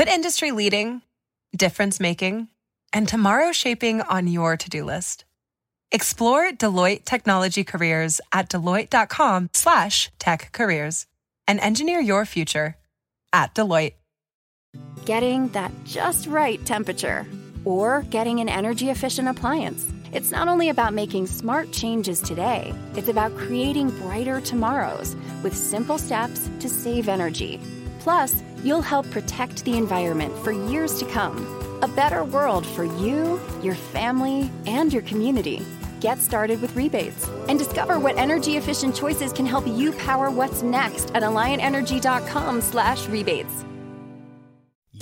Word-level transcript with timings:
Put 0.00 0.08
industry 0.08 0.50
leading, 0.50 1.02
difference 1.54 2.00
making, 2.00 2.48
and 2.90 3.06
tomorrow 3.06 3.52
shaping 3.52 4.00
on 4.00 4.26
your 4.26 4.56
to 4.56 4.70
do 4.70 4.82
list. 4.82 5.26
Explore 5.92 6.52
Deloitte 6.52 7.04
Technology 7.04 7.64
Careers 7.64 8.18
at 8.32 8.48
deloitte.com 8.48 9.50
slash 9.52 10.10
tech 10.18 10.52
careers 10.52 11.06
and 11.46 11.60
engineer 11.60 12.00
your 12.00 12.24
future 12.24 12.78
at 13.34 13.54
Deloitte. 13.54 13.92
Getting 15.04 15.48
that 15.48 15.70
just 15.84 16.26
right 16.26 16.64
temperature 16.64 17.26
or 17.66 18.00
getting 18.08 18.40
an 18.40 18.48
energy 18.48 18.88
efficient 18.88 19.28
appliance. 19.28 19.86
It's 20.14 20.30
not 20.30 20.48
only 20.48 20.70
about 20.70 20.94
making 20.94 21.26
smart 21.26 21.72
changes 21.72 22.22
today, 22.22 22.72
it's 22.94 23.08
about 23.08 23.36
creating 23.36 23.90
brighter 24.00 24.40
tomorrows 24.40 25.14
with 25.42 25.54
simple 25.54 25.98
steps 25.98 26.48
to 26.60 26.70
save 26.70 27.06
energy. 27.06 27.60
Plus, 27.98 28.42
you'll 28.64 28.82
help 28.82 29.08
protect 29.10 29.64
the 29.64 29.76
environment 29.76 30.32
for 30.44 30.52
years 30.52 30.96
to 30.98 31.04
come. 31.06 31.58
A 31.82 31.88
better 31.88 32.24
world 32.24 32.66
for 32.66 32.84
you, 32.84 33.40
your 33.62 33.74
family, 33.74 34.50
and 34.66 34.92
your 34.92 35.00
community. 35.02 35.64
Get 36.00 36.18
started 36.18 36.60
with 36.60 36.76
rebates 36.76 37.26
and 37.48 37.58
discover 37.58 37.98
what 37.98 38.18
energy 38.18 38.56
efficient 38.56 38.94
choices 38.96 39.32
can 39.32 39.46
help 39.46 39.66
you 39.66 39.92
power 39.92 40.30
what's 40.30 40.62
next 40.62 41.10
at 41.14 41.22
alliantenergy.com/rebates. 41.22 43.69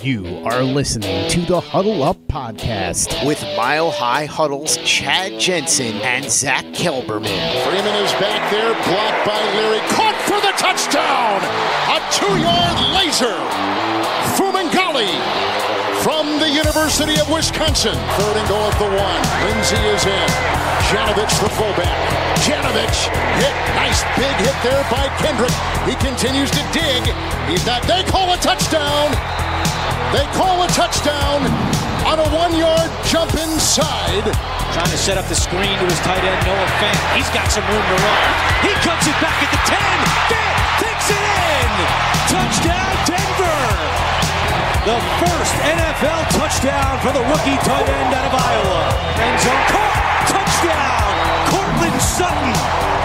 You 0.03 0.47
are 0.47 0.63
listening 0.63 1.29
to 1.31 1.41
the 1.41 1.59
Huddle 1.59 2.05
Up 2.05 2.19
podcast 2.29 3.27
with 3.27 3.43
Mile 3.57 3.91
High 3.91 4.27
Huddle's 4.27 4.77
Chad 4.87 5.41
Jensen 5.41 5.97
and 6.07 6.31
Zach 6.31 6.63
Kelberman. 6.67 7.43
Freeman 7.67 7.97
is 8.07 8.13
back 8.23 8.47
there, 8.55 8.79
blocked 8.87 9.27
by 9.27 9.43
Leary, 9.59 9.83
caught 9.91 10.15
for 10.23 10.39
the 10.39 10.55
touchdown! 10.55 11.43
A 11.91 11.99
two-yard 12.15 12.79
laser! 12.95 13.35
Fumagalli 14.39 15.11
from 16.07 16.39
the 16.39 16.49
University 16.49 17.19
of 17.19 17.27
Wisconsin. 17.27 17.99
Third 18.23 18.37
and 18.39 18.47
goal 18.47 18.71
at 18.71 18.79
the 18.79 18.87
one. 18.87 19.23
Lindsay 19.51 19.83
is 19.83 20.07
in. 20.07 20.29
Janovich, 20.95 21.35
the 21.43 21.51
fullback. 21.59 21.99
Janovich 22.47 23.11
hit. 23.43 23.55
Nice 23.75 24.07
big 24.15 24.37
hit 24.47 24.55
there 24.63 24.87
by 24.95 25.11
Kendrick. 25.19 25.51
He 25.91 25.99
continues 25.99 26.53
to 26.55 26.63
dig. 26.71 27.03
He's 27.51 27.67
not. 27.67 27.83
They 27.91 28.05
call 28.07 28.33
a 28.33 28.37
touchdown. 28.39 29.48
They 30.15 30.25
call 30.33 30.65
a 30.65 30.69
touchdown 30.73 31.45
on 32.09 32.17
a 32.19 32.29
one-yard 32.33 32.91
jump 33.05 33.35
inside. 33.37 34.25
Trying 34.73 34.93
to 34.93 35.01
set 35.01 35.19
up 35.19 35.27
the 35.29 35.37
screen 35.37 35.77
to 35.79 35.85
his 35.85 36.01
tight 36.01 36.25
end, 36.25 36.41
Noah 36.47 36.71
Fant. 36.81 37.03
He's 37.17 37.29
got 37.31 37.49
some 37.53 37.65
room 37.69 37.85
to 37.85 37.97
run. 38.01 38.23
He 38.65 38.73
cuts 38.81 39.05
it 39.05 39.19
back 39.21 39.37
at 39.45 39.51
the 39.53 39.61
10. 39.69 39.77
Fant 40.33 40.57
takes 40.81 41.09
it 41.13 41.25
in. 41.25 41.71
Touchdown, 42.33 42.93
Denver. 43.09 43.61
The 44.89 44.99
first 45.21 45.55
NFL 45.69 46.23
touchdown 46.33 46.97
for 47.05 47.13
the 47.13 47.25
rookie 47.29 47.59
tight 47.65 47.89
end 47.89 48.15
out 48.15 48.25
of 48.25 48.35
Iowa. 48.37 48.81
End 49.21 49.37
zone 49.45 49.65
caught. 49.69 49.97
Touchdown, 50.33 51.13
Courtland 51.53 52.01
Sutton. 52.01 52.98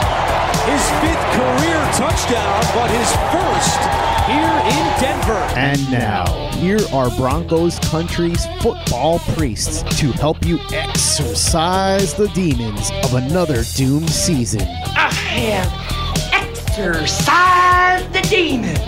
His 0.66 0.89
fifth 1.02 1.25
career 1.36 1.80
touchdown, 1.92 2.64
but 2.73 2.89
his 2.89 3.11
first 3.33 4.03
here 4.25 4.58
in 4.72 5.00
Denver. 5.02 5.44
And 5.58 5.92
now, 5.92 6.25
here 6.53 6.80
are 6.94 7.09
Broncos 7.17 7.80
country's 7.80 8.45
football 8.61 9.19
priests 9.36 9.84
to 10.00 10.14
help 10.14 10.45
you 10.45 10.59
exorcise 10.72 12.14
the 12.14 12.30
demons 12.30 12.91
of 13.03 13.16
another 13.16 13.64
doomed 13.75 14.09
season. 14.09 14.61
I 14.61 15.11
have 15.11 15.69
exorcised 16.31 18.14
the 18.14 18.22
demons. 18.22 18.80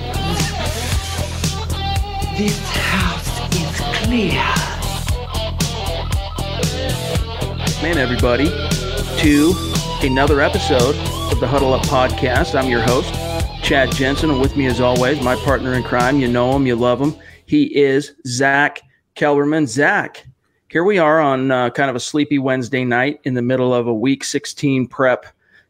This 2.37 2.57
house 2.69 3.53
is 3.53 3.81
clear. 4.05 4.41
Man, 7.83 7.97
everybody, 7.97 8.47
to 9.19 9.53
another 10.01 10.39
episode 10.39 10.95
of 11.35 11.41
the 11.41 11.47
Huddle 11.47 11.73
Up 11.73 11.81
Podcast. 11.87 12.57
I'm 12.57 12.69
your 12.69 12.79
host, 12.79 13.13
Chad 13.61 13.91
Jensen, 13.91 14.29
and 14.29 14.39
with 14.39 14.55
me, 14.55 14.67
as 14.67 14.79
always, 14.79 15.21
my 15.21 15.35
partner 15.35 15.73
in 15.73 15.83
crime. 15.83 16.21
You 16.21 16.29
know 16.29 16.55
him, 16.55 16.65
you 16.65 16.77
love 16.77 17.01
him. 17.01 17.13
He 17.45 17.75
is 17.75 18.13
Zach 18.25 18.81
Kelberman. 19.17 19.67
Zach, 19.67 20.25
here 20.69 20.85
we 20.85 20.97
are 20.97 21.19
on 21.19 21.51
uh, 21.51 21.71
kind 21.71 21.89
of 21.89 21.95
a 21.97 21.99
sleepy 21.99 22.39
Wednesday 22.39 22.85
night 22.85 23.19
in 23.25 23.33
the 23.33 23.41
middle 23.41 23.73
of 23.73 23.85
a 23.85 23.93
Week 23.93 24.23
16 24.23 24.87
prep, 24.87 25.25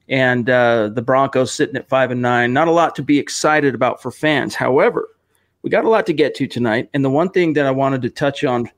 and 0.07 0.47
uh, 0.51 0.89
the 0.89 1.01
Broncos 1.01 1.51
sitting 1.51 1.75
at 1.75 1.89
five 1.89 2.11
and 2.11 2.21
nine. 2.21 2.53
Not 2.53 2.67
a 2.67 2.71
lot 2.71 2.93
to 2.97 3.01
be 3.01 3.17
excited 3.17 3.73
about 3.73 4.03
for 4.03 4.11
fans. 4.11 4.53
However, 4.53 5.07
we 5.63 5.71
got 5.71 5.85
a 5.85 5.89
lot 5.89 6.05
to 6.05 6.13
get 6.13 6.35
to 6.35 6.45
tonight, 6.45 6.91
and 6.93 7.03
the 7.03 7.09
one 7.09 7.31
thing 7.31 7.53
that 7.53 7.65
I 7.65 7.71
wanted 7.71 8.03
to 8.03 8.11
touch 8.11 8.43
on 8.43 8.69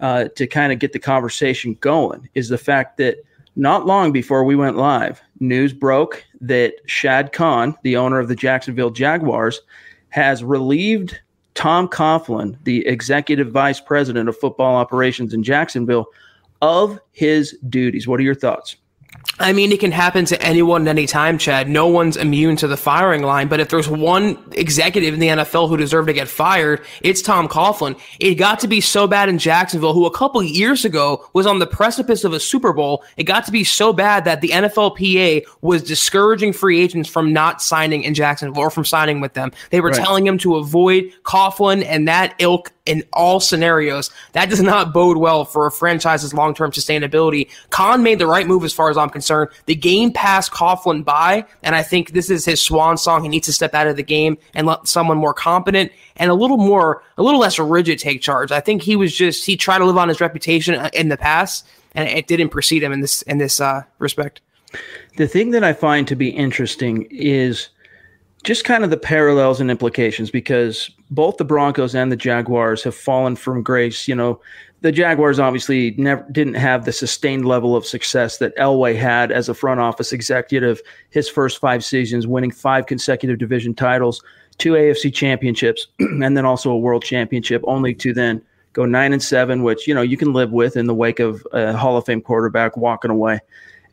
uh, 0.00 0.24
to 0.36 0.46
kind 0.46 0.74
of 0.74 0.78
get 0.78 0.92
the 0.92 0.98
conversation 0.98 1.78
going 1.80 2.28
is 2.34 2.50
the 2.50 2.58
fact 2.58 2.98
that 2.98 3.16
not 3.56 3.86
long 3.86 4.12
before 4.12 4.44
we 4.44 4.56
went 4.56 4.76
live, 4.76 5.22
news 5.40 5.72
broke 5.72 6.24
that 6.40 6.74
Shad 6.86 7.32
Khan, 7.32 7.76
the 7.82 7.96
owner 7.96 8.18
of 8.18 8.28
the 8.28 8.34
Jacksonville 8.34 8.90
Jaguars, 8.90 9.60
has 10.08 10.42
relieved 10.42 11.20
Tom 11.54 11.88
Coughlin, 11.88 12.56
the 12.64 12.86
executive 12.86 13.50
vice 13.50 13.80
president 13.80 14.28
of 14.28 14.36
football 14.36 14.76
operations 14.76 15.32
in 15.32 15.42
Jacksonville, 15.42 16.06
of 16.62 16.98
his 17.12 17.56
duties. 17.68 18.08
What 18.08 18.20
are 18.20 18.24
your 18.24 18.34
thoughts? 18.34 18.76
I 19.40 19.52
mean, 19.52 19.72
it 19.72 19.80
can 19.80 19.90
happen 19.90 20.24
to 20.26 20.40
anyone 20.40 20.82
at 20.86 20.90
any 20.90 21.06
time, 21.08 21.38
Chad. 21.38 21.68
No 21.68 21.88
one's 21.88 22.16
immune 22.16 22.54
to 22.56 22.68
the 22.68 22.76
firing 22.76 23.22
line, 23.22 23.48
but 23.48 23.58
if 23.58 23.68
there's 23.68 23.88
one 23.88 24.38
executive 24.52 25.12
in 25.12 25.18
the 25.18 25.26
NFL 25.26 25.68
who 25.68 25.76
deserved 25.76 26.06
to 26.06 26.12
get 26.14 26.28
fired, 26.28 26.84
it's 27.02 27.20
Tom 27.20 27.48
Coughlin. 27.48 27.98
It 28.20 28.36
got 28.36 28.60
to 28.60 28.68
be 28.68 28.80
so 28.80 29.08
bad 29.08 29.28
in 29.28 29.38
Jacksonville, 29.38 29.92
who 29.92 30.06
a 30.06 30.10
couple 30.10 30.40
years 30.40 30.84
ago 30.84 31.28
was 31.32 31.46
on 31.46 31.58
the 31.58 31.66
precipice 31.66 32.22
of 32.22 32.32
a 32.32 32.38
Super 32.38 32.72
Bowl. 32.72 33.02
It 33.16 33.24
got 33.24 33.44
to 33.46 33.50
be 33.50 33.64
so 33.64 33.92
bad 33.92 34.24
that 34.24 34.40
the 34.40 34.50
NFLPA 34.50 35.44
was 35.62 35.82
discouraging 35.82 36.52
free 36.52 36.80
agents 36.80 37.08
from 37.08 37.32
not 37.32 37.60
signing 37.60 38.04
in 38.04 38.14
Jacksonville 38.14 38.62
or 38.62 38.70
from 38.70 38.84
signing 38.84 39.20
with 39.20 39.34
them. 39.34 39.50
They 39.70 39.80
were 39.80 39.88
Right. 39.88 39.98
telling 40.04 40.26
him 40.26 40.38
to 40.38 40.56
avoid 40.56 41.10
Coughlin 41.24 41.84
and 41.84 42.06
that 42.06 42.34
ilk 42.38 42.72
in 42.86 43.02
all 43.12 43.40
scenarios. 43.40 44.10
That 44.32 44.50
does 44.50 44.60
not 44.60 44.92
bode 44.92 45.16
well 45.16 45.44
for 45.44 45.66
a 45.66 45.70
franchise's 45.70 46.34
long 46.34 46.54
term 46.54 46.70
sustainability. 46.70 47.48
Khan 47.70 48.02
made 48.02 48.18
the 48.18 48.26
right 48.26 48.46
move 48.46 48.64
as 48.64 48.72
far 48.72 48.90
as 48.90 48.96
I'm 48.96 49.10
concerned. 49.10 49.50
The 49.66 49.74
game 49.74 50.12
passed 50.12 50.52
Coughlin 50.52 51.04
by, 51.04 51.46
and 51.62 51.74
I 51.74 51.82
think 51.82 52.12
this 52.12 52.30
is 52.30 52.44
his 52.44 52.60
swan 52.60 52.98
song. 52.98 53.22
He 53.22 53.28
needs 53.28 53.46
to 53.46 53.52
step 53.52 53.74
out 53.74 53.86
of 53.86 53.96
the 53.96 54.02
game 54.02 54.36
and 54.54 54.66
let 54.66 54.86
someone 54.86 55.18
more 55.18 55.34
competent 55.34 55.92
and 56.16 56.30
a 56.30 56.34
little 56.34 56.58
more, 56.58 57.02
a 57.16 57.22
little 57.22 57.40
less 57.40 57.58
rigid 57.58 57.98
take 57.98 58.20
charge. 58.20 58.52
I 58.52 58.60
think 58.60 58.82
he 58.82 58.96
was 58.96 59.14
just 59.14 59.46
he 59.46 59.56
tried 59.56 59.78
to 59.78 59.86
live 59.86 59.98
on 59.98 60.08
his 60.08 60.20
reputation 60.20 60.74
uh, 60.74 60.90
in 60.92 61.08
the 61.08 61.16
past, 61.16 61.66
and 61.94 62.08
it 62.08 62.26
didn't 62.26 62.50
precede 62.50 62.82
him 62.82 62.92
in 62.92 63.00
this 63.00 63.22
in 63.22 63.38
this 63.38 63.60
uh, 63.60 63.82
respect. 63.98 64.40
The 65.16 65.28
thing 65.28 65.52
that 65.52 65.62
I 65.62 65.72
find 65.72 66.08
to 66.08 66.16
be 66.16 66.28
interesting 66.28 67.06
is 67.10 67.68
just 68.44 68.64
kind 68.64 68.84
of 68.84 68.90
the 68.90 68.96
parallels 68.96 69.60
and 69.60 69.70
implications 69.70 70.30
because 70.30 70.90
both 71.10 71.38
the 71.38 71.44
Broncos 71.44 71.94
and 71.94 72.12
the 72.12 72.16
Jaguars 72.16 72.84
have 72.84 72.94
fallen 72.94 73.36
from 73.36 73.62
grace. 73.62 74.06
You 74.06 74.14
know, 74.14 74.40
the 74.82 74.92
Jaguars 74.92 75.40
obviously 75.40 75.94
never 75.96 76.24
didn't 76.30 76.54
have 76.54 76.84
the 76.84 76.92
sustained 76.92 77.46
level 77.46 77.74
of 77.74 77.86
success 77.86 78.36
that 78.38 78.54
Elway 78.56 78.94
had 78.94 79.32
as 79.32 79.48
a 79.48 79.54
front 79.54 79.80
office 79.80 80.12
executive 80.12 80.82
his 81.08 81.26
first 81.26 81.58
five 81.58 81.82
seasons, 81.82 82.26
winning 82.26 82.50
five 82.50 82.84
consecutive 82.84 83.38
division 83.38 83.74
titles, 83.74 84.22
two 84.58 84.72
AFC 84.72 85.12
championships, 85.12 85.86
and 85.98 86.36
then 86.36 86.44
also 86.44 86.70
a 86.70 86.78
world 86.78 87.02
championship, 87.02 87.62
only 87.66 87.94
to 87.94 88.12
then 88.12 88.42
go 88.74 88.84
nine 88.84 89.14
and 89.14 89.22
seven, 89.22 89.62
which 89.62 89.88
you 89.88 89.94
know 89.94 90.02
you 90.02 90.18
can 90.18 90.34
live 90.34 90.52
with 90.52 90.76
in 90.76 90.86
the 90.86 90.94
wake 90.94 91.18
of 91.18 91.46
a 91.52 91.74
Hall 91.74 91.96
of 91.96 92.04
Fame 92.04 92.20
quarterback 92.20 92.76
walking 92.76 93.10
away. 93.10 93.40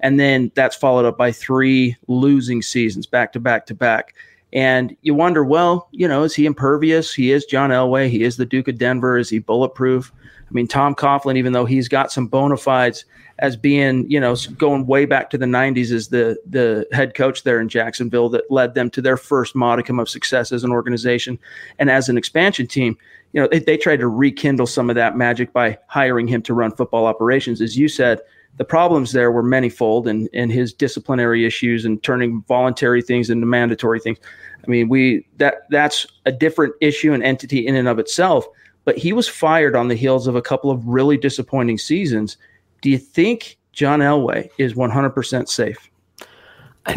And 0.01 0.19
then 0.19 0.51
that's 0.56 0.75
followed 0.75 1.06
up 1.06 1.18
by 1.18 1.31
three 1.31 1.95
losing 2.07 2.62
seasons 2.62 3.06
back 3.06 3.31
to 3.33 3.39
back 3.39 3.66
to 3.68 3.75
back. 3.75 4.13
And 4.53 4.95
you 5.01 5.13
wonder, 5.13 5.44
well, 5.44 5.88
you 5.91 6.07
know, 6.07 6.23
is 6.23 6.35
he 6.35 6.45
impervious? 6.45 7.13
He 7.13 7.31
is 7.31 7.45
John 7.45 7.69
Elway. 7.69 8.09
He 8.09 8.23
is 8.23 8.38
the 8.38 8.45
Duke 8.45 8.67
of 8.67 8.78
Denver. 8.78 9.17
Is 9.17 9.29
he 9.29 9.39
bulletproof? 9.39 10.12
I 10.19 10.53
mean, 10.53 10.68
Tom 10.68 10.95
Coughlin, 10.95 11.38
even 11.38 11.53
though 11.53 11.63
he's 11.63 11.88
got 11.88 12.12
some 12.12 12.27
bona 12.27 12.57
fides 12.57 13.06
as 13.39 13.56
being, 13.56 14.09
you 14.12 14.19
know, 14.19 14.36
going 14.57 14.86
way 14.86 15.06
back 15.06 15.30
to 15.30 15.38
the 15.38 15.45
90s 15.45 15.92
as 15.92 16.09
the 16.09 16.38
the 16.45 16.86
head 16.92 17.15
coach 17.15 17.44
there 17.44 17.62
in 17.62 17.69
Jacksonville 17.69 18.27
that 18.30 18.51
led 18.51 18.74
them 18.74 18.89
to 18.92 19.01
their 19.01 19.15
first 19.15 19.56
modicum 19.56 19.98
of 19.98 20.09
success 20.09 20.51
as 20.51 20.65
an 20.65 20.71
organization 20.71 21.39
and 21.80 21.89
as 21.89 22.09
an 22.09 22.18
expansion 22.18 22.68
team. 22.68 22.97
You 23.31 23.42
know, 23.42 23.47
they, 23.47 23.59
they 23.59 23.77
tried 23.77 24.01
to 24.01 24.09
rekindle 24.09 24.68
some 24.68 24.89
of 24.89 24.97
that 24.97 25.15
magic 25.15 25.54
by 25.54 25.77
hiring 25.88 26.27
him 26.27 26.42
to 26.44 26.54
run 26.54 26.75
football 26.75 27.06
operations. 27.06 27.62
As 27.62 27.77
you 27.77 27.88
said, 27.88 28.19
the 28.57 28.65
problems 28.65 29.12
there 29.12 29.31
were 29.31 29.44
manyfold 29.44 30.07
and, 30.07 30.30
and 30.33 30.51
his 30.51 30.74
disciplinary 30.74 31.45
issues 31.45 31.86
and 31.86 32.01
turning 32.03 32.44
voluntary 32.48 33.01
things 33.01 33.30
into 33.30 33.45
mandatory 33.45 34.00
things. 34.00 34.18
I 34.63 34.69
mean, 34.69 34.89
we 34.89 35.25
that 35.38 35.69
that's 35.69 36.06
a 36.25 36.31
different 36.31 36.75
issue 36.81 37.13
and 37.13 37.24
entity 37.24 37.65
in 37.65 37.75
and 37.75 37.88
of 37.88 38.00
itself. 38.00 38.45
But 38.83 38.98
he 38.98 39.13
was 39.13 39.27
fired 39.27 39.75
on 39.75 39.88
the 39.88 39.95
heels 39.95 40.27
of 40.27 40.36
a 40.36 40.42
couple 40.42 40.71
of 40.71 40.88
really 40.88 41.18
disappointing 41.18 41.77
seasons. 41.77 42.38
Do 42.81 42.89
you 42.89 42.98
think 42.98 43.57
John 43.74 44.00
Elway 44.00 44.50
is 44.57 44.74
100% 44.74 45.47
safe? 45.47 45.91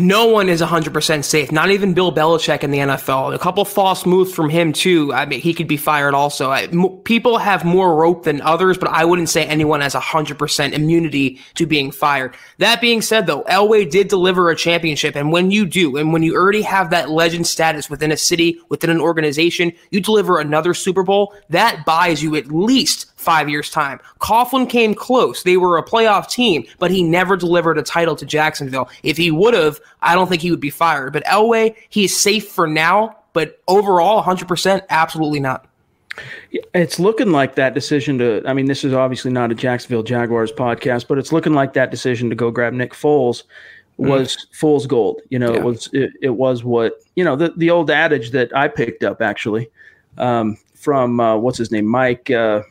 No 0.00 0.24
one 0.26 0.48
is 0.48 0.62
100% 0.62 1.24
safe. 1.24 1.52
Not 1.52 1.70
even 1.70 1.92
Bill 1.92 2.10
Belichick 2.10 2.62
in 2.62 2.70
the 2.70 2.78
NFL. 2.78 3.34
A 3.34 3.38
couple 3.38 3.66
false 3.66 4.06
moves 4.06 4.32
from 4.32 4.48
him 4.48 4.72
too. 4.72 5.12
I 5.12 5.26
mean, 5.26 5.40
he 5.40 5.52
could 5.52 5.68
be 5.68 5.76
fired 5.76 6.14
also. 6.14 6.50
I, 6.50 6.62
m- 6.62 6.88
people 7.04 7.36
have 7.36 7.66
more 7.66 7.94
rope 7.94 8.22
than 8.22 8.40
others, 8.40 8.78
but 8.78 8.88
I 8.88 9.04
wouldn't 9.04 9.28
say 9.28 9.44
anyone 9.44 9.82
has 9.82 9.94
100% 9.94 10.72
immunity 10.72 11.38
to 11.56 11.66
being 11.66 11.90
fired. 11.90 12.34
That 12.58 12.80
being 12.80 13.02
said, 13.02 13.26
though, 13.26 13.42
Elway 13.42 13.88
did 13.90 14.08
deliver 14.08 14.48
a 14.48 14.56
championship, 14.56 15.16
and 15.16 15.30
when 15.30 15.50
you 15.50 15.66
do, 15.66 15.98
and 15.98 16.14
when 16.14 16.22
you 16.22 16.34
already 16.34 16.62
have 16.62 16.88
that 16.88 17.10
legend 17.10 17.46
status 17.46 17.90
within 17.90 18.10
a 18.10 18.16
city, 18.16 18.58
within 18.70 18.88
an 18.88 19.02
organization, 19.02 19.70
you 19.90 20.00
deliver 20.00 20.40
another 20.40 20.72
Super 20.72 21.02
Bowl. 21.02 21.34
That 21.50 21.84
buys 21.84 22.22
you 22.22 22.36
at 22.36 22.46
least 22.46 23.13
five 23.24 23.48
years' 23.48 23.70
time. 23.70 23.98
Coughlin 24.20 24.68
came 24.68 24.94
close. 24.94 25.42
They 25.42 25.56
were 25.56 25.78
a 25.78 25.82
playoff 25.82 26.30
team, 26.30 26.64
but 26.78 26.90
he 26.90 27.02
never 27.02 27.36
delivered 27.36 27.78
a 27.78 27.82
title 27.82 28.14
to 28.16 28.26
Jacksonville. 28.26 28.88
If 29.02 29.16
he 29.16 29.30
would 29.30 29.54
have, 29.54 29.80
I 30.02 30.14
don't 30.14 30.28
think 30.28 30.42
he 30.42 30.50
would 30.50 30.60
be 30.60 30.70
fired. 30.70 31.12
But 31.12 31.24
Elway, 31.24 31.74
he 31.88 32.04
is 32.04 32.16
safe 32.16 32.48
for 32.48 32.66
now, 32.66 33.16
but 33.32 33.60
overall, 33.66 34.22
100%, 34.22 34.82
absolutely 34.90 35.40
not. 35.40 35.66
It's 36.74 37.00
looking 37.00 37.32
like 37.32 37.56
that 37.56 37.74
decision 37.74 38.18
to. 38.18 38.40
I 38.46 38.52
mean, 38.52 38.66
this 38.66 38.84
is 38.84 38.92
obviously 38.92 39.32
not 39.32 39.50
a 39.50 39.54
Jacksonville 39.56 40.04
Jaguars 40.04 40.52
podcast, 40.52 41.08
but 41.08 41.18
it's 41.18 41.32
looking 41.32 41.54
like 41.54 41.72
that 41.72 41.90
decision 41.90 42.30
to 42.30 42.36
go 42.36 42.52
grab 42.52 42.72
Nick 42.72 42.92
Foles 42.92 43.42
was 43.96 44.36
mm. 44.36 44.54
fool's 44.54 44.86
gold. 44.86 45.22
You 45.30 45.38
know, 45.38 45.52
yeah. 45.52 45.58
it 45.58 45.64
was 45.64 45.88
it, 45.92 46.12
it, 46.22 46.30
was 46.30 46.64
what 46.64 47.00
you 47.16 47.24
know 47.24 47.36
the 47.36 47.52
the 47.56 47.70
old 47.70 47.90
adage 47.90 48.30
that 48.30 48.54
I 48.56 48.68
picked 48.68 49.02
up 49.02 49.22
actually 49.22 49.70
um, 50.18 50.56
from 50.74 51.20
uh, 51.20 51.36
what's 51.36 51.58
his 51.58 51.70
name, 51.70 51.86
Mike. 51.86 52.30
Uh, 52.30 52.62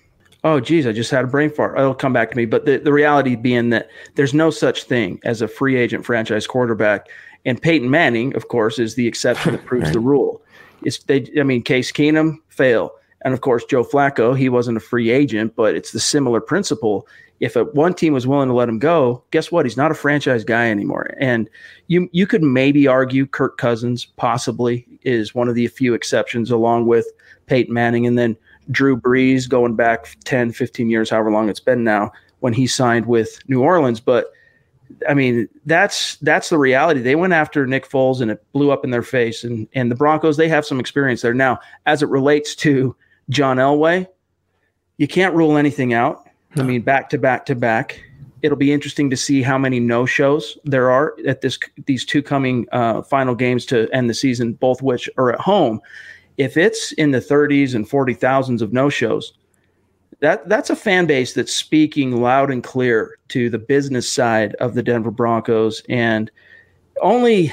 oh 0.44 0.60
geez, 0.60 0.86
I 0.86 0.92
just 0.92 1.12
had 1.12 1.24
a 1.24 1.28
brain 1.28 1.50
fart. 1.50 1.78
It'll 1.78 1.94
come 1.94 2.13
back 2.13 2.31
to 2.31 2.38
me. 2.38 2.45
But 2.45 2.66
the, 2.66 2.78
the 2.78 2.94
reality 2.94 3.36
being 3.36 3.69
that 3.69 3.90
there's 4.16 4.34
no 4.34 4.50
such 4.50 4.84
thing 4.84 5.19
as 5.24 5.42
a 5.42 5.48
free 5.48 5.78
agent 5.78 6.06
franchise 6.06 6.48
quarterback. 6.48 7.07
And 7.45 7.62
Peyton 7.62 7.90
Manning, 7.90 8.36
of 8.36 8.48
course, 8.48 8.80
is 8.80 8.95
the 8.95 9.07
exception 9.07 9.54
that 9.54 9.66
proves 9.66 9.92
the 9.92 10.00
rule. 10.00 10.42
It's 10.84 11.00
they 11.04 11.28
I 11.40 11.44
mean, 11.44 11.63
Case 11.63 11.92
Keenum, 11.92 12.38
fail. 12.50 12.92
And 13.24 13.34
of 13.34 13.42
course, 13.42 13.63
Joe 13.63 13.86
Flacco, 13.86 14.38
he 14.38 14.50
wasn't 14.50 14.78
a 14.78 14.81
free 14.81 15.10
agent, 15.10 15.56
but 15.56 15.75
it's 15.75 15.92
the 15.92 16.00
similar 16.00 16.42
principle. 16.42 17.07
If 17.39 17.56
a, 17.56 17.63
one 17.66 17.94
team 17.94 18.13
was 18.13 18.28
willing 18.28 18.50
to 18.50 18.54
let 18.54 18.69
him 18.69 18.80
go, 18.80 19.24
guess 19.31 19.51
what? 19.51 19.66
He's 19.66 19.78
not 19.78 19.92
a 19.92 19.96
franchise 19.96 20.44
guy 20.44 20.69
anymore. 20.69 21.13
And 21.19 21.50
you 21.88 22.10
you 22.12 22.28
could 22.28 22.44
maybe 22.44 22.88
argue 22.88 23.25
Kirk 23.25 23.57
Cousins 23.57 24.06
possibly 24.06 24.86
is 25.04 25.34
one 25.34 25.48
of 25.48 25.56
the 25.56 25.68
few 25.68 25.94
exceptions, 25.94 26.51
along 26.51 26.86
with 26.86 27.07
Peyton 27.48 27.74
Manning. 27.74 28.06
And 28.06 28.18
then 28.18 28.38
Drew 28.71 28.98
Brees 28.98 29.48
going 29.48 29.75
back 29.75 30.18
10, 30.25 30.51
15 30.51 30.89
years, 30.89 31.10
however 31.10 31.31
long 31.31 31.50
it's 31.50 31.60
been 31.60 31.83
now, 31.83 32.12
when 32.39 32.54
he 32.54 32.68
signed 32.68 33.06
with 33.06 33.39
New 33.48 33.62
Orleans. 33.62 34.00
But 34.00 34.31
I 35.07 35.13
mean, 35.13 35.48
that's 35.65 36.18
that's 36.18 36.50
the 36.50 36.57
reality. 36.57 37.01
They 37.01 37.15
went 37.15 37.33
after 37.33 37.65
Nick 37.65 37.89
Foles 37.89 38.21
and 38.21 38.31
it 38.31 38.44
blew 38.54 38.71
up 38.71 38.83
in 38.83 38.92
their 38.92 39.04
face. 39.04 39.44
And 39.44 39.68
and 39.74 39.89
the 39.89 39.95
Broncos, 39.95 40.38
they 40.38 40.50
have 40.50 40.65
some 40.65 40.80
experience 40.80 41.21
there. 41.21 41.33
Now, 41.33 41.60
as 41.86 42.01
it 42.01 42.10
relates 42.10 42.56
to 42.57 42.95
John 43.30 43.57
Elway, 43.57 44.07
you 44.98 45.07
can't 45.07 45.36
rule 45.36 45.57
anything 45.57 45.94
out. 45.94 46.27
No. 46.56 46.63
I 46.63 46.65
mean, 46.65 46.81
back 46.81 47.10
to 47.10 47.18
back 47.18 47.45
to 47.48 47.56
back. 47.56 48.04
It'll 48.42 48.57
be 48.57 48.74
interesting 48.74 49.10
to 49.10 49.15
see 49.15 49.42
how 49.42 49.57
many 49.57 49.80
no 49.80 50.06
shows 50.06 50.57
there 50.65 50.92
are 50.92 51.15
at 51.25 51.42
this 51.42 51.57
these 51.86 52.06
two 52.06 52.21
coming 52.21 52.68
uh, 52.71 53.01
final 53.01 53.36
games 53.36 53.65
to 53.68 53.89
end 53.92 54.10
the 54.10 54.13
season, 54.13 54.54
both 54.54 54.81
which 54.81 55.10
are 55.18 55.31
at 55.31 55.39
home 55.39 55.81
if 56.38 56.57
it's 56.57 56.91
in 56.94 57.12
the 57.12 57.19
30s 57.19 57.75
and 57.75 57.88
40 57.88 58.13
thousands 58.13 58.62
of 58.62 58.74
no 58.74 58.89
shows, 58.89 59.33
that 60.19 60.47
that's 60.47 60.69
a 60.69 60.75
fan 60.75 61.06
base 61.06 61.33
that's 61.33 61.53
speaking 61.53 62.21
loud 62.21 62.50
and 62.50 62.63
clear 62.63 63.18
to 63.30 63.50
the 63.50 63.59
business 63.59 64.09
side 64.09 64.56
of 64.56 64.74
the 64.74 64.83
Denver 64.83 65.12
Broncos. 65.12 65.83
And 65.89 66.31
only 67.01 67.51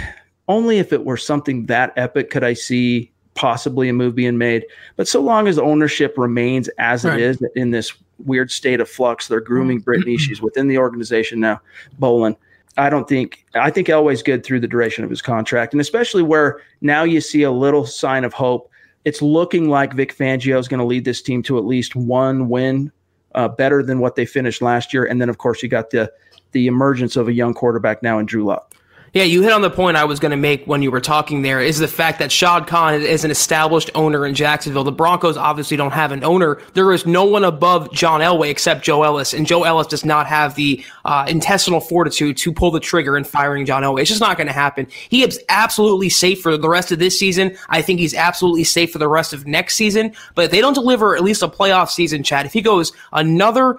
only 0.48 0.78
if 0.78 0.92
it 0.92 1.04
were 1.04 1.16
something 1.16 1.66
that 1.66 1.92
epic 1.96 2.30
could 2.30 2.44
I 2.44 2.54
see 2.54 3.10
possibly 3.34 3.88
a 3.88 3.92
move 3.92 4.14
being 4.14 4.36
made. 4.36 4.66
But 4.96 5.08
so 5.08 5.20
long 5.20 5.48
as 5.48 5.58
ownership 5.58 6.18
remains 6.18 6.68
as 6.78 7.04
right. 7.04 7.18
it 7.18 7.22
is 7.22 7.42
in 7.54 7.70
this 7.70 7.92
weird 8.18 8.50
state 8.50 8.80
of 8.80 8.88
flux, 8.88 9.28
they're 9.28 9.40
grooming 9.40 9.78
mm-hmm. 9.78 9.84
Brittany. 9.84 10.16
She's 10.16 10.42
within 10.42 10.68
the 10.68 10.78
organization 10.78 11.40
now, 11.40 11.60
Bowlen. 11.98 12.36
I 12.76 12.88
don't 12.88 13.08
think 13.08 13.44
I 13.54 13.70
think 13.70 13.88
Elway's 13.88 14.22
good 14.22 14.44
through 14.44 14.60
the 14.60 14.68
duration 14.68 15.04
of 15.04 15.10
his 15.10 15.22
contract, 15.22 15.74
and 15.74 15.80
especially 15.80 16.22
where 16.22 16.60
now 16.80 17.02
you 17.04 17.20
see 17.20 17.42
a 17.42 17.50
little 17.50 17.86
sign 17.86 18.24
of 18.24 18.32
hope 18.32 18.70
it's 19.04 19.22
looking 19.22 19.68
like 19.68 19.94
Vic 19.94 20.16
Fangio 20.16 20.58
is 20.58 20.68
going 20.68 20.78
to 20.78 20.84
lead 20.84 21.04
this 21.04 21.22
team 21.22 21.42
to 21.44 21.58
at 21.58 21.64
least 21.64 21.96
one 21.96 22.48
win, 22.48 22.92
uh, 23.34 23.48
better 23.48 23.82
than 23.82 24.00
what 24.00 24.14
they 24.14 24.26
finished 24.26 24.60
last 24.60 24.92
year. 24.92 25.04
And 25.04 25.20
then, 25.20 25.28
of 25.28 25.38
course, 25.38 25.62
you 25.62 25.68
got 25.68 25.90
the 25.90 26.12
the 26.52 26.66
emergence 26.66 27.14
of 27.14 27.28
a 27.28 27.32
young 27.32 27.54
quarterback 27.54 28.02
now 28.02 28.18
in 28.18 28.26
Drew 28.26 28.44
Lock. 28.44 28.74
Yeah, 29.12 29.24
you 29.24 29.42
hit 29.42 29.50
on 29.50 29.60
the 29.60 29.70
point 29.70 29.96
I 29.96 30.04
was 30.04 30.20
going 30.20 30.30
to 30.30 30.36
make 30.36 30.64
when 30.66 30.82
you 30.82 30.90
were 30.92 31.00
talking 31.00 31.42
there 31.42 31.60
is 31.60 31.80
the 31.80 31.88
fact 31.88 32.20
that 32.20 32.30
Shad 32.30 32.68
Khan 32.68 32.94
is 32.94 33.24
an 33.24 33.32
established 33.32 33.90
owner 33.96 34.24
in 34.24 34.36
Jacksonville. 34.36 34.84
The 34.84 34.92
Broncos 34.92 35.36
obviously 35.36 35.76
don't 35.76 35.90
have 35.90 36.12
an 36.12 36.22
owner. 36.22 36.60
There 36.74 36.92
is 36.92 37.06
no 37.06 37.24
one 37.24 37.42
above 37.42 37.92
John 37.92 38.20
Elway 38.20 38.50
except 38.50 38.84
Joe 38.84 39.02
Ellis, 39.02 39.34
and 39.34 39.48
Joe 39.48 39.64
Ellis 39.64 39.88
does 39.88 40.04
not 40.04 40.28
have 40.28 40.54
the 40.54 40.84
uh, 41.04 41.26
intestinal 41.28 41.80
fortitude 41.80 42.36
to 42.36 42.52
pull 42.52 42.70
the 42.70 42.78
trigger 42.78 43.16
in 43.16 43.24
firing 43.24 43.66
John 43.66 43.82
Elway. 43.82 44.02
It's 44.02 44.10
just 44.10 44.20
not 44.20 44.36
going 44.36 44.46
to 44.46 44.52
happen. 44.52 44.86
He 45.08 45.24
is 45.24 45.40
absolutely 45.48 46.08
safe 46.08 46.40
for 46.40 46.56
the 46.56 46.68
rest 46.68 46.92
of 46.92 47.00
this 47.00 47.18
season. 47.18 47.56
I 47.68 47.82
think 47.82 47.98
he's 47.98 48.14
absolutely 48.14 48.62
safe 48.62 48.92
for 48.92 48.98
the 48.98 49.08
rest 49.08 49.32
of 49.32 49.44
next 49.44 49.74
season. 49.74 50.14
But 50.36 50.44
if 50.44 50.50
they 50.52 50.60
don't 50.60 50.74
deliver 50.74 51.16
at 51.16 51.24
least 51.24 51.42
a 51.42 51.48
playoff 51.48 51.90
season, 51.90 52.22
Chad, 52.22 52.46
if 52.46 52.52
he 52.52 52.62
goes 52.62 52.92
another 53.12 53.76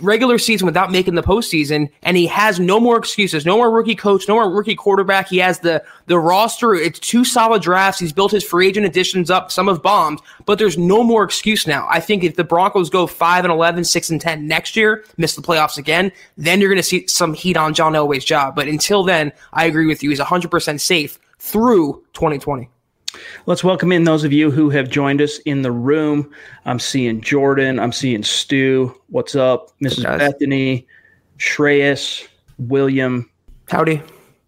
regular 0.00 0.38
season 0.38 0.66
without 0.66 0.90
making 0.90 1.14
the 1.14 1.22
postseason, 1.22 1.90
and 2.02 2.16
he 2.16 2.26
has 2.26 2.58
no 2.58 2.80
more 2.80 2.96
excuses, 2.96 3.44
no 3.44 3.56
more 3.56 3.70
rookie 3.70 3.94
coach, 3.94 4.28
no 4.28 4.34
more 4.34 4.50
rookie 4.50 4.74
quarterback. 4.74 5.28
He 5.28 5.38
has 5.38 5.60
the 5.60 5.82
the 6.06 6.18
roster. 6.18 6.74
It's 6.74 6.98
two 6.98 7.24
solid 7.24 7.62
drafts. 7.62 8.00
He's 8.00 8.12
built 8.12 8.32
his 8.32 8.44
free 8.44 8.68
agent 8.68 8.86
additions 8.86 9.30
up. 9.30 9.50
Some 9.50 9.68
have 9.68 9.82
bombed, 9.82 10.20
but 10.44 10.58
there's 10.58 10.78
no 10.78 11.02
more 11.02 11.24
excuse 11.24 11.66
now. 11.66 11.86
I 11.90 12.00
think 12.00 12.24
if 12.24 12.36
the 12.36 12.44
Broncos 12.44 12.90
go 12.90 13.06
five 13.06 13.44
and 13.44 13.52
11, 13.52 13.84
6 13.84 14.10
and 14.10 14.20
ten 14.20 14.46
next 14.46 14.76
year, 14.76 15.04
miss 15.16 15.34
the 15.34 15.42
playoffs 15.42 15.78
again, 15.78 16.12
then 16.36 16.60
you're 16.60 16.70
going 16.70 16.78
to 16.78 16.82
see 16.82 17.06
some 17.06 17.34
heat 17.34 17.56
on 17.56 17.74
John 17.74 17.92
Elway's 17.92 18.24
job. 18.24 18.54
But 18.54 18.68
until 18.68 19.02
then, 19.02 19.32
I 19.52 19.66
agree 19.66 19.86
with 19.86 20.02
you. 20.02 20.10
He's 20.10 20.18
100 20.18 20.50
percent 20.50 20.80
safe 20.80 21.18
through 21.38 22.04
2020. 22.14 22.70
Let's 23.46 23.62
welcome 23.62 23.92
in 23.92 24.04
those 24.04 24.24
of 24.24 24.32
you 24.32 24.50
who 24.50 24.70
have 24.70 24.88
joined 24.88 25.20
us 25.20 25.38
in 25.40 25.62
the 25.62 25.72
room. 25.72 26.30
I'm 26.64 26.78
seeing 26.78 27.20
Jordan. 27.20 27.78
I'm 27.78 27.92
seeing 27.92 28.22
Stu. 28.22 28.94
What's 29.08 29.34
up? 29.34 29.70
Mrs. 29.80 30.04
Bethany, 30.04 30.86
Shreyas, 31.38 32.26
William. 32.58 33.30
Howdy. 33.68 34.02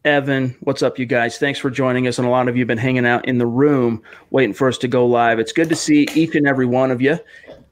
Evan, 0.04 0.56
what's 0.60 0.82
up, 0.82 0.98
you 0.98 1.04
guys? 1.04 1.38
Thanks 1.38 1.58
for 1.58 1.70
joining 1.70 2.06
us. 2.06 2.18
And 2.18 2.26
a 2.26 2.30
lot 2.30 2.48
of 2.48 2.56
you 2.56 2.62
have 2.62 2.68
been 2.68 2.78
hanging 2.78 3.04
out 3.04 3.26
in 3.26 3.38
the 3.38 3.46
room 3.46 4.02
waiting 4.30 4.54
for 4.54 4.68
us 4.68 4.78
to 4.78 4.88
go 4.88 5.04
live. 5.04 5.38
It's 5.38 5.52
good 5.52 5.68
to 5.68 5.76
see 5.76 6.06
each 6.14 6.34
and 6.34 6.46
every 6.46 6.66
one 6.66 6.90
of 6.90 7.02
you. 7.02 7.18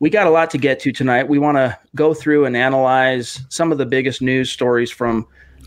We 0.01 0.11
got 0.11 0.27
a 0.27 0.31
lot 0.31 0.51
to 0.51 0.59
get 0.59 0.79
to 0.81 0.93
tonight. 0.93 1.29
We 1.29 1.39
want 1.39 1.57
to 1.57 1.79
go 1.95 2.13
through 2.13 2.45
and 2.45 2.57
analyze 2.57 3.41
some 3.49 3.73
of 3.73 3.79
the 3.79 3.87
biggest 3.87 4.21
news 4.21 4.51
stories 4.51 4.91
from 4.91 5.27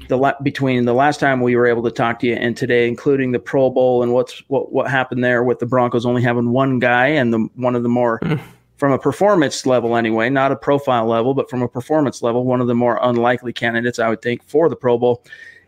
the 0.09 0.35
between 0.41 0.85
the 0.85 0.93
last 0.93 1.19
time 1.19 1.39
we 1.39 1.55
were 1.55 1.67
able 1.67 1.83
to 1.83 1.91
talk 1.91 2.19
to 2.19 2.27
you 2.27 2.33
and 2.33 2.57
today, 2.57 2.87
including 2.87 3.31
the 3.31 3.39
Pro 3.39 3.69
Bowl 3.69 4.03
and 4.03 4.11
what's 4.11 4.43
what 4.47 4.73
what 4.73 4.89
happened 4.89 5.23
there 5.23 5.43
with 5.43 5.59
the 5.59 5.67
Broncos 5.67 6.05
only 6.05 6.21
having 6.21 6.49
one 6.49 6.79
guy 6.79 7.07
and 7.07 7.31
the 7.31 7.47
one 7.55 7.75
of 7.75 7.83
the 7.83 7.89
more 7.89 8.19
mm. 8.21 8.41
from 8.77 8.91
a 8.91 8.97
performance 8.97 9.65
level 9.67 9.95
anyway, 9.95 10.29
not 10.29 10.51
a 10.51 10.55
profile 10.55 11.05
level, 11.05 11.35
but 11.35 11.49
from 11.49 11.61
a 11.61 11.67
performance 11.67 12.23
level, 12.23 12.43
one 12.43 12.59
of 12.59 12.67
the 12.67 12.75
more 12.75 12.99
unlikely 13.03 13.53
candidates 13.53 13.99
I 13.99 14.09
would 14.09 14.21
think 14.21 14.43
for 14.43 14.67
the 14.67 14.75
Pro 14.75 14.97
Bowl. 14.97 15.23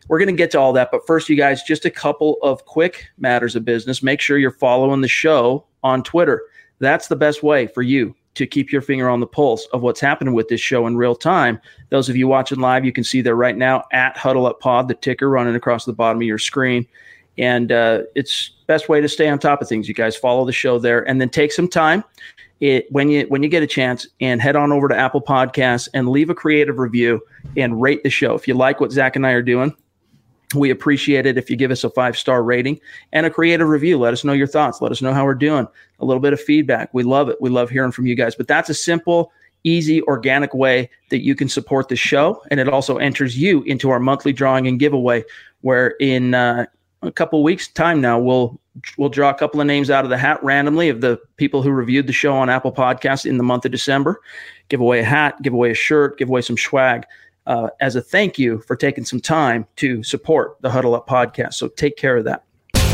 We're 0.07 0.17
going 0.17 0.27
to 0.27 0.33
get 0.33 0.51
to 0.51 0.59
all 0.59 0.73
that, 0.73 0.89
but 0.91 1.05
first, 1.05 1.29
you 1.29 1.37
guys, 1.37 1.61
just 1.61 1.85
a 1.85 1.91
couple 1.91 2.37
of 2.41 2.65
quick 2.65 3.05
matters 3.19 3.55
of 3.55 3.63
business. 3.63 4.01
Make 4.01 4.19
sure 4.19 4.39
you're 4.39 4.51
following 4.51 5.01
the 5.01 5.07
show 5.07 5.65
on 5.83 6.01
Twitter. 6.03 6.41
That's 6.79 7.07
the 7.07 7.15
best 7.15 7.43
way 7.43 7.67
for 7.67 7.83
you 7.83 8.15
to 8.35 8.47
keep 8.47 8.71
your 8.71 8.81
finger 8.81 9.09
on 9.09 9.19
the 9.19 9.27
pulse 9.27 9.65
of 9.73 9.81
what's 9.81 9.99
happening 9.99 10.33
with 10.33 10.47
this 10.47 10.61
show 10.61 10.87
in 10.87 10.95
real 10.95 11.15
time. 11.15 11.59
Those 11.89 12.09
of 12.09 12.15
you 12.15 12.27
watching 12.27 12.59
live, 12.59 12.85
you 12.85 12.93
can 12.93 13.03
see 13.03 13.21
there 13.21 13.35
right 13.35 13.57
now 13.57 13.83
at 13.91 14.17
Huddle 14.17 14.45
Up 14.45 14.59
Pod, 14.59 14.87
the 14.87 14.95
ticker 14.95 15.29
running 15.29 15.55
across 15.55 15.85
the 15.85 15.93
bottom 15.93 16.21
of 16.21 16.27
your 16.27 16.37
screen. 16.37 16.87
And 17.37 17.71
uh, 17.71 18.03
it's 18.15 18.51
best 18.67 18.89
way 18.89 19.01
to 19.01 19.09
stay 19.09 19.27
on 19.29 19.39
top 19.39 19.61
of 19.61 19.67
things. 19.67 19.87
You 19.87 19.93
guys 19.93 20.15
follow 20.15 20.45
the 20.45 20.51
show 20.51 20.79
there, 20.79 21.07
and 21.07 21.19
then 21.19 21.29
take 21.29 21.51
some 21.51 21.67
time 21.67 22.03
it, 22.61 22.91
when 22.91 23.09
you 23.09 23.23
when 23.23 23.43
you 23.43 23.49
get 23.49 23.63
a 23.63 23.67
chance 23.67 24.07
and 24.21 24.41
head 24.41 24.55
on 24.55 24.71
over 24.71 24.87
to 24.87 24.95
Apple 24.95 25.21
Podcasts 25.21 25.89
and 25.93 26.07
leave 26.09 26.29
a 26.29 26.35
creative 26.35 26.77
review 26.77 27.21
and 27.57 27.81
rate 27.81 28.03
the 28.03 28.09
show. 28.09 28.35
If 28.35 28.47
you 28.47 28.53
like 28.53 28.79
what 28.79 28.91
Zach 28.91 29.15
and 29.15 29.25
I 29.25 29.31
are 29.31 29.41
doing, 29.41 29.75
we 30.53 30.69
appreciate 30.69 31.25
it 31.25 31.37
if 31.37 31.49
you 31.49 31.55
give 31.55 31.71
us 31.71 31.83
a 31.83 31.89
five 31.89 32.17
star 32.17 32.43
rating 32.43 32.79
and 33.13 33.25
a 33.25 33.29
creative 33.29 33.67
review. 33.67 33.97
Let 33.97 34.13
us 34.13 34.23
know 34.23 34.33
your 34.33 34.47
thoughts. 34.47 34.81
Let 34.81 34.91
us 34.91 35.01
know 35.01 35.13
how 35.13 35.25
we're 35.25 35.35
doing. 35.35 35.67
A 35.99 36.05
little 36.05 36.21
bit 36.21 36.33
of 36.33 36.41
feedback. 36.41 36.89
We 36.93 37.03
love 37.03 37.29
it. 37.29 37.37
We 37.41 37.49
love 37.49 37.69
hearing 37.69 37.91
from 37.91 38.05
you 38.05 38.15
guys. 38.15 38.35
But 38.35 38.47
that's 38.47 38.69
a 38.69 38.73
simple, 38.73 39.31
easy, 39.63 40.01
organic 40.03 40.53
way 40.53 40.89
that 41.09 41.23
you 41.23 41.35
can 41.35 41.49
support 41.49 41.89
the 41.89 41.95
show. 41.95 42.41
And 42.49 42.59
it 42.59 42.67
also 42.67 42.97
enters 42.97 43.37
you 43.37 43.63
into 43.63 43.89
our 43.89 43.99
monthly 43.99 44.33
drawing 44.33 44.67
and 44.67 44.79
giveaway, 44.79 45.23
where 45.61 45.95
in 45.99 46.33
uh, 46.33 46.65
a 47.01 47.11
couple 47.11 47.43
weeks' 47.43 47.67
time 47.67 48.01
now, 48.01 48.19
we'll 48.19 48.59
we'll 48.97 49.09
draw 49.09 49.29
a 49.29 49.33
couple 49.33 49.59
of 49.59 49.67
names 49.67 49.89
out 49.89 50.05
of 50.05 50.09
the 50.09 50.17
hat 50.17 50.41
randomly 50.43 50.87
of 50.87 51.01
the 51.01 51.19
people 51.35 51.61
who 51.61 51.71
reviewed 51.71 52.07
the 52.07 52.13
show 52.13 52.33
on 52.33 52.49
Apple 52.49 52.71
Podcasts 52.71 53.25
in 53.25 53.37
the 53.37 53.43
month 53.43 53.65
of 53.65 53.71
December. 53.71 54.21
Give 54.69 54.79
away 54.79 54.99
a 54.99 55.03
hat, 55.03 55.41
give 55.41 55.53
away 55.53 55.71
a 55.71 55.75
shirt, 55.75 56.17
give 56.17 56.29
away 56.29 56.41
some 56.41 56.57
swag 56.57 57.05
uh, 57.47 57.69
as 57.79 57.95
a 57.95 58.01
thank 58.01 58.37
you 58.37 58.59
for 58.59 58.75
taking 58.75 59.05
some 59.05 59.19
time 59.19 59.65
to 59.77 60.03
support 60.03 60.57
the 60.61 60.69
Huddle 60.69 60.93
Up 60.95 61.07
podcast. 61.07 61.55
So 61.55 61.67
take 61.67 61.97
care 61.97 62.17
of 62.17 62.25
that. 62.25 62.43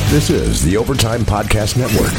This 0.10 0.30
is 0.30 0.64
the 0.64 0.78
Overtime 0.78 1.20
Podcast 1.22 1.78
Network. 1.78 2.14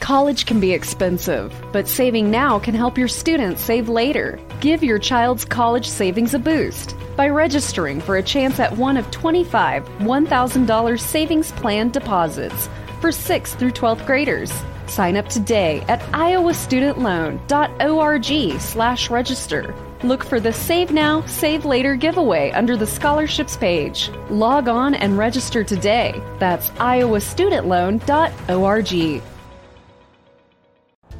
College 0.00 0.46
can 0.46 0.60
be 0.60 0.72
expensive, 0.72 1.52
but 1.72 1.86
saving 1.86 2.30
now 2.30 2.58
can 2.58 2.74
help 2.74 2.96
your 2.96 3.08
students 3.08 3.62
save 3.62 3.90
later. 3.90 4.40
Give 4.60 4.82
your 4.82 4.98
child's 4.98 5.44
college 5.44 5.86
savings 5.86 6.32
a 6.32 6.38
boost 6.38 6.96
by 7.16 7.28
registering 7.28 8.00
for 8.00 8.16
a 8.16 8.22
chance 8.22 8.58
at 8.58 8.74
one 8.74 8.96
of 8.96 9.10
25 9.10 9.84
$1,000 9.84 11.00
savings 11.00 11.52
plan 11.52 11.90
deposits 11.90 12.70
for 13.02 13.10
6th 13.10 13.58
through 13.58 13.72
12th 13.72 14.06
graders. 14.06 14.50
Sign 14.86 15.18
up 15.18 15.28
today 15.28 15.84
at 15.88 16.00
iowastudentloan.org 16.12 18.60
slash 18.60 19.10
register. 19.10 19.74
Look 20.04 20.24
for 20.24 20.38
the 20.38 20.52
Save 20.52 20.92
Now, 20.92 21.26
Save 21.26 21.64
Later 21.64 21.96
giveaway 21.96 22.52
under 22.52 22.76
the 22.76 22.86
scholarships 22.86 23.56
page. 23.56 24.12
Log 24.30 24.68
on 24.68 24.94
and 24.94 25.18
register 25.18 25.64
today. 25.64 26.22
That's 26.38 26.70
iowastudentloan.org. 26.70 29.22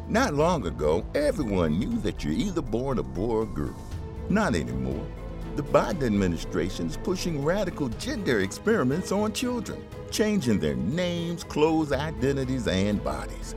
Not 0.08 0.34
long 0.34 0.66
ago, 0.66 1.04
everyone 1.16 1.80
knew 1.80 1.98
that 1.98 2.22
you're 2.22 2.32
either 2.32 2.62
born 2.62 3.00
a 3.00 3.02
boy 3.02 3.38
or 3.38 3.46
girl. 3.46 3.74
Not 4.28 4.54
anymore. 4.54 5.04
The 5.56 5.64
Biden 5.64 6.04
administration 6.04 6.86
is 6.86 6.96
pushing 6.96 7.44
radical 7.44 7.88
gender 7.88 8.38
experiments 8.40 9.10
on 9.10 9.32
children, 9.32 9.84
changing 10.12 10.60
their 10.60 10.76
names, 10.76 11.42
clothes, 11.42 11.90
identities, 11.90 12.68
and 12.68 13.02
bodies. 13.02 13.56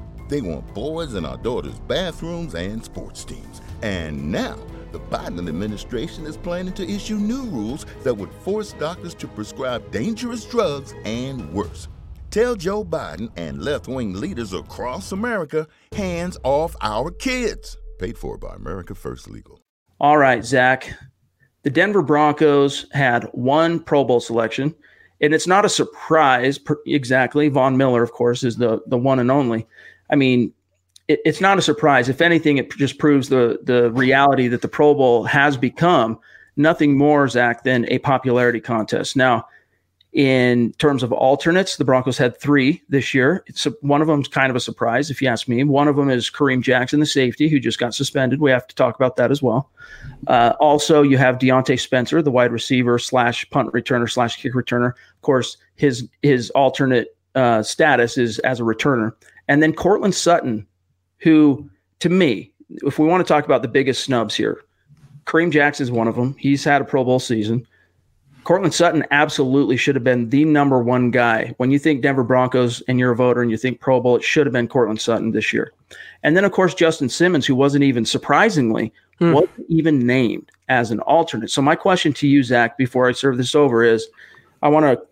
They 0.31 0.39
want 0.39 0.73
boys 0.73 1.15
in 1.15 1.25
our 1.25 1.35
daughters' 1.35 1.77
bathrooms 1.89 2.55
and 2.55 2.81
sports 2.81 3.25
teams. 3.25 3.59
And 3.81 4.31
now, 4.31 4.57
the 4.93 4.99
Biden 5.01 5.49
administration 5.49 6.25
is 6.25 6.37
planning 6.37 6.71
to 6.75 6.89
issue 6.89 7.17
new 7.17 7.43
rules 7.47 7.85
that 8.03 8.13
would 8.13 8.31
force 8.31 8.71
doctors 8.71 9.13
to 9.15 9.27
prescribe 9.27 9.91
dangerous 9.91 10.45
drugs 10.45 10.93
and 11.03 11.51
worse. 11.51 11.89
Tell 12.29 12.55
Joe 12.55 12.85
Biden 12.85 13.29
and 13.35 13.61
left 13.61 13.89
wing 13.89 14.13
leaders 14.13 14.53
across 14.53 15.11
America 15.11 15.67
hands 15.91 16.37
off 16.45 16.77
our 16.79 17.11
kids. 17.11 17.75
Paid 17.99 18.17
for 18.17 18.37
by 18.37 18.55
America 18.55 18.95
First 18.95 19.29
Legal. 19.29 19.59
All 19.99 20.17
right, 20.17 20.45
Zach. 20.45 20.97
The 21.63 21.69
Denver 21.69 22.01
Broncos 22.01 22.85
had 22.93 23.25
one 23.33 23.81
Pro 23.81 24.05
Bowl 24.05 24.21
selection, 24.21 24.73
and 25.19 25.33
it's 25.33 25.45
not 25.45 25.65
a 25.65 25.69
surprise 25.69 26.57
exactly. 26.87 27.49
Von 27.49 27.75
Miller, 27.75 28.01
of 28.01 28.13
course, 28.13 28.45
is 28.45 28.55
the 28.55 28.79
the 28.87 28.97
one 28.97 29.19
and 29.19 29.29
only. 29.29 29.67
I 30.11 30.15
mean, 30.15 30.53
it, 31.07 31.19
it's 31.25 31.41
not 31.41 31.57
a 31.57 31.61
surprise. 31.61 32.09
If 32.09 32.21
anything, 32.21 32.57
it 32.57 32.71
just 32.71 32.97
proves 32.97 33.29
the 33.29 33.59
the 33.63 33.91
reality 33.91 34.47
that 34.47 34.61
the 34.61 34.67
Pro 34.67 34.93
Bowl 34.93 35.23
has 35.23 35.57
become 35.57 36.19
nothing 36.57 36.97
more, 36.97 37.27
Zach, 37.27 37.63
than 37.63 37.85
a 37.89 37.99
popularity 37.99 38.59
contest. 38.59 39.15
Now, 39.15 39.47
in 40.13 40.73
terms 40.73 41.03
of 41.03 41.13
alternates, 41.13 41.77
the 41.77 41.85
Broncos 41.85 42.17
had 42.17 42.37
three 42.37 42.81
this 42.89 43.13
year. 43.13 43.45
It's 43.47 43.65
a, 43.65 43.69
one 43.79 44.01
of 44.01 44.07
them's 44.07 44.27
kind 44.27 44.49
of 44.49 44.57
a 44.57 44.59
surprise, 44.59 45.09
if 45.09 45.21
you 45.21 45.29
ask 45.29 45.47
me. 45.47 45.63
One 45.63 45.87
of 45.87 45.95
them 45.95 46.09
is 46.09 46.29
Kareem 46.29 46.61
Jackson, 46.61 46.99
the 46.99 47.05
safety, 47.05 47.47
who 47.47 47.59
just 47.59 47.79
got 47.79 47.95
suspended. 47.95 48.41
We 48.41 48.51
have 48.51 48.67
to 48.67 48.75
talk 48.75 48.95
about 48.95 49.15
that 49.15 49.31
as 49.31 49.41
well. 49.41 49.69
Uh, 50.27 50.53
also, 50.59 51.01
you 51.01 51.17
have 51.17 51.37
Diontae 51.37 51.79
Spencer, 51.79 52.21
the 52.21 52.31
wide 52.31 52.51
receiver 52.51 52.99
slash 52.99 53.49
punt 53.51 53.71
returner 53.71 54.11
slash 54.11 54.35
kick 54.35 54.53
returner. 54.53 54.89
Of 54.89 55.21
course, 55.21 55.55
his 55.75 56.09
his 56.21 56.49
alternate 56.49 57.15
uh, 57.35 57.63
status 57.63 58.17
is 58.17 58.39
as 58.39 58.59
a 58.59 58.63
returner, 58.63 59.13
and 59.51 59.61
then 59.61 59.73
Courtland 59.73 60.15
Sutton, 60.15 60.65
who 61.17 61.69
to 61.99 62.07
me, 62.07 62.53
if 62.83 62.97
we 62.97 63.05
want 63.05 63.19
to 63.25 63.27
talk 63.27 63.43
about 63.43 63.61
the 63.61 63.67
biggest 63.67 64.05
snubs 64.05 64.33
here, 64.33 64.61
Kareem 65.25 65.51
Jackson 65.51 65.83
is 65.83 65.91
one 65.91 66.07
of 66.07 66.15
them. 66.15 66.37
He's 66.39 66.63
had 66.63 66.81
a 66.81 66.85
Pro 66.85 67.03
Bowl 67.03 67.19
season. 67.19 67.67
Courtland 68.45 68.73
Sutton 68.73 69.03
absolutely 69.11 69.75
should 69.75 69.95
have 69.95 70.05
been 70.05 70.29
the 70.29 70.45
number 70.45 70.81
one 70.81 71.11
guy. 71.11 71.53
When 71.57 71.69
you 71.69 71.79
think 71.79 72.01
Denver 72.01 72.23
Broncos 72.23 72.79
and 72.87 72.97
you're 72.97 73.11
a 73.11 73.15
voter 73.15 73.41
and 73.41 73.51
you 73.51 73.57
think 73.57 73.81
Pro 73.81 73.99
Bowl, 73.99 74.15
it 74.15 74.23
should 74.23 74.47
have 74.47 74.53
been 74.53 74.69
Courtland 74.69 75.01
Sutton 75.01 75.31
this 75.31 75.51
year. 75.51 75.73
And 76.23 76.37
then, 76.37 76.45
of 76.45 76.53
course, 76.53 76.73
Justin 76.73 77.09
Simmons, 77.09 77.45
who 77.45 77.53
wasn't 77.53 77.83
even 77.83 78.05
surprisingly, 78.05 78.93
hmm. 79.19 79.33
wasn't 79.33 79.65
even 79.67 80.07
named 80.07 80.49
as 80.69 80.91
an 80.91 81.01
alternate. 81.01 81.51
So, 81.51 81.61
my 81.61 81.75
question 81.75 82.13
to 82.13 82.27
you, 82.27 82.41
Zach, 82.41 82.77
before 82.77 83.09
I 83.09 83.11
serve 83.11 83.35
this 83.35 83.53
over 83.53 83.83
is 83.83 84.07
I 84.61 84.69
want 84.69 84.85
to 84.85 85.05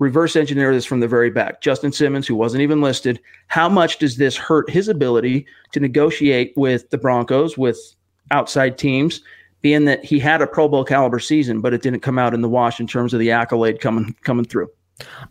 reverse 0.00 0.34
engineer 0.34 0.74
this 0.74 0.84
from 0.84 0.98
the 0.98 1.06
very 1.06 1.30
back. 1.30 1.60
Justin 1.60 1.92
Simmons, 1.92 2.26
who 2.26 2.34
wasn't 2.34 2.62
even 2.62 2.80
listed, 2.80 3.20
how 3.46 3.68
much 3.68 3.98
does 3.98 4.16
this 4.16 4.36
hurt 4.36 4.68
his 4.68 4.88
ability 4.88 5.46
to 5.70 5.78
negotiate 5.78 6.52
with 6.56 6.90
the 6.90 6.98
Broncos, 6.98 7.56
with 7.56 7.78
outside 8.32 8.76
teams? 8.76 9.22
being 9.62 9.84
that 9.84 10.04
he 10.04 10.18
had 10.18 10.42
a 10.42 10.46
Pro 10.46 10.68
Bowl 10.68 10.84
caliber 10.84 11.18
season, 11.18 11.60
but 11.60 11.74
it 11.74 11.82
didn't 11.82 12.00
come 12.00 12.18
out 12.18 12.34
in 12.34 12.40
the 12.40 12.48
wash 12.48 12.80
in 12.80 12.86
terms 12.86 13.12
of 13.12 13.20
the 13.20 13.30
accolade 13.30 13.80
coming 13.80 14.14
coming 14.22 14.44
through. 14.44 14.70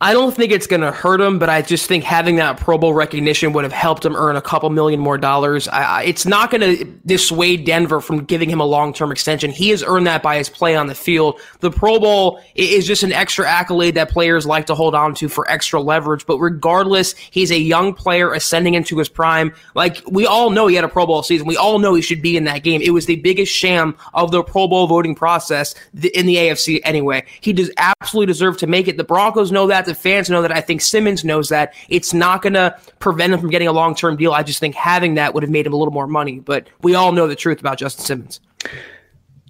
I 0.01 0.13
don't 0.13 0.33
think 0.33 0.51
it's 0.51 0.67
going 0.67 0.81
to 0.81 0.91
hurt 0.91 1.19
him, 1.19 1.39
but 1.39 1.49
I 1.49 1.61
just 1.61 1.87
think 1.87 2.03
having 2.03 2.37
that 2.37 2.57
Pro 2.57 2.77
Bowl 2.77 2.93
recognition 2.93 3.51
would 3.53 3.65
have 3.65 3.73
helped 3.73 4.05
him 4.05 4.15
earn 4.15 4.35
a 4.37 4.41
couple 4.41 4.69
million 4.69 4.99
more 4.99 5.17
dollars. 5.17 5.67
I, 5.67 6.03
it's 6.03 6.25
not 6.25 6.51
going 6.51 6.61
to 6.61 6.85
dissuade 7.05 7.65
Denver 7.65 7.99
from 7.99 8.23
giving 8.23 8.49
him 8.49 8.61
a 8.61 8.65
long 8.65 8.93
term 8.93 9.11
extension. 9.11 9.51
He 9.51 9.69
has 9.69 9.83
earned 9.83 10.07
that 10.07 10.23
by 10.23 10.37
his 10.37 10.49
play 10.49 10.75
on 10.75 10.87
the 10.87 10.95
field. 10.95 11.39
The 11.59 11.69
Pro 11.69 11.99
Bowl 11.99 12.41
is 12.55 12.87
just 12.87 13.03
an 13.03 13.11
extra 13.11 13.47
accolade 13.47 13.95
that 13.95 14.09
players 14.09 14.45
like 14.45 14.67
to 14.67 14.75
hold 14.75 14.95
on 14.95 15.13
to 15.15 15.27
for 15.27 15.49
extra 15.49 15.81
leverage. 15.81 16.25
But 16.25 16.39
regardless, 16.39 17.13
he's 17.15 17.51
a 17.51 17.59
young 17.59 17.93
player 17.93 18.31
ascending 18.31 18.75
into 18.75 18.97
his 18.97 19.09
prime. 19.09 19.53
Like 19.75 20.01
we 20.09 20.25
all 20.25 20.49
know 20.49 20.67
he 20.67 20.75
had 20.75 20.85
a 20.85 20.89
Pro 20.89 21.05
Bowl 21.05 21.23
season. 21.23 21.45
We 21.45 21.57
all 21.57 21.79
know 21.79 21.93
he 21.93 22.01
should 22.01 22.21
be 22.21 22.37
in 22.37 22.45
that 22.45 22.63
game. 22.63 22.81
It 22.81 22.91
was 22.91 23.05
the 23.05 23.17
biggest 23.17 23.51
sham 23.51 23.97
of 24.13 24.31
the 24.31 24.43
Pro 24.43 24.67
Bowl 24.67 24.87
voting 24.87 25.13
process 25.13 25.75
in 25.93 26.25
the 26.25 26.35
AFC 26.35 26.79
anyway. 26.83 27.25
He 27.41 27.51
does 27.51 27.69
absolutely 27.77 28.27
deserve 28.27 28.57
to 28.57 28.67
make 28.67 28.87
it. 28.87 28.97
The 28.97 29.03
Broncos 29.03 29.51
know 29.51 29.58
know 29.59 29.67
that. 29.67 29.85
The 29.85 29.95
fans 29.95 30.29
know 30.29 30.41
that. 30.41 30.51
I 30.51 30.61
think 30.61 30.81
Simmons 30.81 31.25
knows 31.25 31.49
that. 31.49 31.73
It's 31.89 32.13
not 32.13 32.41
going 32.41 32.53
to 32.53 32.77
prevent 32.99 33.33
him 33.33 33.39
from 33.39 33.49
getting 33.49 33.67
a 33.67 33.73
long 33.73 33.95
term 33.95 34.15
deal. 34.15 34.31
I 34.31 34.43
just 34.43 34.59
think 34.59 34.75
having 34.75 35.15
that 35.15 35.33
would 35.33 35.43
have 35.43 35.51
made 35.51 35.65
him 35.65 35.73
a 35.73 35.75
little 35.75 35.93
more 35.93 36.07
money. 36.07 36.39
But 36.39 36.67
we 36.81 36.95
all 36.95 37.11
know 37.11 37.27
the 37.27 37.35
truth 37.35 37.59
about 37.59 37.77
Justin 37.77 38.05
Simmons. 38.05 38.39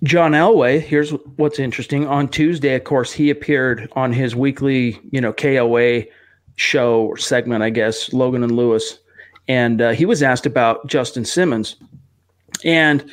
John 0.04 0.32
Elway, 0.32 0.80
here's 0.80 1.12
what's 1.36 1.60
interesting. 1.60 2.08
On 2.08 2.28
Tuesday, 2.28 2.76
of 2.76 2.86
course, 2.86 3.12
he 3.12 3.30
appeared 3.30 3.90
on 3.94 4.14
his 4.14 4.36
weekly, 4.36 5.00
you 5.12 5.20
know, 5.20 5.34
KOA 5.34 6.04
show 6.56 7.02
or 7.02 7.18
segment, 7.18 7.64
I 7.64 7.70
guess, 7.70 8.12
Logan 8.14 8.44
and 8.44 8.56
Lewis. 8.56 8.98
And 9.48 9.82
uh, 9.82 9.90
he 9.92 10.06
was 10.06 10.24
asked 10.24 10.46
about 10.46 10.88
Justin 10.88 11.26
Simmons. 11.26 11.76
And 12.64 13.04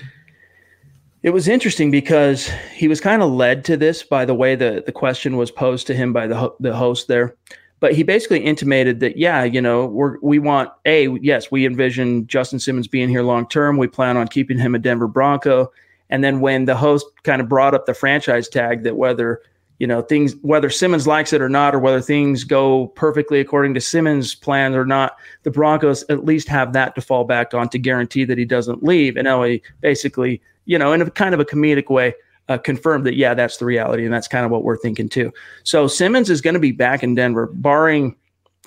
it 1.26 1.33
was 1.33 1.49
interesting 1.49 1.90
because 1.90 2.49
he 2.73 2.87
was 2.87 3.00
kind 3.00 3.21
of 3.21 3.33
led 3.33 3.64
to 3.64 3.76
this 3.76 4.04
by 4.04 4.25
the 4.25 4.33
way 4.33 4.54
the, 4.54 4.85
the 4.87 4.92
question 4.92 5.37
was 5.37 5.50
posed 5.50 5.88
to 5.88 5.92
him 5.92 6.12
by 6.12 6.28
the, 6.28 6.54
the 6.61 6.73
host 6.73 7.09
there. 7.09 7.35
But 7.80 7.95
he 7.95 8.04
basically 8.04 8.38
intimated 8.38 9.00
that, 9.00 9.16
yeah, 9.16 9.42
you 9.42 9.61
know, 9.61 9.87
we're, 9.87 10.18
we 10.23 10.38
want 10.38 10.71
a 10.85 11.09
yes, 11.18 11.50
we 11.50 11.66
envision 11.66 12.28
Justin 12.28 12.61
Simmons 12.61 12.87
being 12.87 13.09
here 13.09 13.25
long 13.25 13.49
term. 13.49 13.76
We 13.76 13.88
plan 13.88 14.16
on 14.16 14.28
keeping 14.28 14.56
him 14.56 14.76
a 14.76 14.78
Denver 14.78 15.09
Bronco. 15.09 15.73
And 16.11 16.23
then 16.23 16.38
when 16.38 16.66
the 16.66 16.76
host 16.76 17.06
kind 17.25 17.42
of 17.42 17.49
brought 17.49 17.75
up 17.75 17.87
the 17.87 17.92
franchise 17.92 18.49
tag, 18.49 18.85
that 18.85 18.97
whether 18.97 19.42
you 19.80 19.87
know 19.88 20.02
things 20.02 20.37
whether 20.42 20.71
Simmons 20.71 21.09
likes 21.09 21.33
it 21.33 21.42
or 21.42 21.49
not, 21.49 21.75
or 21.75 21.80
whether 21.80 22.00
things 22.00 22.45
go 22.45 22.87
perfectly 22.95 23.40
according 23.40 23.75
to 23.75 23.80
Simmons' 23.80 24.37
plans 24.37 24.76
or 24.76 24.87
not, 24.87 25.16
the 25.42 25.50
Broncos 25.50 26.04
at 26.09 26.25
least 26.25 26.47
have 26.47 26.73
that 26.75 26.95
to 26.95 27.00
fall 27.00 27.25
back 27.25 27.52
on 27.52 27.68
to 27.71 27.80
guarantee 27.80 28.25
that 28.25 28.38
he 28.38 28.45
doesn't 28.45 28.85
leave. 28.85 29.16
And 29.16 29.26
Elway 29.26 29.61
basically 29.80 30.40
you 30.66 30.78
know, 30.78 30.92
in 30.92 31.00
a 31.00 31.11
kind 31.11 31.35
of 31.35 31.40
a 31.40 31.44
comedic 31.44 31.88
way, 31.88 32.14
uh, 32.49 32.58
confirmed 32.58 33.06
that, 33.06 33.16
yeah, 33.16 33.35
that's 33.35 33.56
the 33.56 33.64
reality. 33.64 34.04
And 34.04 34.12
that's 34.12 34.28
kind 34.28 34.44
of 34.44 34.50
what 34.50 34.64
we're 34.64 34.76
thinking 34.76 35.08
too. 35.08 35.32
So 35.64 35.87
Simmons 35.87 36.30
is 36.30 36.40
going 36.40 36.54
to 36.54 36.61
be 36.61 36.73
back 36.73 37.02
in 37.02 37.14
Denver, 37.14 37.46
barring 37.46 38.16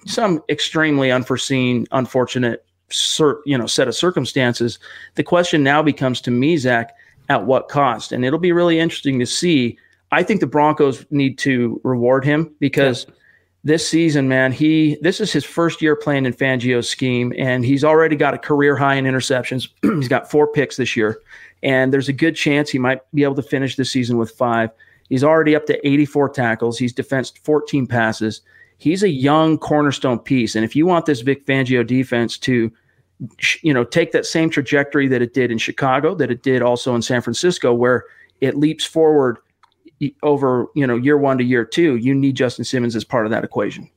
some 0.06 0.42
extremely 0.50 1.12
unforeseen, 1.12 1.86
unfortunate, 1.92 2.66
you 3.46 3.58
know, 3.58 3.68
set 3.68 3.88
of 3.88 3.96
circumstances. 3.96 4.80
The 5.16 5.24
question 5.24 5.64
now 5.64 5.82
becomes 5.82 6.22
to 6.22 6.32
me, 6.32 6.58
Zach, 6.58 6.96
at 7.30 7.46
what 7.46 7.70
cost? 7.70 8.12
And 8.12 8.26
it'll 8.26 8.40
be 8.40 8.52
really 8.52 8.80
interesting 8.80 9.20
to 9.20 9.26
see. 9.26 9.78
I 10.12 10.24
think 10.24 10.40
the 10.40 10.48
Broncos 10.48 11.06
need 11.12 11.38
to 11.40 11.80
reward 11.84 12.26
him 12.26 12.54
because 12.60 13.06
yeah. 13.08 13.14
this 13.64 13.88
season, 13.88 14.28
man, 14.28 14.52
he 14.52 14.98
this 15.02 15.22
is 15.22 15.32
his 15.32 15.46
first 15.46 15.82
year 15.82 15.96
playing 15.96 16.26
in 16.26 16.34
Fangio's 16.34 16.90
scheme, 16.90 17.32
and 17.38 17.64
he's 17.64 17.84
already 17.84 18.16
got 18.16 18.34
a 18.34 18.40
career 18.40 18.76
high 18.76 18.96
in 18.96 19.06
interceptions. 19.06 19.70
he's 19.84 20.08
got 20.08 20.32
four 20.32 20.48
picks 20.52 20.78
this 20.78 20.98
year 20.98 21.22
and 21.64 21.94
there's 21.94 22.10
a 22.10 22.14
good 22.14 22.36
chance 22.36 22.70
he 22.70 22.80
might 22.80 23.00
be 23.14 23.24
able 23.24 23.36
to 23.36 23.42
finish 23.42 23.76
the 23.76 23.86
season 23.86 24.18
with 24.18 24.32
five. 24.32 24.70
He's 25.10 25.24
already 25.24 25.56
up 25.56 25.66
to 25.66 25.88
84 25.88 26.30
tackles. 26.30 26.78
He's 26.78 26.94
defensed 26.94 27.44
14 27.44 27.88
passes. 27.88 28.42
He's 28.78 29.04
a 29.04 29.10
young 29.10 29.58
cornerstone 29.58 30.20
piece. 30.20 30.56
And 30.56 30.64
if 30.64 30.76
you 30.76 30.86
want 30.86 31.06
this 31.06 31.22
Vic 31.22 31.46
Fangio 31.46 31.86
defense 31.86 32.38
to, 32.40 32.72
you 33.62 33.74
know, 33.74 33.84
take 33.84 34.12
that 34.14 34.26
same 34.26 34.50
trajectory 34.50 35.08
that 35.08 35.22
it 35.22 35.34
did 35.34 35.52
in 35.52 35.58
Chicago, 35.58 36.16
that 36.16 36.32
it 36.32 36.44
did 36.44 36.62
also 36.62 36.96
in 36.96 37.02
San 37.02 37.22
Francisco, 37.22 37.74
where 37.74 38.06
it 38.40 38.56
leaps 38.56 38.86
forward 38.86 39.40
over, 40.24 40.68
you 40.76 40.88
know, 40.88 40.96
year 40.96 41.18
one 41.18 41.38
to 41.40 41.44
year 41.44 41.66
two, 41.66 41.98
you 41.98 42.16
need 42.16 42.36
Justin 42.36 42.64
Simmons 42.64 42.96
as 42.96 43.04
part 43.04 43.26
of 43.26 43.32
that 43.32 43.44
equation. 43.44 43.90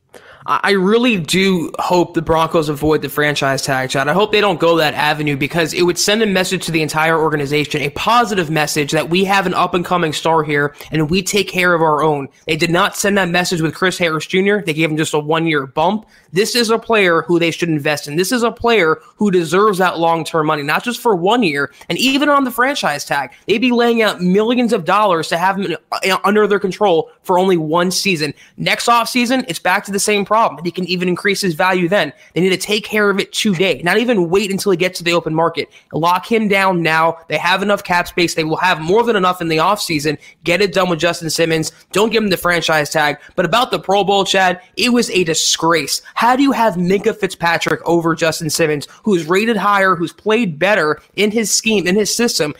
I 0.44 0.72
really 0.72 1.18
do 1.18 1.70
hope 1.78 2.14
the 2.14 2.22
Broncos 2.22 2.68
avoid 2.68 3.02
the 3.02 3.08
franchise 3.08 3.62
tag, 3.62 3.90
Chad. 3.90 4.08
I 4.08 4.12
hope 4.12 4.32
they 4.32 4.40
don't 4.40 4.58
go 4.58 4.76
that 4.76 4.94
avenue 4.94 5.36
because 5.36 5.72
it 5.72 5.82
would 5.82 5.98
send 5.98 6.20
a 6.22 6.26
message 6.26 6.66
to 6.66 6.72
the 6.72 6.82
entire 6.82 7.16
organization, 7.18 7.80
a 7.80 7.90
positive 7.90 8.50
message 8.50 8.90
that 8.90 9.08
we 9.08 9.24
have 9.24 9.46
an 9.46 9.54
up 9.54 9.74
and 9.74 9.84
coming 9.84 10.12
star 10.12 10.42
here 10.42 10.74
and 10.90 11.08
we 11.10 11.22
take 11.22 11.48
care 11.48 11.74
of 11.74 11.82
our 11.82 12.02
own. 12.02 12.28
They 12.46 12.56
did 12.56 12.70
not 12.70 12.96
send 12.96 13.18
that 13.18 13.28
message 13.28 13.60
with 13.60 13.74
Chris 13.74 13.98
Harris 13.98 14.26
Jr. 14.26 14.58
They 14.66 14.74
gave 14.74 14.90
him 14.90 14.96
just 14.96 15.14
a 15.14 15.18
one 15.20 15.46
year 15.46 15.66
bump. 15.66 16.06
This 16.32 16.56
is 16.56 16.70
a 16.70 16.78
player 16.78 17.22
who 17.22 17.38
they 17.38 17.52
should 17.52 17.68
invest 17.68 18.08
in. 18.08 18.16
This 18.16 18.32
is 18.32 18.42
a 18.42 18.50
player 18.50 19.00
who 19.16 19.30
deserves 19.30 19.78
that 19.78 19.98
long 19.98 20.24
term 20.24 20.46
money, 20.46 20.62
not 20.64 20.82
just 20.82 21.00
for 21.00 21.14
one 21.14 21.44
year. 21.44 21.72
And 21.88 21.98
even 21.98 22.28
on 22.28 22.42
the 22.44 22.50
franchise 22.50 23.04
tag, 23.04 23.30
they'd 23.46 23.58
be 23.58 23.70
laying 23.70 24.02
out 24.02 24.20
millions 24.20 24.72
of 24.72 24.84
dollars 24.84 25.28
to 25.28 25.38
have 25.38 25.56
him 25.56 25.76
uh, 25.92 26.18
under 26.24 26.48
their 26.48 26.58
control 26.58 27.10
for 27.22 27.38
only 27.38 27.56
one 27.56 27.92
season. 27.92 28.34
Next 28.56 28.88
offseason, 28.88 29.44
it's 29.46 29.60
back 29.60 29.84
to 29.84 29.92
the 29.92 30.00
same 30.00 30.24
problem. 30.32 30.64
He 30.64 30.70
can 30.70 30.86
even 30.86 31.08
increase 31.08 31.42
his 31.42 31.52
value 31.52 31.90
then. 31.90 32.10
They 32.32 32.40
need 32.40 32.48
to 32.50 32.56
take 32.56 32.84
care 32.84 33.10
of 33.10 33.20
it 33.20 33.34
today, 33.34 33.82
not 33.84 33.98
even 33.98 34.30
wait 34.30 34.50
until 34.50 34.72
he 34.72 34.78
gets 34.78 34.96
to 34.96 35.04
the 35.04 35.12
open 35.12 35.34
market. 35.34 35.68
Lock 35.92 36.24
him 36.24 36.48
down 36.48 36.80
now. 36.80 37.18
They 37.28 37.36
have 37.36 37.62
enough 37.62 37.84
cap 37.84 38.08
space. 38.08 38.34
They 38.34 38.44
will 38.44 38.56
have 38.56 38.80
more 38.80 39.02
than 39.02 39.14
enough 39.14 39.42
in 39.42 39.48
the 39.48 39.58
offseason. 39.58 40.16
Get 40.42 40.62
it 40.62 40.72
done 40.72 40.88
with 40.88 41.00
Justin 41.00 41.28
Simmons. 41.28 41.70
Don't 41.92 42.10
give 42.10 42.22
him 42.22 42.30
the 42.30 42.38
franchise 42.38 42.88
tag. 42.88 43.18
But 43.36 43.44
about 43.44 43.70
the 43.70 43.78
Pro 43.78 44.04
Bowl, 44.04 44.24
Chad, 44.24 44.62
it 44.78 44.90
was 44.94 45.10
a 45.10 45.22
disgrace. 45.22 46.00
How 46.14 46.34
do 46.34 46.42
you 46.42 46.52
have 46.52 46.76
Minkah 46.76 47.14
Fitzpatrick 47.14 47.82
over 47.84 48.14
Justin 48.14 48.48
Simmons, 48.48 48.88
who's 49.02 49.26
rated 49.26 49.58
higher, 49.58 49.96
who's 49.96 50.14
played 50.14 50.58
better 50.58 50.98
in 51.14 51.30
his 51.30 51.52
scheme, 51.52 51.86
in 51.86 51.94
his 51.94 52.14
system? 52.14 52.54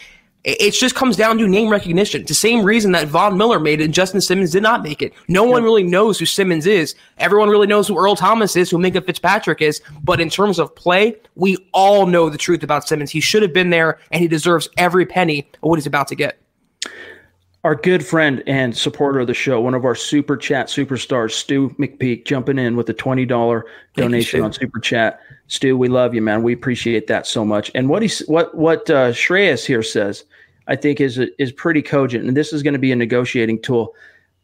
It 0.44 0.72
just 0.72 0.96
comes 0.96 1.16
down 1.16 1.38
to 1.38 1.46
name 1.46 1.68
recognition. 1.68 2.22
It's 2.22 2.28
the 2.28 2.34
same 2.34 2.64
reason 2.64 2.90
that 2.92 3.06
Von 3.06 3.38
Miller 3.38 3.60
made 3.60 3.80
it 3.80 3.84
and 3.84 3.94
Justin 3.94 4.20
Simmons 4.20 4.50
did 4.50 4.62
not 4.62 4.82
make 4.82 5.00
it. 5.00 5.12
No 5.28 5.44
one 5.44 5.62
really 5.62 5.84
knows 5.84 6.18
who 6.18 6.26
Simmons 6.26 6.66
is. 6.66 6.96
Everyone 7.18 7.48
really 7.48 7.68
knows 7.68 7.86
who 7.86 7.96
Earl 7.96 8.16
Thomas 8.16 8.56
is, 8.56 8.68
who 8.68 8.78
Minkah 8.78 9.06
Fitzpatrick 9.06 9.62
is. 9.62 9.80
But 10.02 10.20
in 10.20 10.28
terms 10.28 10.58
of 10.58 10.74
play, 10.74 11.14
we 11.36 11.56
all 11.72 12.06
know 12.06 12.28
the 12.28 12.38
truth 12.38 12.64
about 12.64 12.88
Simmons. 12.88 13.12
He 13.12 13.20
should 13.20 13.42
have 13.42 13.52
been 13.52 13.70
there, 13.70 14.00
and 14.10 14.20
he 14.20 14.26
deserves 14.26 14.68
every 14.76 15.06
penny 15.06 15.48
of 15.62 15.68
what 15.68 15.78
he's 15.78 15.86
about 15.86 16.08
to 16.08 16.16
get 16.16 16.40
our 17.64 17.76
good 17.76 18.04
friend 18.04 18.42
and 18.46 18.76
supporter 18.76 19.20
of 19.20 19.28
the 19.28 19.34
show, 19.34 19.60
one 19.60 19.74
of 19.74 19.84
our 19.84 19.94
super 19.94 20.36
chat 20.36 20.66
superstars, 20.66 21.30
Stu 21.32 21.70
McPeak, 21.70 22.24
jumping 22.24 22.58
in 22.58 22.76
with 22.76 22.88
a 22.88 22.92
twenty 22.92 23.24
dollar 23.24 23.66
donation 23.94 24.38
you, 24.38 24.44
on 24.44 24.52
super 24.52 24.80
chat. 24.80 25.20
Stu, 25.46 25.76
we 25.76 25.88
love 25.88 26.14
you, 26.14 26.22
man. 26.22 26.42
We 26.42 26.52
appreciate 26.52 27.06
that 27.06 27.26
so 27.26 27.44
much. 27.44 27.70
And 27.74 27.88
what 27.88 28.02
he 28.02 28.10
what 28.26 28.54
what 28.54 28.90
uh, 28.90 29.12
Shreyas 29.12 29.64
here 29.64 29.82
says, 29.82 30.24
I 30.66 30.76
think 30.76 31.00
is 31.00 31.18
is 31.38 31.52
pretty 31.52 31.82
cogent, 31.82 32.26
and 32.26 32.36
this 32.36 32.52
is 32.52 32.62
going 32.62 32.74
to 32.74 32.80
be 32.80 32.92
a 32.92 32.96
negotiating 32.96 33.62
tool 33.62 33.94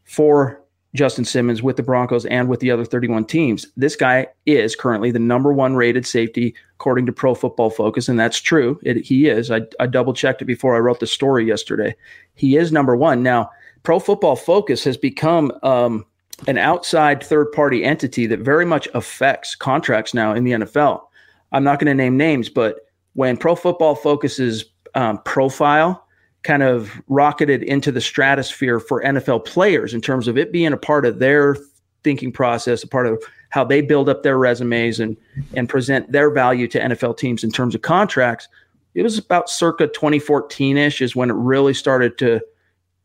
for 0.05 0.58
Justin 0.95 1.25
Simmons 1.25 1.61
with 1.61 1.77
the 1.77 1.83
Broncos 1.83 2.25
and 2.25 2.49
with 2.49 2.59
the 2.61 2.71
other 2.71 2.83
31 2.83 3.25
teams. 3.25 3.67
This 3.77 3.95
guy 3.95 4.27
is 4.45 4.75
currently 4.75 5.11
the 5.11 5.19
number 5.19 5.53
one 5.53 5.75
rated 5.75 6.05
safety 6.05 6.55
according 6.75 7.05
to 7.05 7.11
Pro 7.11 7.35
Football 7.35 7.69
Focus, 7.69 8.09
and 8.09 8.19
that's 8.19 8.39
true. 8.39 8.79
It, 8.83 9.05
he 9.05 9.27
is. 9.27 9.51
I, 9.51 9.61
I 9.79 9.85
double 9.85 10.13
checked 10.13 10.41
it 10.41 10.45
before 10.45 10.75
I 10.75 10.79
wrote 10.79 10.99
the 10.99 11.07
story 11.07 11.45
yesterday. 11.45 11.95
He 12.35 12.57
is 12.57 12.71
number 12.71 12.95
one. 12.95 13.21
Now, 13.21 13.51
Pro 13.83 13.99
Football 13.99 14.35
Focus 14.35 14.83
has 14.83 14.97
become 14.97 15.51
um, 15.61 16.05
an 16.47 16.57
outside 16.57 17.23
third 17.23 17.51
party 17.51 17.83
entity 17.83 18.25
that 18.27 18.39
very 18.39 18.65
much 18.65 18.87
affects 18.93 19.55
contracts 19.55 20.13
now 20.13 20.33
in 20.33 20.43
the 20.43 20.51
NFL. 20.51 21.01
I'm 21.51 21.63
not 21.63 21.79
going 21.79 21.87
to 21.87 21.93
name 21.93 22.17
names, 22.17 22.49
but 22.49 22.87
when 23.13 23.37
Pro 23.37 23.55
Football 23.55 23.95
Focus's 23.95 24.65
um, 24.95 25.19
profile 25.23 26.05
kind 26.43 26.63
of 26.63 27.01
rocketed 27.07 27.63
into 27.63 27.91
the 27.91 28.01
stratosphere 28.01 28.79
for 28.79 29.03
NFL 29.03 29.45
players 29.45 29.93
in 29.93 30.01
terms 30.01 30.27
of 30.27 30.37
it 30.37 30.51
being 30.51 30.73
a 30.73 30.77
part 30.77 31.05
of 31.05 31.19
their 31.19 31.57
thinking 32.03 32.31
process, 32.31 32.83
a 32.83 32.87
part 32.87 33.07
of 33.07 33.21
how 33.49 33.63
they 33.63 33.81
build 33.81 34.07
up 34.07 34.23
their 34.23 34.37
resumes 34.37 34.99
and 34.99 35.17
and 35.53 35.67
present 35.67 36.11
their 36.11 36.31
value 36.31 36.67
to 36.67 36.79
NFL 36.79 37.17
teams 37.17 37.43
in 37.43 37.51
terms 37.51 37.75
of 37.75 37.81
contracts. 37.81 38.47
It 38.95 39.03
was 39.03 39.17
about 39.17 39.49
circa 39.49 39.87
2014ish 39.87 41.01
is 41.01 41.15
when 41.15 41.29
it 41.29 41.35
really 41.35 41.73
started 41.73 42.17
to, 42.19 42.41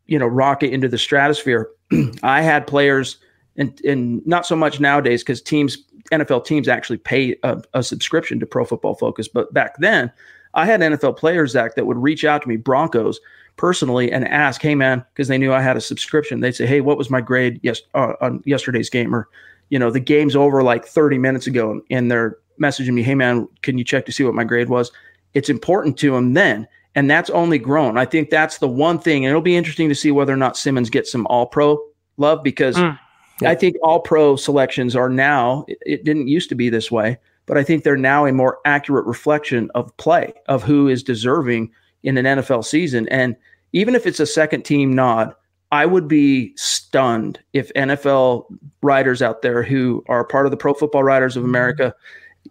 you 0.06 0.18
know, 0.18 0.26
rocket 0.26 0.72
into 0.72 0.88
the 0.88 0.98
stratosphere. 0.98 1.70
I 2.22 2.40
had 2.40 2.66
players, 2.66 3.18
and 3.56 3.80
and 3.84 4.24
not 4.26 4.46
so 4.46 4.54
much 4.54 4.80
nowadays 4.80 5.22
because 5.22 5.42
teams, 5.42 5.78
NFL 6.12 6.44
teams 6.44 6.68
actually 6.68 6.98
pay 6.98 7.36
a, 7.42 7.60
a 7.74 7.82
subscription 7.82 8.38
to 8.40 8.46
Pro 8.46 8.64
Football 8.64 8.94
Focus, 8.94 9.28
but 9.28 9.52
back 9.52 9.76
then 9.78 10.12
I 10.54 10.66
had 10.66 10.80
NFL 10.80 11.16
players, 11.16 11.52
Zach, 11.52 11.74
that 11.74 11.86
would 11.86 11.98
reach 11.98 12.24
out 12.24 12.42
to 12.42 12.48
me, 12.48 12.56
Broncos, 12.56 13.20
personally, 13.56 14.10
and 14.10 14.26
ask, 14.26 14.62
"Hey, 14.62 14.74
man," 14.74 15.04
because 15.12 15.28
they 15.28 15.38
knew 15.38 15.52
I 15.52 15.60
had 15.60 15.76
a 15.76 15.80
subscription. 15.80 16.40
They'd 16.40 16.54
say, 16.54 16.66
"Hey, 16.66 16.80
what 16.80 16.98
was 16.98 17.10
my 17.10 17.20
grade 17.20 17.60
yes 17.62 17.82
uh, 17.94 18.14
on 18.20 18.42
yesterday's 18.44 18.90
game?" 18.90 19.14
Or, 19.14 19.28
you 19.70 19.78
know, 19.78 19.90
the 19.90 20.00
game's 20.00 20.36
over 20.36 20.62
like 20.62 20.84
30 20.84 21.18
minutes 21.18 21.46
ago, 21.46 21.80
and 21.90 22.10
they're 22.10 22.36
messaging 22.60 22.94
me, 22.94 23.02
"Hey, 23.02 23.14
man, 23.14 23.48
can 23.62 23.78
you 23.78 23.84
check 23.84 24.06
to 24.06 24.12
see 24.12 24.24
what 24.24 24.34
my 24.34 24.44
grade 24.44 24.68
was?" 24.68 24.90
It's 25.34 25.48
important 25.48 25.98
to 25.98 26.12
them 26.12 26.34
then, 26.34 26.68
and 26.94 27.10
that's 27.10 27.30
only 27.30 27.58
grown. 27.58 27.98
I 27.98 28.04
think 28.04 28.30
that's 28.30 28.58
the 28.58 28.68
one 28.68 28.98
thing, 28.98 29.24
and 29.24 29.30
it'll 29.30 29.42
be 29.42 29.56
interesting 29.56 29.88
to 29.88 29.94
see 29.94 30.12
whether 30.12 30.32
or 30.32 30.36
not 30.36 30.56
Simmons 30.56 30.90
gets 30.90 31.10
some 31.10 31.26
All 31.26 31.46
Pro 31.46 31.78
love 32.16 32.42
because. 32.42 32.76
Mm. 32.76 32.98
Yeah. 33.40 33.50
I 33.50 33.54
think 33.54 33.76
all 33.82 34.00
pro 34.00 34.36
selections 34.36 34.94
are 34.94 35.08
now, 35.08 35.64
it, 35.68 35.78
it 35.84 36.04
didn't 36.04 36.28
used 36.28 36.48
to 36.50 36.54
be 36.54 36.68
this 36.68 36.90
way 36.90 37.18
but 37.46 37.58
I 37.58 37.64
think 37.64 37.84
they're 37.84 37.96
now 37.96 38.26
a 38.26 38.32
more 38.32 38.58
accurate 38.64 39.06
reflection 39.06 39.70
of 39.74 39.94
play 39.96 40.32
of 40.46 40.62
who 40.62 40.88
is 40.88 41.02
deserving 41.02 41.70
in 42.02 42.16
an 42.16 42.24
NFL 42.24 42.64
season. 42.64 43.08
And 43.08 43.36
even 43.72 43.94
if 43.94 44.06
it's 44.06 44.20
a 44.20 44.26
second 44.26 44.64
team 44.64 44.94
nod, 44.94 45.34
I 45.72 45.86
would 45.86 46.06
be 46.06 46.52
stunned 46.56 47.40
if 47.52 47.72
NFL 47.74 48.46
writers 48.82 49.20
out 49.22 49.42
there 49.42 49.62
who 49.62 50.04
are 50.08 50.24
part 50.24 50.46
of 50.46 50.50
the 50.50 50.56
Pro 50.56 50.74
Football 50.74 51.02
Writers 51.02 51.36
of 51.36 51.42
mm-hmm. 51.42 51.50
America, 51.50 51.94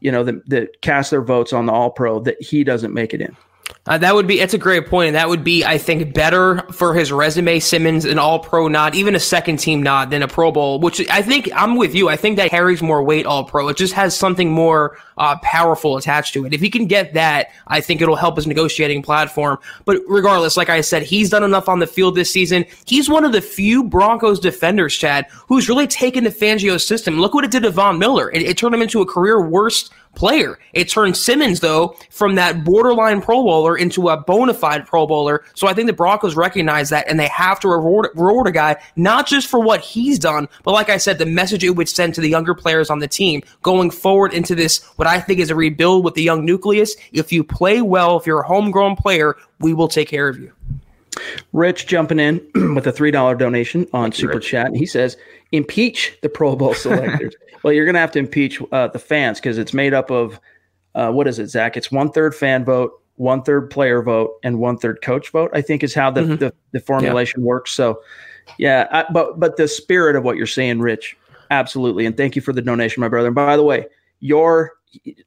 you 0.02 0.12
know, 0.12 0.24
that, 0.24 0.48
that 0.50 0.82
cast 0.82 1.12
their 1.12 1.22
votes 1.22 1.54
on 1.54 1.66
the 1.66 1.72
All 1.72 1.92
Pro, 1.92 2.20
that 2.20 2.42
he 2.42 2.64
doesn't 2.64 2.94
make 2.94 3.14
it 3.14 3.22
in. 3.22 3.36
Uh, 3.86 3.98
that 3.98 4.16
would 4.16 4.28
be 4.28 4.40
it's 4.40 4.54
a 4.54 4.58
great 4.58 4.88
point, 4.88 5.08
and 5.08 5.16
that 5.16 5.28
would 5.28 5.44
be, 5.44 5.66
I 5.66 5.78
think, 5.78 6.14
better 6.14 6.62
for 6.72 6.94
his 6.94 7.12
resume. 7.12 7.60
Simmons, 7.60 8.06
an 8.06 8.18
All 8.18 8.40
Pro 8.40 8.70
nod, 8.70 8.96
even 8.96 9.14
a 9.14 9.20
second 9.20 9.58
team 9.58 9.84
nod, 9.84 10.10
than 10.10 10.24
a 10.24 10.28
Pro 10.28 10.54
Bowl. 10.54 10.80
Which 10.80 11.06
I 11.10 11.22
think 11.22 11.50
I'm 11.54 11.76
with 11.76 11.94
you. 11.94 12.08
I 12.08 12.16
think 12.16 12.38
that 12.38 12.50
carries 12.50 12.82
more 12.82 13.04
weight. 13.04 13.26
All 13.26 13.44
Pro. 13.44 13.68
It 13.68 13.76
just 13.76 13.94
has 13.94 14.16
something 14.16 14.50
more 14.50 14.98
uh, 15.18 15.38
powerful 15.44 15.98
attached 15.98 16.34
to 16.36 16.46
it. 16.46 16.54
If 16.54 16.62
he 16.62 16.70
can 16.70 16.86
get 16.86 17.14
that, 17.16 17.50
I 17.68 17.82
think 17.82 18.02
it'll 18.02 18.16
help 18.16 18.38
his 18.38 18.48
negotiating 18.48 19.02
platform. 19.02 19.58
But 19.84 20.00
regardless, 20.08 20.56
like 20.56 20.70
I 20.70 20.80
said, 20.80 21.04
he's 21.04 21.30
done 21.30 21.44
enough 21.44 21.68
on 21.68 21.80
the 21.80 21.88
field 21.88 22.16
this 22.16 22.32
season. 22.32 22.66
He's 22.86 23.10
one 23.10 23.26
of 23.26 23.34
the 23.34 23.42
few 23.42 23.84
Broncos 23.84 24.40
defenders, 24.40 24.96
Chad, 24.96 25.26
who's 25.48 25.68
really 25.68 25.88
taken 25.88 26.24
the 26.24 26.30
Fangio 26.30 26.80
system. 26.80 27.20
Look 27.20 27.34
what 27.34 27.44
it 27.44 27.52
did 27.52 27.64
to 27.64 27.70
Von 27.70 28.00
Miller. 28.00 28.32
It, 28.32 28.44
it 28.44 28.58
turned 28.58 28.74
him 28.74 28.82
into 28.82 29.02
a 29.02 29.06
career 29.06 29.42
worst 29.42 29.92
player. 30.16 30.60
It 30.74 30.90
turned 30.90 31.18
Simmons, 31.18 31.60
though, 31.60 31.96
from 32.10 32.36
that 32.36 32.64
borderline 32.64 33.22
Pro 33.22 33.44
Bowler 33.44 33.78
into 33.78 34.10
a 34.10 34.18
bona 34.18 34.54
fide 34.54 34.86
Pro 34.86 35.08
Bowler. 35.08 35.44
So 35.54 35.68
I 35.68 35.74
think 35.74 35.88
the 35.88 35.94
Broncos 35.94 36.36
recognize 36.36 36.90
that 36.90 37.10
and 37.10 37.20
they 37.20 37.28
have 37.28 37.60
to 37.62 37.68
reward, 37.68 38.10
reward 38.16 38.48
a 38.48 38.52
guy, 38.52 38.78
not 38.96 39.28
just 39.28 39.48
for 39.48 39.60
what 39.60 39.82
he's 39.82 40.20
done, 40.20 40.48
but 40.64 40.72
like 40.72 40.90
I 40.90 40.98
said, 40.98 41.18
the 41.18 41.26
message 41.26 41.64
it 41.64 41.72
would 41.72 41.90
send 41.90 42.16
to 42.16 42.22
the 42.22 42.30
younger 42.30 42.54
players 42.54 42.90
on 42.90 43.00
the 43.00 43.08
team 43.08 43.42
going 43.62 43.92
forward 43.92 44.34
into 44.34 44.56
this, 44.56 44.84
what 44.96 45.08
I 45.08 45.20
think 45.20 45.40
is 45.40 45.50
a 45.50 45.56
rebuild 45.56 46.04
with 46.04 46.14
the 46.14 46.24
young 46.24 46.46
nucleus. 46.46 46.96
If 47.12 47.32
you 47.32 47.44
play 47.44 47.82
well, 47.82 48.18
if 48.18 48.26
you're 48.26 48.42
a 48.42 48.48
homegrown 48.48 48.96
player, 48.96 49.36
we 49.60 49.74
will 49.74 49.88
take 49.88 50.10
care 50.10 50.28
of 50.28 50.40
you. 50.40 50.52
Rich 51.52 51.88
jumping 51.88 52.20
in 52.20 52.40
with 52.76 52.88
a 52.88 52.94
$3 52.94 53.38
donation 53.38 53.88
on 53.94 54.06
Thank 54.06 54.16
Super 54.16 54.34
you, 54.36 54.40
Chat. 54.40 54.76
He 54.76 54.86
says, 54.86 55.18
impeach 55.52 56.18
the 56.22 56.30
Pro 56.30 56.56
Bowl 56.56 56.74
selectors. 56.74 57.36
Well, 57.64 57.72
you're 57.72 57.86
going 57.86 57.94
to 57.94 58.02
have 58.02 58.12
to 58.12 58.20
impeach 58.20 58.62
uh, 58.74 58.90
the 58.90 59.00
fans 59.00 59.40
because 59.40 59.58
it's 59.58 59.74
made 59.74 59.94
up 59.94 60.12
of 60.12 60.38
uh, 60.96 61.12
what 61.12 61.28
is 61.28 61.40
it, 61.40 61.48
Zach? 61.48 61.78
It's 61.78 61.92
one 61.92 62.12
third 62.12 62.36
fan 62.36 62.66
vote, 62.66 62.92
one 63.16 63.42
third 63.42 63.70
player 63.70 64.02
vote, 64.02 64.34
and 64.44 64.60
one 64.60 64.78
third 64.78 65.02
coach 65.02 65.32
vote. 65.32 65.50
I 65.54 65.62
think 65.62 65.84
is 65.84 65.94
how 65.94 66.12
the 66.12 66.22
mm-hmm. 66.22 66.36
the, 66.36 66.54
the, 66.74 66.80
formulation 66.80 67.42
yeah. 67.42 67.46
works. 67.46 67.72
So, 67.72 68.02
yeah, 68.58 68.88
I, 68.92 69.06
but 69.12 69.40
but 69.40 69.58
the 69.58 69.68
spirit 69.68 70.16
of 70.16 70.24
what 70.24 70.36
you're 70.36 70.46
saying, 70.46 70.82
Rich, 70.82 71.16
absolutely, 71.52 72.06
and 72.06 72.18
thank 72.18 72.36
you 72.36 72.42
for 72.42 72.54
the 72.54 72.62
donation, 72.62 73.02
my 73.02 73.08
brother. 73.08 73.28
And 73.28 73.36
by 73.36 73.56
the 73.56 73.64
way, 73.64 73.86
your 74.20 74.74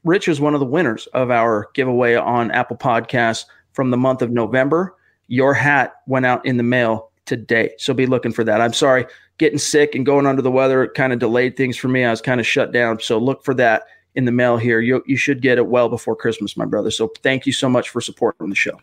Rich 0.03 0.27
is 0.27 0.39
one 0.39 0.53
of 0.53 0.59
the 0.59 0.65
winners 0.65 1.07
of 1.07 1.31
our 1.31 1.69
giveaway 1.73 2.15
on 2.15 2.51
Apple 2.51 2.77
Podcasts 2.77 3.45
from 3.73 3.91
the 3.91 3.97
month 3.97 4.21
of 4.21 4.31
November. 4.31 4.95
Your 5.27 5.53
hat 5.53 5.95
went 6.05 6.25
out 6.25 6.45
in 6.45 6.57
the 6.57 6.63
mail 6.63 7.11
today, 7.25 7.71
so 7.77 7.93
be 7.93 8.05
looking 8.05 8.31
for 8.31 8.43
that. 8.43 8.61
I'm 8.61 8.73
sorry 8.73 9.05
getting 9.37 9.59
sick 9.59 9.95
and 9.95 10.05
going 10.05 10.25
under 10.25 10.41
the 10.41 10.51
weather 10.51 10.87
kind 10.87 11.13
of 11.13 11.19
delayed 11.19 11.55
things 11.55 11.77
for 11.77 11.87
me. 11.87 12.03
I 12.03 12.09
was 12.09 12.21
kind 12.21 12.39
of 12.39 12.47
shut 12.47 12.71
down. 12.71 12.99
So 12.99 13.17
look 13.17 13.43
for 13.43 13.53
that 13.55 13.83
in 14.15 14.25
the 14.25 14.31
mail 14.31 14.57
here. 14.57 14.79
You, 14.79 15.03
you 15.05 15.15
should 15.15 15.41
get 15.41 15.57
it 15.57 15.67
well 15.67 15.89
before 15.89 16.15
Christmas, 16.15 16.57
my 16.57 16.65
brother. 16.65 16.91
So 16.91 17.11
thank 17.21 17.45
you 17.45 17.53
so 17.53 17.69
much 17.69 17.89
for 17.89 18.01
supporting 18.01 18.49
the 18.49 18.55
show. 18.55 18.79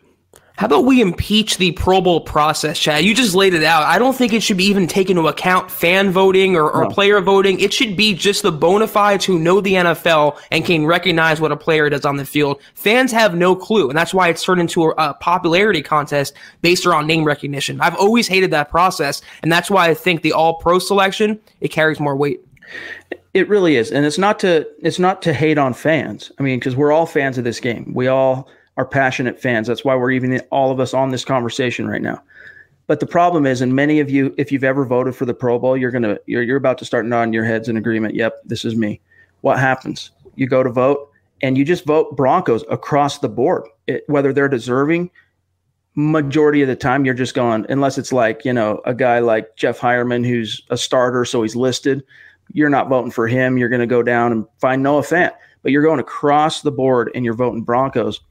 How 0.57 0.67
about 0.67 0.85
we 0.85 1.01
impeach 1.01 1.57
the 1.57 1.73
Pro 1.73 1.99
Bowl 1.99 2.21
process, 2.21 2.79
Chad? 2.79 3.03
You 3.03 3.13
just 3.13 3.35
laid 3.35 3.53
it 3.53 3.63
out. 3.63 3.83
I 3.83 3.99
don't 3.99 4.15
think 4.15 4.31
it 4.31 4.41
should 4.41 4.55
be 4.55 4.63
even 4.65 4.87
take 4.87 5.09
into 5.09 5.27
account 5.27 5.69
fan 5.69 6.11
voting 6.11 6.55
or, 6.55 6.71
or 6.71 6.85
no. 6.85 6.89
player 6.89 7.19
voting. 7.19 7.59
It 7.59 7.73
should 7.73 7.97
be 7.97 8.13
just 8.13 8.41
the 8.41 8.53
bona 8.53 8.87
fides 8.87 9.25
who 9.25 9.37
know 9.37 9.59
the 9.59 9.73
NFL 9.73 10.39
and 10.51 10.63
can 10.65 10.85
recognize 10.85 11.41
what 11.41 11.51
a 11.51 11.57
player 11.57 11.89
does 11.89 12.05
on 12.05 12.15
the 12.15 12.25
field. 12.25 12.61
Fans 12.73 13.11
have 13.11 13.35
no 13.35 13.53
clue, 13.53 13.89
and 13.89 13.97
that's 13.97 14.13
why 14.13 14.29
it's 14.29 14.43
turned 14.43 14.61
into 14.61 14.83
a, 14.85 14.93
a 14.97 15.13
popularity 15.15 15.81
contest 15.81 16.33
based 16.61 16.85
around 16.85 17.05
name 17.05 17.25
recognition. 17.25 17.81
I've 17.81 17.95
always 17.95 18.27
hated 18.27 18.51
that 18.51 18.69
process, 18.69 19.21
and 19.43 19.51
that's 19.51 19.69
why 19.69 19.89
I 19.89 19.93
think 19.93 20.21
the 20.21 20.31
All 20.31 20.53
Pro 20.53 20.79
selection 20.79 21.37
it 21.59 21.67
carries 21.67 21.99
more 21.99 22.15
weight. 22.15 22.39
It 23.33 23.49
really 23.49 23.75
is, 23.75 23.91
and 23.91 24.05
it's 24.05 24.17
not 24.17 24.39
to 24.39 24.65
it's 24.81 24.99
not 24.99 25.21
to 25.23 25.33
hate 25.33 25.57
on 25.57 25.73
fans. 25.73 26.31
I 26.39 26.43
mean, 26.43 26.59
because 26.59 26.77
we're 26.77 26.93
all 26.93 27.05
fans 27.05 27.37
of 27.37 27.43
this 27.43 27.59
game. 27.59 27.93
We 27.93 28.07
all 28.07 28.47
are 28.77 28.85
passionate 28.85 29.41
fans. 29.41 29.67
That's 29.67 29.85
why 29.85 29.95
we're 29.95 30.11
even 30.11 30.39
all 30.51 30.71
of 30.71 30.79
us 30.79 30.93
on 30.93 31.09
this 31.09 31.25
conversation 31.25 31.87
right 31.87 32.01
now. 32.01 32.21
But 32.87 32.99
the 32.99 33.07
problem 33.07 33.45
is, 33.45 33.61
and 33.61 33.75
many 33.75 33.99
of 33.99 34.09
you, 34.09 34.33
if 34.37 34.51
you've 34.51 34.63
ever 34.63 34.85
voted 34.85 35.15
for 35.15 35.25
the 35.25 35.33
Pro 35.33 35.57
Bowl, 35.57 35.75
you're 35.75 35.91
gonna 35.91 36.19
you're 36.27 36.43
you're 36.43 36.57
about 36.57 36.77
to 36.79 36.85
start 36.85 37.05
nodding 37.05 37.33
your 37.33 37.45
heads 37.45 37.67
in 37.67 37.77
agreement. 37.77 38.15
Yep, 38.15 38.41
this 38.45 38.63
is 38.63 38.75
me. 38.75 39.01
What 39.41 39.59
happens? 39.59 40.11
You 40.35 40.47
go 40.47 40.61
to 40.61 40.69
vote, 40.69 41.09
and 41.41 41.57
you 41.57 41.65
just 41.65 41.85
vote 41.85 42.15
Broncos 42.15 42.63
across 42.69 43.19
the 43.19 43.29
board, 43.29 43.67
it, 43.87 44.03
whether 44.07 44.33
they're 44.33 44.49
deserving. 44.49 45.09
Majority 45.97 46.61
of 46.61 46.67
the 46.67 46.75
time, 46.75 47.05
you're 47.05 47.13
just 47.13 47.33
going 47.33 47.65
unless 47.69 47.97
it's 47.97 48.11
like 48.11 48.45
you 48.45 48.53
know 48.53 48.81
a 48.85 48.93
guy 48.93 49.19
like 49.19 49.55
Jeff 49.55 49.79
Heuerman 49.79 50.27
who's 50.27 50.61
a 50.69 50.77
starter, 50.77 51.25
so 51.25 51.41
he's 51.41 51.55
listed. 51.55 52.03
You're 52.53 52.69
not 52.69 52.89
voting 52.89 53.11
for 53.11 53.27
him. 53.27 53.57
You're 53.57 53.69
going 53.69 53.79
to 53.81 53.87
go 53.87 54.03
down 54.03 54.31
and 54.31 54.45
find 54.59 54.83
Noah 54.83 55.01
Fant, 55.01 55.31
but 55.63 55.71
you're 55.71 55.81
going 55.81 55.99
across 55.99 56.61
the 56.61 56.71
board 56.71 57.09
and 57.15 57.25
you're 57.25 57.33
voting 57.33 57.63
Broncos 57.63 58.21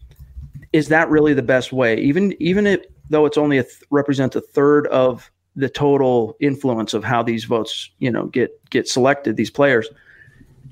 is 0.74 0.88
that 0.88 1.08
really 1.08 1.34
the 1.34 1.42
best 1.42 1.72
way? 1.72 1.96
Even 1.98 2.34
even 2.40 2.66
if, 2.66 2.84
though 3.08 3.26
it's 3.26 3.38
only 3.38 3.58
a 3.58 3.62
th- 3.62 3.84
represents 3.90 4.34
a 4.34 4.40
third 4.40 4.88
of 4.88 5.30
the 5.54 5.68
total 5.68 6.37
influence 6.40 6.94
of 6.94 7.04
how 7.04 7.22
these 7.22 7.44
votes, 7.44 7.90
you 8.00 8.10
know, 8.10 8.26
get 8.26 8.50
get 8.70 8.88
selected, 8.88 9.37
these 9.37 9.52
players, 9.52 9.88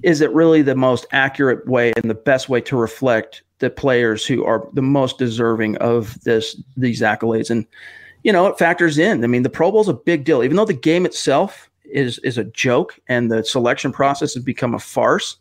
is 0.03 0.21
it 0.21 0.33
really 0.33 0.61
the 0.61 0.75
most 0.75 1.07
accurate 1.13 1.65
way 1.69 1.93
and 1.97 2.11
the 2.11 2.17
best 2.17 2.49
way 2.49 2.61
to 2.63 2.77
reflect 2.77 3.43
the 3.61 3.71
players 3.71 4.27
who 4.27 4.45
are 4.45 4.69
the 4.73 4.83
most 4.83 5.19
deserving 5.19 5.77
of 5.77 6.21
this 6.25 6.61
these 6.77 7.01
accolades? 7.01 7.49
And 7.49 7.65
you 8.25 8.33
know, 8.33 8.49
it 8.49 8.59
factors 8.59 8.99
in. 8.99 9.23
I 9.23 9.29
mean, 9.29 9.45
the 9.45 9.51
Pro 9.51 9.71
Bowl 9.71 9.83
is 9.83 9.89
a 9.89 9.95
big 9.95 10.25
deal, 10.25 10.43
even 10.43 10.57
though 10.57 10.65
the 10.65 10.75
game 10.75 11.07
itself 11.07 11.71
is 11.85 12.19
is 12.25 12.39
a 12.39 12.45
joke 12.45 12.99
and 13.07 13.31
the 13.31 13.45
selection 13.45 13.93
process 13.93 14.35
has 14.35 14.43
become 14.43 14.75
a 14.75 14.81
farce. 14.81 15.37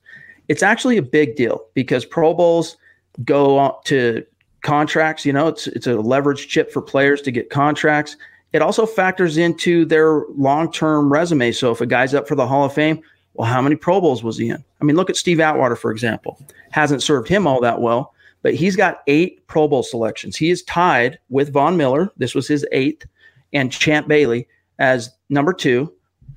It's 0.50 0.62
actually 0.62 0.98
a 0.98 1.02
big 1.02 1.36
deal 1.36 1.66
because 1.74 2.06
Pro 2.06 2.36
Bowls 2.36 2.78
go 3.26 3.80
to 3.86 4.24
contracts. 4.62 5.26
You 5.26 5.34
know, 5.34 5.48
it's 5.48 5.68
it's 5.68 5.88
a 5.88 5.96
leverage 5.96 6.48
chip 6.48 6.72
for 6.72 6.82
players 6.82 7.22
to 7.24 7.32
get 7.32 7.50
contracts. 7.50 8.18
It 8.54 8.62
also 8.62 8.86
factors 8.86 9.38
into 9.38 9.86
their 9.86 10.26
long 10.36 10.72
term 10.72 11.12
resume. 11.12 11.52
So 11.52 11.72
if 11.72 11.82
a 11.82 11.86
guy's 11.86 12.14
up 12.14 12.28
for 12.28 12.36
the 12.36 12.48
Hall 12.48 12.66
of 12.66 12.74
Fame, 12.74 13.02
well, 13.34 13.48
how 13.48 13.62
many 13.62 13.76
Pro 13.76 14.02
Bowls 14.02 14.24
was 14.24 14.38
he 14.38 14.50
in? 14.50 14.64
I 14.82 14.84
mean, 14.84 14.96
look 14.96 15.10
at 15.10 15.16
Steve 15.16 15.40
Atwater, 15.40 15.76
for 15.76 15.92
example. 15.92 16.40
Hasn't 16.72 17.04
served 17.04 17.28
him 17.28 17.48
all 17.48 17.62
that 17.62 17.82
well, 17.82 18.14
but 18.42 18.54
he's 18.54 18.76
got 18.76 19.04
eight 19.08 19.46
Pro 19.48 19.68
Bowl 19.68 19.84
selections. 19.84 20.36
He 20.36 20.50
is 20.50 20.64
tied 20.64 21.18
with 21.30 21.54
Von 21.54 21.78
Miller. 21.78 22.12
This 22.18 22.36
was 22.36 22.48
his 22.48 22.66
eighth, 22.72 23.06
and 23.54 23.72
Champ 23.72 24.08
Bailey 24.08 24.48
as 24.80 25.12
number 25.30 25.54
two, 25.54 25.94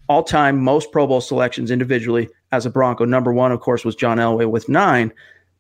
all 0.08 0.22
time 0.22 0.62
most 0.62 0.92
Pro 0.92 1.06
Bowl 1.06 1.20
selections 1.20 1.70
individually 1.70 2.28
as 2.52 2.66
a 2.66 2.70
Bronco. 2.70 3.04
Number 3.04 3.32
one, 3.32 3.50
of 3.50 3.60
course, 3.60 3.84
was 3.84 3.96
John 3.96 4.18
Elway 4.18 4.48
with 4.48 4.68
nine. 4.68 5.12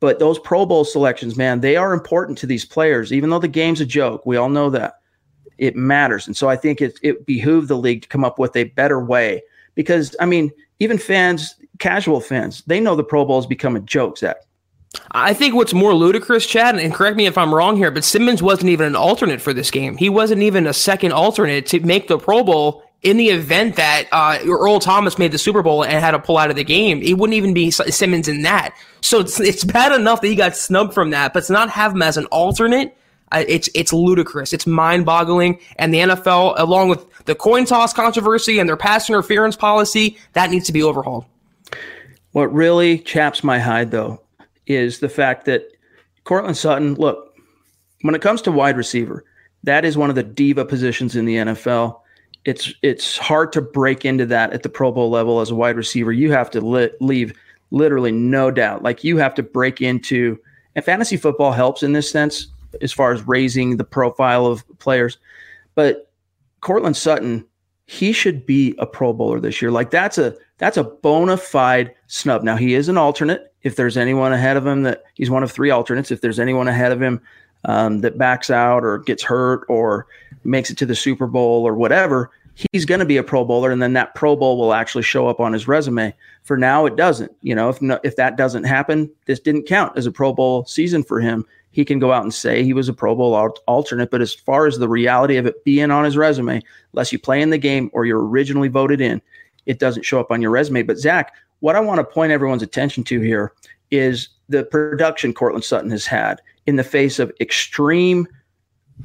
But 0.04 0.18
those 0.18 0.38
Pro 0.38 0.66
Bowl 0.66 0.84
selections, 0.84 1.34
man, 1.34 1.60
they 1.60 1.76
are 1.76 1.94
important 1.94 2.36
to 2.36 2.46
these 2.46 2.66
players, 2.66 3.10
even 3.10 3.30
though 3.30 3.38
the 3.38 3.48
game's 3.48 3.80
a 3.80 3.86
joke. 3.86 4.26
We 4.26 4.36
all 4.36 4.50
know 4.50 4.68
that. 4.68 5.00
It 5.56 5.76
matters. 5.76 6.26
And 6.26 6.36
so 6.36 6.46
I 6.46 6.56
think 6.56 6.82
it, 6.82 6.98
it 7.02 7.24
behooved 7.24 7.68
the 7.68 7.78
league 7.78 8.02
to 8.02 8.08
come 8.08 8.22
up 8.22 8.38
with 8.38 8.54
a 8.54 8.64
better 8.64 9.02
way 9.02 9.42
because, 9.74 10.14
I 10.20 10.26
mean, 10.26 10.52
even 10.78 10.98
fans, 10.98 11.54
casual 11.78 12.20
fans, 12.20 12.62
they 12.66 12.80
know 12.80 12.94
the 12.94 13.02
Pro 13.02 13.24
Bowl 13.24 13.40
has 13.40 13.46
become 13.46 13.76
a 13.76 13.80
joke, 13.80 14.18
Zach. 14.18 14.36
I 15.12 15.32
think 15.32 15.54
what's 15.54 15.72
more 15.72 15.94
ludicrous, 15.94 16.46
Chad, 16.46 16.76
and 16.76 16.92
correct 16.92 17.16
me 17.16 17.24
if 17.24 17.38
I'm 17.38 17.54
wrong 17.54 17.78
here, 17.78 17.90
but 17.90 18.04
Simmons 18.04 18.42
wasn't 18.42 18.68
even 18.68 18.88
an 18.88 18.96
alternate 18.96 19.40
for 19.40 19.54
this 19.54 19.70
game. 19.70 19.96
He 19.96 20.10
wasn't 20.10 20.42
even 20.42 20.66
a 20.66 20.74
second 20.74 21.12
alternate 21.12 21.64
to 21.68 21.80
make 21.80 22.08
the 22.08 22.18
Pro 22.18 22.44
Bowl 22.44 22.84
in 23.04 23.18
the 23.18 23.28
event 23.28 23.76
that 23.76 24.08
uh, 24.12 24.38
Earl 24.44 24.80
Thomas 24.80 25.18
made 25.18 25.30
the 25.30 25.38
Super 25.38 25.62
Bowl 25.62 25.82
and 25.82 25.92
had 25.92 26.10
to 26.10 26.18
pull 26.18 26.38
out 26.38 26.50
of 26.50 26.56
the 26.56 26.64
game, 26.64 27.00
he 27.00 27.14
wouldn't 27.14 27.36
even 27.36 27.54
be 27.54 27.70
Simmons 27.70 28.28
in 28.28 28.42
that. 28.42 28.74
So 29.04 29.20
it's, 29.20 29.38
it's 29.38 29.64
bad 29.64 29.92
enough 29.92 30.22
that 30.22 30.28
he 30.28 30.34
got 30.34 30.56
snubbed 30.56 30.94
from 30.94 31.10
that, 31.10 31.34
but 31.34 31.44
to 31.44 31.52
not 31.52 31.68
have 31.68 31.92
him 31.92 32.00
as 32.00 32.16
an 32.16 32.24
alternate, 32.26 32.96
uh, 33.32 33.44
it's 33.46 33.68
it's 33.74 33.92
ludicrous. 33.92 34.54
It's 34.54 34.66
mind 34.66 35.04
boggling. 35.04 35.60
And 35.76 35.92
the 35.92 35.98
NFL, 35.98 36.54
along 36.56 36.88
with 36.88 37.04
the 37.26 37.34
coin 37.34 37.66
toss 37.66 37.92
controversy 37.92 38.58
and 38.58 38.66
their 38.66 38.78
pass 38.78 39.10
interference 39.10 39.56
policy, 39.56 40.16
that 40.32 40.50
needs 40.50 40.66
to 40.66 40.72
be 40.72 40.82
overhauled. 40.82 41.26
What 42.32 42.52
really 42.52 42.98
chaps 42.98 43.44
my 43.44 43.58
hide, 43.58 43.90
though, 43.90 44.22
is 44.66 45.00
the 45.00 45.10
fact 45.10 45.44
that 45.44 45.68
Courtland 46.24 46.56
Sutton, 46.56 46.94
look, 46.94 47.36
when 48.00 48.14
it 48.14 48.22
comes 48.22 48.40
to 48.42 48.52
wide 48.52 48.78
receiver, 48.78 49.22
that 49.64 49.84
is 49.84 49.98
one 49.98 50.08
of 50.08 50.16
the 50.16 50.22
diva 50.22 50.64
positions 50.64 51.14
in 51.14 51.26
the 51.26 51.36
NFL 51.36 52.00
it's 52.44 52.72
it's 52.82 53.16
hard 53.16 53.52
to 53.52 53.62
break 53.62 54.04
into 54.04 54.26
that 54.26 54.52
at 54.52 54.62
the 54.62 54.68
Pro 54.68 54.92
Bowl 54.92 55.10
level 55.10 55.40
as 55.40 55.50
a 55.50 55.54
wide 55.54 55.76
receiver. 55.76 56.12
You 56.12 56.30
have 56.32 56.50
to 56.50 56.60
leave 57.00 57.32
literally 57.74 58.12
no 58.12 58.50
doubt. 58.50 58.82
Like 58.82 59.04
you 59.04 59.16
have 59.18 59.34
to 59.34 59.42
break 59.42 59.82
into, 59.82 60.38
and 60.74 60.84
fantasy 60.84 61.16
football 61.16 61.52
helps 61.52 61.82
in 61.82 61.92
this 61.92 62.10
sense 62.10 62.46
as 62.80 62.92
far 62.92 63.12
as 63.12 63.26
raising 63.26 63.76
the 63.76 63.84
profile 63.84 64.46
of 64.46 64.64
players. 64.78 65.18
But 65.74 66.10
Courtland 66.60 66.96
Sutton, 66.96 67.44
he 67.86 68.12
should 68.12 68.46
be 68.46 68.74
a 68.78 68.86
Pro 68.86 69.12
Bowler 69.12 69.40
this 69.40 69.60
year. 69.60 69.70
Like 69.70 69.90
that's 69.90 70.18
a 70.18 70.34
that's 70.58 70.76
a 70.76 70.84
bona 70.84 71.36
fide 71.36 71.94
snub. 72.06 72.42
Now 72.42 72.56
he 72.56 72.74
is 72.74 72.88
an 72.88 72.96
alternate. 72.96 73.52
If 73.62 73.76
there's 73.76 73.96
anyone 73.96 74.32
ahead 74.32 74.56
of 74.56 74.66
him 74.66 74.82
that 74.82 75.02
he's 75.14 75.30
one 75.30 75.42
of 75.42 75.50
three 75.50 75.70
alternates, 75.70 76.10
if 76.10 76.20
there's 76.20 76.38
anyone 76.38 76.68
ahead 76.68 76.92
of 76.92 77.02
him 77.02 77.20
um, 77.64 78.00
that 78.02 78.18
backs 78.18 78.50
out 78.50 78.84
or 78.84 78.98
gets 78.98 79.22
hurt 79.22 79.64
or 79.68 80.06
makes 80.44 80.70
it 80.70 80.78
to 80.78 80.86
the 80.86 80.94
Super 80.94 81.26
Bowl 81.26 81.66
or 81.66 81.74
whatever, 81.74 82.30
he's 82.54 82.84
going 82.84 83.00
to 83.00 83.04
be 83.04 83.16
a 83.16 83.22
Pro 83.22 83.44
Bowler, 83.44 83.70
and 83.70 83.82
then 83.82 83.92
that 83.94 84.14
Pro 84.14 84.36
Bowl 84.36 84.56
will 84.56 84.74
actually 84.74 85.02
show 85.02 85.28
up 85.28 85.40
on 85.40 85.52
his 85.52 85.66
resume. 85.66 86.14
For 86.44 86.56
now, 86.56 86.86
it 86.86 86.96
doesn't. 86.96 87.32
You 87.42 87.54
know, 87.54 87.68
if 87.68 87.82
no, 87.82 87.98
if 88.04 88.16
that 88.16 88.36
doesn't 88.36 88.64
happen, 88.64 89.10
this 89.26 89.40
didn't 89.40 89.66
count 89.66 89.96
as 89.96 90.06
a 90.06 90.12
Pro 90.12 90.32
Bowl 90.32 90.64
season 90.66 91.02
for 91.02 91.20
him. 91.20 91.44
He 91.70 91.84
can 91.84 91.98
go 91.98 92.12
out 92.12 92.22
and 92.22 92.32
say 92.32 92.62
he 92.62 92.72
was 92.72 92.88
a 92.88 92.92
Pro 92.92 93.16
Bowl 93.16 93.34
alternate, 93.66 94.10
but 94.10 94.20
as 94.20 94.32
far 94.32 94.66
as 94.66 94.78
the 94.78 94.88
reality 94.88 95.36
of 95.36 95.46
it 95.46 95.64
being 95.64 95.90
on 95.90 96.04
his 96.04 96.16
resume, 96.16 96.62
unless 96.92 97.12
you 97.12 97.18
play 97.18 97.42
in 97.42 97.50
the 97.50 97.58
game 97.58 97.90
or 97.92 98.06
you're 98.06 98.24
originally 98.24 98.68
voted 98.68 99.00
in, 99.00 99.20
it 99.66 99.80
doesn't 99.80 100.04
show 100.04 100.20
up 100.20 100.30
on 100.30 100.40
your 100.40 100.52
resume. 100.52 100.82
But 100.82 100.98
Zach, 100.98 101.34
what 101.60 101.74
I 101.74 101.80
want 101.80 101.98
to 101.98 102.04
point 102.04 102.30
everyone's 102.30 102.62
attention 102.62 103.02
to 103.04 103.20
here 103.20 103.52
is 103.90 104.28
the 104.48 104.64
production 104.64 105.34
Courtland 105.34 105.64
Sutton 105.64 105.90
has 105.90 106.06
had 106.06 106.40
in 106.66 106.76
the 106.76 106.84
face 106.84 107.18
of 107.18 107.32
extreme 107.40 108.28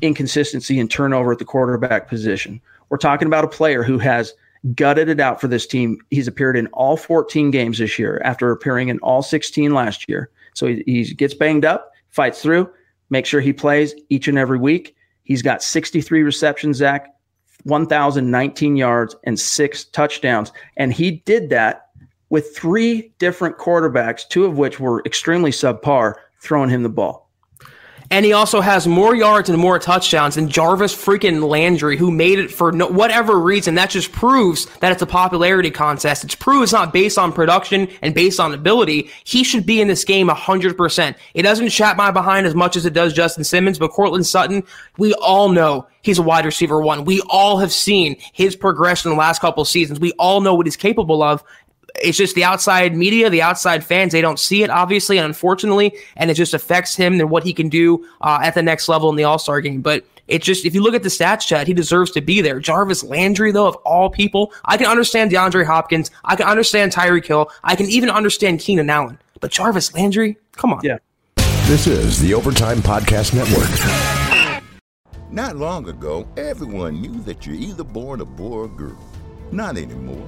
inconsistency 0.02 0.80
and 0.80 0.92
turnover 0.92 1.32
at 1.32 1.40
the 1.40 1.46
quarterback 1.46 2.08
position. 2.08 2.62
We're 2.90 2.98
talking 2.98 3.28
about 3.28 3.44
a 3.44 3.50
player 3.50 3.84
who 3.84 3.98
has 4.00 4.34
gutted 4.76 5.10
it 5.10 5.20
out 5.20 5.40
for 5.40 5.48
this 5.48 5.66
team. 5.66 6.00
He's 6.10 6.28
appeared 6.28 6.58
in 6.58 6.68
all 6.68 6.98
14 6.98 7.52
games 7.52 7.78
this 7.78 7.98
year 7.98 8.22
after 8.24 8.52
appearing 8.52 8.90
in 8.90 9.00
all 9.00 9.22
16 9.22 9.74
last 9.74 10.08
year. 10.10 10.30
So 10.54 10.68
he, 10.68 10.84
he 10.86 11.14
gets 11.14 11.34
banged 11.34 11.66
up, 11.66 11.92
fights 12.10 12.42
through, 12.42 12.70
make 13.10 13.26
sure 13.26 13.42
he 13.42 13.54
plays 13.54 13.94
each 14.10 14.28
and 14.28 14.38
every 14.38 14.60
week. 14.60 14.96
He's 15.24 15.42
got 15.42 15.64
63 15.64 16.24
receptions, 16.24 16.78
Zach, 16.78 17.08
1,019 17.64 18.76
yards, 18.76 19.16
and 19.24 19.40
six 19.40 19.86
touchdowns. 19.86 20.52
And 20.78 20.94
he 20.94 21.12
did 21.12 21.50
that 21.50 21.90
with 22.30 22.56
three 22.56 23.14
different 23.20 23.58
quarterbacks, 23.58 24.28
two 24.28 24.46
of 24.46 24.58
which 24.58 24.80
were 24.80 25.02
extremely 25.06 25.52
subpar, 25.52 26.16
throwing 26.40 26.70
him 26.70 26.84
the 26.84 26.90
ball. 26.90 27.29
And 28.12 28.26
he 28.26 28.34
also 28.34 28.60
has 28.60 28.88
more 28.88 29.16
yards 29.16 29.50
and 29.50 29.60
more 29.60 29.78
touchdowns 29.78 30.36
than 30.36 30.50
Jarvis 30.50 30.96
freaking 30.96 31.48
Landry, 31.48 31.96
who 31.96 32.10
made 32.10 32.40
it 32.40 32.52
for 32.52 32.72
no, 32.72 32.88
whatever 32.88 33.40
reason. 33.40 33.76
That 33.76 33.92
just 33.92 34.12
proves 34.12 34.66
that 34.80 34.92
it's 34.92 35.02
a 35.04 35.06
popularity 35.06 35.70
contest. 35.70 36.24
It's 36.24 36.34
proves 36.34 36.64
it's 36.64 36.74
not 36.74 36.92
based 36.92 37.20
on 37.20 37.32
production 37.32 37.88
and 38.02 38.16
based 38.16 38.40
on 38.40 38.54
ability. 38.54 39.12
He 39.24 39.44
should 39.44 39.66
be 39.66 39.80
in 39.80 39.88
this 39.88 40.04
game 40.04 40.28
100%. 40.28 41.16
It 41.36 41.44
doesn't 41.44 41.70
chat 41.70 41.98
my 41.98 42.10
behind 42.10 42.48
as 42.48 42.56
much 42.56 42.76
as 42.76 42.86
it 42.86 42.94
does 42.94 43.14
Justin 43.14 43.44
Simmons, 43.44 43.78
but 43.78 43.92
Courtland 43.92 44.26
Sutton, 44.26 44.64
we 44.98 45.14
all 45.16 45.50
know 45.50 45.88
he's 46.02 46.18
a 46.18 46.24
wide 46.24 46.46
receiver 46.46 46.82
one. 46.82 47.06
We 47.06 47.22
all 47.30 47.58
have 47.60 47.72
seen 47.72 48.16
his 48.34 48.56
progression 48.56 49.12
in 49.12 49.18
the 49.18 49.20
last 49.20 49.40
couple 49.40 49.64
seasons. 49.66 50.00
We 50.00 50.14
all 50.14 50.42
know 50.42 50.56
what 50.56 50.66
he's 50.66 50.78
capable 50.78 51.22
of 51.22 51.44
it's 52.02 52.18
just 52.18 52.36
the 52.36 52.44
outside 52.44 52.96
media, 52.96 53.30
the 53.30 53.42
outside 53.42 53.84
fans, 53.84 54.12
they 54.12 54.22
don't 54.22 54.40
see 54.40 54.64
it, 54.64 54.70
obviously, 54.70 55.18
and 55.18 55.26
unfortunately, 55.26 55.96
and 56.18 56.30
it 56.30 56.36
just 56.36 56.54
affects 56.54 56.96
him 56.96 57.20
and 57.20 57.30
what 57.30 57.44
he 57.44 57.54
can 57.54 57.70
do 57.70 58.06
uh, 58.22 58.40
at 58.44 58.56
the 58.56 58.64
next 58.64 58.88
level 58.90 59.10
in 59.10 59.16
the 59.16 59.24
All 59.24 59.40
Star 59.40 59.62
game. 59.62 59.82
But 59.82 60.06
it's 60.28 60.46
just, 60.46 60.66
if 60.66 60.76
you 60.76 60.82
look 60.82 60.94
at 60.94 61.04
the 61.04 61.10
stats, 61.10 61.42
Chad, 61.42 61.68
he 61.68 61.74
deserves 61.74 62.12
to 62.12 62.22
be 62.22 62.42
there. 62.42 62.60
Jarvis 62.60 63.04
Landry, 63.04 63.52
though, 63.52 63.68
of 63.68 63.76
all 63.78 64.10
people, 64.10 64.54
I 64.66 64.78
can 64.78 64.86
understand 64.86 65.32
DeAndre 65.32 65.66
Hopkins. 65.66 66.12
I 66.24 66.36
can 66.36 66.48
understand 66.48 66.92
Tyreek 66.92 67.26
Hill. 67.26 67.50
I 67.64 67.76
can 67.76 67.88
even 67.88 68.10
understand 68.10 68.60
Keenan 68.60 68.90
Allen. 68.90 69.18
But 69.40 69.52
Jarvis 69.52 69.94
Landry, 69.94 70.38
come 70.54 70.74
on. 70.74 70.82
Yeah. 70.84 70.98
This 71.66 71.88
is 71.88 72.20
the 72.22 72.34
Overtime 72.34 72.80
Podcast 72.80 73.34
Network. 73.34 73.70
Not 75.32 75.56
long 75.56 75.88
ago, 75.88 76.28
everyone 76.38 77.02
knew 77.02 77.22
that 77.22 77.46
you're 77.46 77.56
either 77.56 77.84
born 77.84 78.22
a 78.22 78.26
boy 78.26 78.58
or 78.58 78.68
girl. 78.68 78.98
Not 79.52 79.78
anymore. 79.78 80.28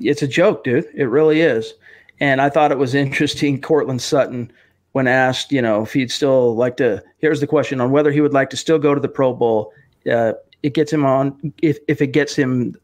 It's 0.00 0.22
a 0.22 0.28
joke, 0.28 0.64
dude. 0.64 0.88
It 0.94 1.06
really 1.06 1.40
is. 1.40 1.74
And 2.20 2.40
I 2.40 2.48
thought 2.48 2.72
it 2.72 2.78
was 2.78 2.94
interesting. 2.94 3.60
Courtland 3.60 4.02
Sutton, 4.02 4.52
when 4.92 5.06
asked, 5.06 5.52
you 5.52 5.60
know, 5.60 5.82
if 5.82 5.92
he'd 5.92 6.10
still 6.10 6.54
like 6.56 6.76
to, 6.78 7.02
here's 7.18 7.40
the 7.40 7.46
question 7.46 7.80
on 7.80 7.90
whether 7.90 8.10
he 8.10 8.20
would 8.20 8.32
like 8.32 8.50
to 8.50 8.56
still 8.56 8.78
go 8.78 8.94
to 8.94 9.00
the 9.00 9.08
Pro 9.08 9.32
Bowl. 9.32 9.72
Uh, 10.10 10.32
it 10.62 10.74
gets 10.74 10.92
him 10.92 11.04
on, 11.04 11.52
if, 11.62 11.78
if 11.88 12.00
it 12.00 12.08
gets 12.08 12.34
him, 12.34 12.74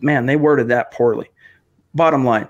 man, 0.00 0.26
they 0.26 0.36
worded 0.36 0.68
that 0.68 0.90
poorly. 0.92 1.28
Bottom 1.94 2.24
line, 2.24 2.48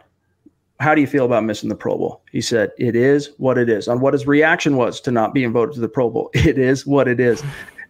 how 0.81 0.95
do 0.95 1.01
you 1.01 1.07
feel 1.07 1.25
about 1.25 1.45
missing 1.45 1.69
the 1.69 1.75
Pro 1.75 1.97
Bowl? 1.97 2.23
He 2.31 2.41
said, 2.41 2.71
it 2.79 2.97
is 2.97 3.31
what 3.39 3.59
it 3.59 3.69
is. 3.69 3.89
On 3.89 4.01
what 4.01 4.15
his 4.15 4.27
reaction 4.27 4.77
was 4.77 5.01
to 5.03 5.11
not 5.11 5.35
being 5.35 5.53
voted 5.53 5.75
to 5.75 5.81
the 5.81 5.89
Pro 5.89 6.09
Bowl, 6.09 6.31
it 6.35 6.59
is 6.59 6.87
what 6.87 7.09
it 7.09 7.21
is. 7.21 7.43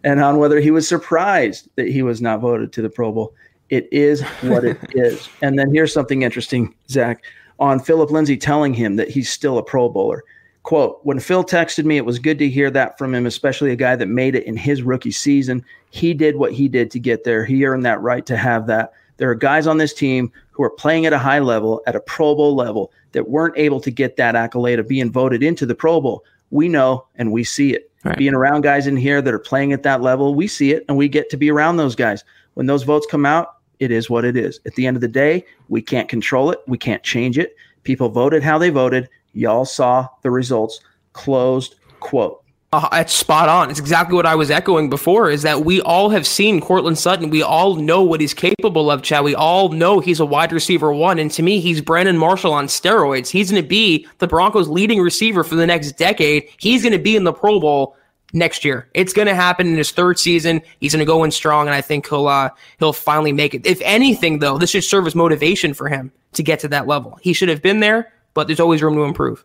And 0.02 0.20
on 0.20 0.38
whether 0.38 0.60
he 0.60 0.70
was 0.70 0.88
surprised 0.88 1.68
that 1.76 1.88
he 1.88 2.02
was 2.02 2.22
not 2.22 2.40
voted 2.40 2.72
to 2.72 2.82
the 2.82 2.90
Pro 2.90 3.12
Bowl, 3.12 3.34
it 3.70 3.88
is 3.90 4.22
what 4.42 4.64
it 4.64 4.78
is. 4.90 5.28
And 5.42 5.58
then 5.58 5.72
here's 5.72 5.92
something 5.92 6.22
interesting, 6.22 6.74
Zach, 6.88 7.24
on 7.58 7.80
Phillip 7.80 8.10
Lindsay 8.10 8.36
telling 8.36 8.74
him 8.74 8.96
that 8.96 9.08
he's 9.08 9.30
still 9.30 9.58
a 9.58 9.62
Pro 9.62 9.88
Bowler. 9.88 10.24
Quote, 10.62 11.00
when 11.04 11.18
Phil 11.20 11.42
texted 11.42 11.84
me, 11.84 11.96
it 11.96 12.04
was 12.04 12.18
good 12.18 12.38
to 12.38 12.48
hear 12.48 12.70
that 12.70 12.98
from 12.98 13.14
him, 13.14 13.24
especially 13.24 13.70
a 13.70 13.76
guy 13.76 13.96
that 13.96 14.08
made 14.08 14.34
it 14.34 14.44
in 14.44 14.56
his 14.56 14.82
rookie 14.82 15.10
season. 15.10 15.64
He 15.90 16.12
did 16.12 16.36
what 16.36 16.52
he 16.52 16.68
did 16.68 16.90
to 16.90 17.00
get 17.00 17.24
there. 17.24 17.44
He 17.44 17.64
earned 17.64 17.86
that 17.86 18.02
right 18.02 18.26
to 18.26 18.36
have 18.36 18.66
that. 18.66 18.92
There 19.16 19.30
are 19.30 19.34
guys 19.34 19.66
on 19.66 19.78
this 19.78 19.94
team 19.94 20.30
who 20.50 20.62
are 20.62 20.70
playing 20.70 21.06
at 21.06 21.12
a 21.12 21.18
high 21.18 21.38
level, 21.38 21.82
at 21.86 21.96
a 21.96 22.00
Pro 22.00 22.34
Bowl 22.34 22.54
level, 22.54 22.92
that 23.12 23.28
weren't 23.28 23.56
able 23.56 23.80
to 23.80 23.90
get 23.90 24.16
that 24.16 24.36
accolade 24.36 24.78
of 24.78 24.88
being 24.88 25.10
voted 25.10 25.42
into 25.42 25.66
the 25.66 25.74
Pro 25.74 26.00
Bowl. 26.00 26.24
We 26.50 26.68
know 26.68 27.06
and 27.16 27.32
we 27.32 27.44
see 27.44 27.72
it. 27.72 27.90
Right. 28.04 28.16
Being 28.16 28.34
around 28.34 28.62
guys 28.62 28.86
in 28.86 28.96
here 28.96 29.20
that 29.20 29.34
are 29.34 29.38
playing 29.38 29.72
at 29.72 29.82
that 29.82 30.00
level, 30.00 30.34
we 30.34 30.46
see 30.46 30.72
it 30.72 30.84
and 30.88 30.96
we 30.96 31.08
get 31.08 31.28
to 31.30 31.36
be 31.36 31.50
around 31.50 31.76
those 31.76 31.94
guys. 31.94 32.24
When 32.54 32.66
those 32.66 32.82
votes 32.82 33.06
come 33.10 33.26
out, 33.26 33.56
it 33.80 33.90
is 33.90 34.08
what 34.08 34.24
it 34.24 34.36
is. 34.36 34.60
At 34.66 34.74
the 34.74 34.86
end 34.86 34.96
of 34.96 35.00
the 35.00 35.08
day, 35.08 35.44
we 35.68 35.82
can't 35.82 36.08
control 36.08 36.50
it. 36.50 36.60
We 36.66 36.78
can't 36.78 37.02
change 37.02 37.38
it. 37.38 37.56
People 37.82 38.10
voted 38.10 38.42
how 38.42 38.58
they 38.58 38.70
voted. 38.70 39.08
Y'all 39.32 39.64
saw 39.64 40.06
the 40.22 40.30
results. 40.30 40.80
Closed 41.12 41.76
quote. 41.98 42.44
Uh, 42.72 42.88
it's 42.92 43.12
spot 43.12 43.48
on. 43.48 43.68
It's 43.68 43.80
exactly 43.80 44.14
what 44.14 44.26
I 44.26 44.36
was 44.36 44.48
echoing 44.48 44.90
before 44.90 45.28
is 45.28 45.42
that 45.42 45.64
we 45.64 45.80
all 45.80 46.08
have 46.10 46.24
seen 46.24 46.60
Courtland 46.60 46.98
Sutton. 46.98 47.28
We 47.28 47.42
all 47.42 47.74
know 47.74 48.00
what 48.00 48.20
he's 48.20 48.32
capable 48.32 48.92
of, 48.92 49.02
Chad. 49.02 49.24
We 49.24 49.34
all 49.34 49.70
know 49.70 49.98
he's 49.98 50.20
a 50.20 50.24
wide 50.24 50.52
receiver 50.52 50.92
one. 50.92 51.18
And 51.18 51.32
to 51.32 51.42
me, 51.42 51.58
he's 51.58 51.80
Brandon 51.80 52.16
Marshall 52.16 52.52
on 52.52 52.66
steroids. 52.68 53.28
He's 53.28 53.50
going 53.50 53.60
to 53.60 53.68
be 53.68 54.06
the 54.18 54.28
Broncos' 54.28 54.68
leading 54.68 55.00
receiver 55.00 55.42
for 55.42 55.56
the 55.56 55.66
next 55.66 55.92
decade. 55.92 56.48
He's 56.58 56.82
going 56.82 56.92
to 56.92 56.98
be 57.00 57.16
in 57.16 57.24
the 57.24 57.32
Pro 57.32 57.58
Bowl 57.58 57.96
next 58.32 58.64
year. 58.64 58.88
It's 58.94 59.12
going 59.12 59.28
to 59.28 59.34
happen 59.34 59.66
in 59.66 59.76
his 59.76 59.90
third 59.90 60.18
season. 60.18 60.62
He's 60.80 60.92
going 60.92 61.04
to 61.04 61.10
go 61.10 61.24
in 61.24 61.30
strong, 61.30 61.66
and 61.66 61.74
I 61.74 61.80
think 61.80 62.08
he'll 62.08 62.28
uh, 62.28 62.50
he'll 62.78 62.92
finally 62.92 63.32
make 63.32 63.54
it. 63.54 63.66
If 63.66 63.80
anything, 63.82 64.38
though, 64.38 64.58
this 64.58 64.70
should 64.70 64.84
serve 64.84 65.06
as 65.06 65.14
motivation 65.14 65.74
for 65.74 65.88
him 65.88 66.12
to 66.32 66.42
get 66.42 66.60
to 66.60 66.68
that 66.68 66.86
level. 66.86 67.18
He 67.22 67.32
should 67.32 67.48
have 67.48 67.62
been 67.62 67.80
there, 67.80 68.12
but 68.34 68.46
there's 68.46 68.60
always 68.60 68.82
room 68.82 68.94
to 68.94 69.02
improve. 69.02 69.44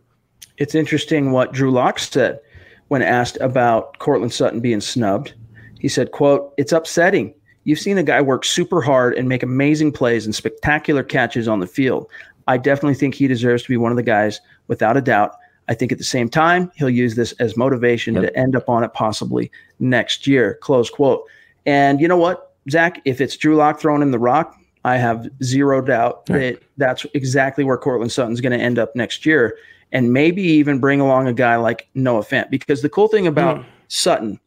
It's 0.57 0.75
interesting 0.75 1.31
what 1.31 1.51
Drew 1.51 1.71
Lock 1.71 1.99
said 1.99 2.39
when 2.87 3.01
asked 3.01 3.37
about 3.41 3.99
Courtland 3.99 4.33
Sutton 4.33 4.59
being 4.59 4.81
snubbed. 4.81 5.33
He 5.79 5.87
said, 5.87 6.11
"quote 6.11 6.53
It's 6.57 6.71
upsetting. 6.71 7.33
You've 7.63 7.79
seen 7.79 7.97
a 7.97 8.03
guy 8.03 8.21
work 8.21 8.45
super 8.45 8.81
hard 8.81 9.15
and 9.15 9.27
make 9.27 9.41
amazing 9.41 9.91
plays 9.91 10.25
and 10.25 10.35
spectacular 10.35 11.03
catches 11.03 11.47
on 11.47 11.59
the 11.59 11.67
field. 11.67 12.07
I 12.47 12.57
definitely 12.57 12.93
think 12.93 13.15
he 13.15 13.27
deserves 13.27 13.63
to 13.63 13.69
be 13.69 13.77
one 13.77 13.91
of 13.91 13.95
the 13.95 14.03
guys, 14.03 14.39
without 14.67 14.97
a 14.97 15.01
doubt." 15.01 15.35
I 15.67 15.73
think 15.73 15.91
at 15.91 15.97
the 15.97 16.03
same 16.03 16.29
time, 16.29 16.71
he'll 16.75 16.89
use 16.89 17.15
this 17.15 17.31
as 17.33 17.57
motivation 17.57 18.15
yep. 18.15 18.23
to 18.23 18.37
end 18.37 18.55
up 18.55 18.69
on 18.69 18.83
it 18.83 18.93
possibly 18.93 19.51
next 19.79 20.27
year. 20.27 20.55
Close 20.61 20.89
quote. 20.89 21.23
And 21.65 21.99
you 21.99 22.07
know 22.07 22.17
what, 22.17 22.53
Zach? 22.69 23.01
If 23.05 23.19
it's 23.19 23.35
Drew 23.35 23.55
Lock 23.55 23.79
throwing 23.79 24.01
in 24.01 24.11
the 24.11 24.19
rock, 24.19 24.55
I 24.83 24.97
have 24.97 25.27
zero 25.43 25.81
doubt 25.81 26.23
right. 26.29 26.53
that 26.53 26.63
that's 26.77 27.05
exactly 27.15 27.63
where 27.63 27.77
Courtland 27.77 28.11
Sutton's 28.11 28.41
going 28.41 28.57
to 28.57 28.63
end 28.63 28.77
up 28.77 28.95
next 28.95 29.25
year. 29.25 29.57
And 29.91 30.11
maybe 30.13 30.41
even 30.41 30.79
bring 30.79 30.99
along 30.99 31.27
a 31.27 31.33
guy 31.33 31.55
like 31.55 31.87
Noah 31.95 32.23
Fant. 32.23 32.49
Because 32.49 32.81
the 32.81 32.89
cool 32.89 33.07
thing 33.07 33.27
about 33.27 33.59
mm. 33.59 33.65
Sutton, 33.87 34.39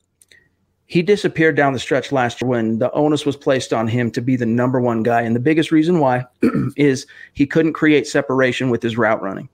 he 0.86 1.00
disappeared 1.00 1.56
down 1.56 1.72
the 1.72 1.78
stretch 1.78 2.12
last 2.12 2.42
year 2.42 2.48
when 2.48 2.78
the 2.78 2.90
onus 2.92 3.24
was 3.24 3.36
placed 3.36 3.72
on 3.72 3.88
him 3.88 4.10
to 4.10 4.20
be 4.20 4.36
the 4.36 4.46
number 4.46 4.80
one 4.80 5.02
guy. 5.02 5.22
And 5.22 5.34
the 5.34 5.40
biggest 5.40 5.72
reason 5.72 6.00
why 6.00 6.24
is 6.76 7.06
he 7.32 7.46
couldn't 7.46 7.72
create 7.72 8.06
separation 8.06 8.68
with 8.68 8.82
his 8.82 8.98
route 8.98 9.22
running 9.22 9.48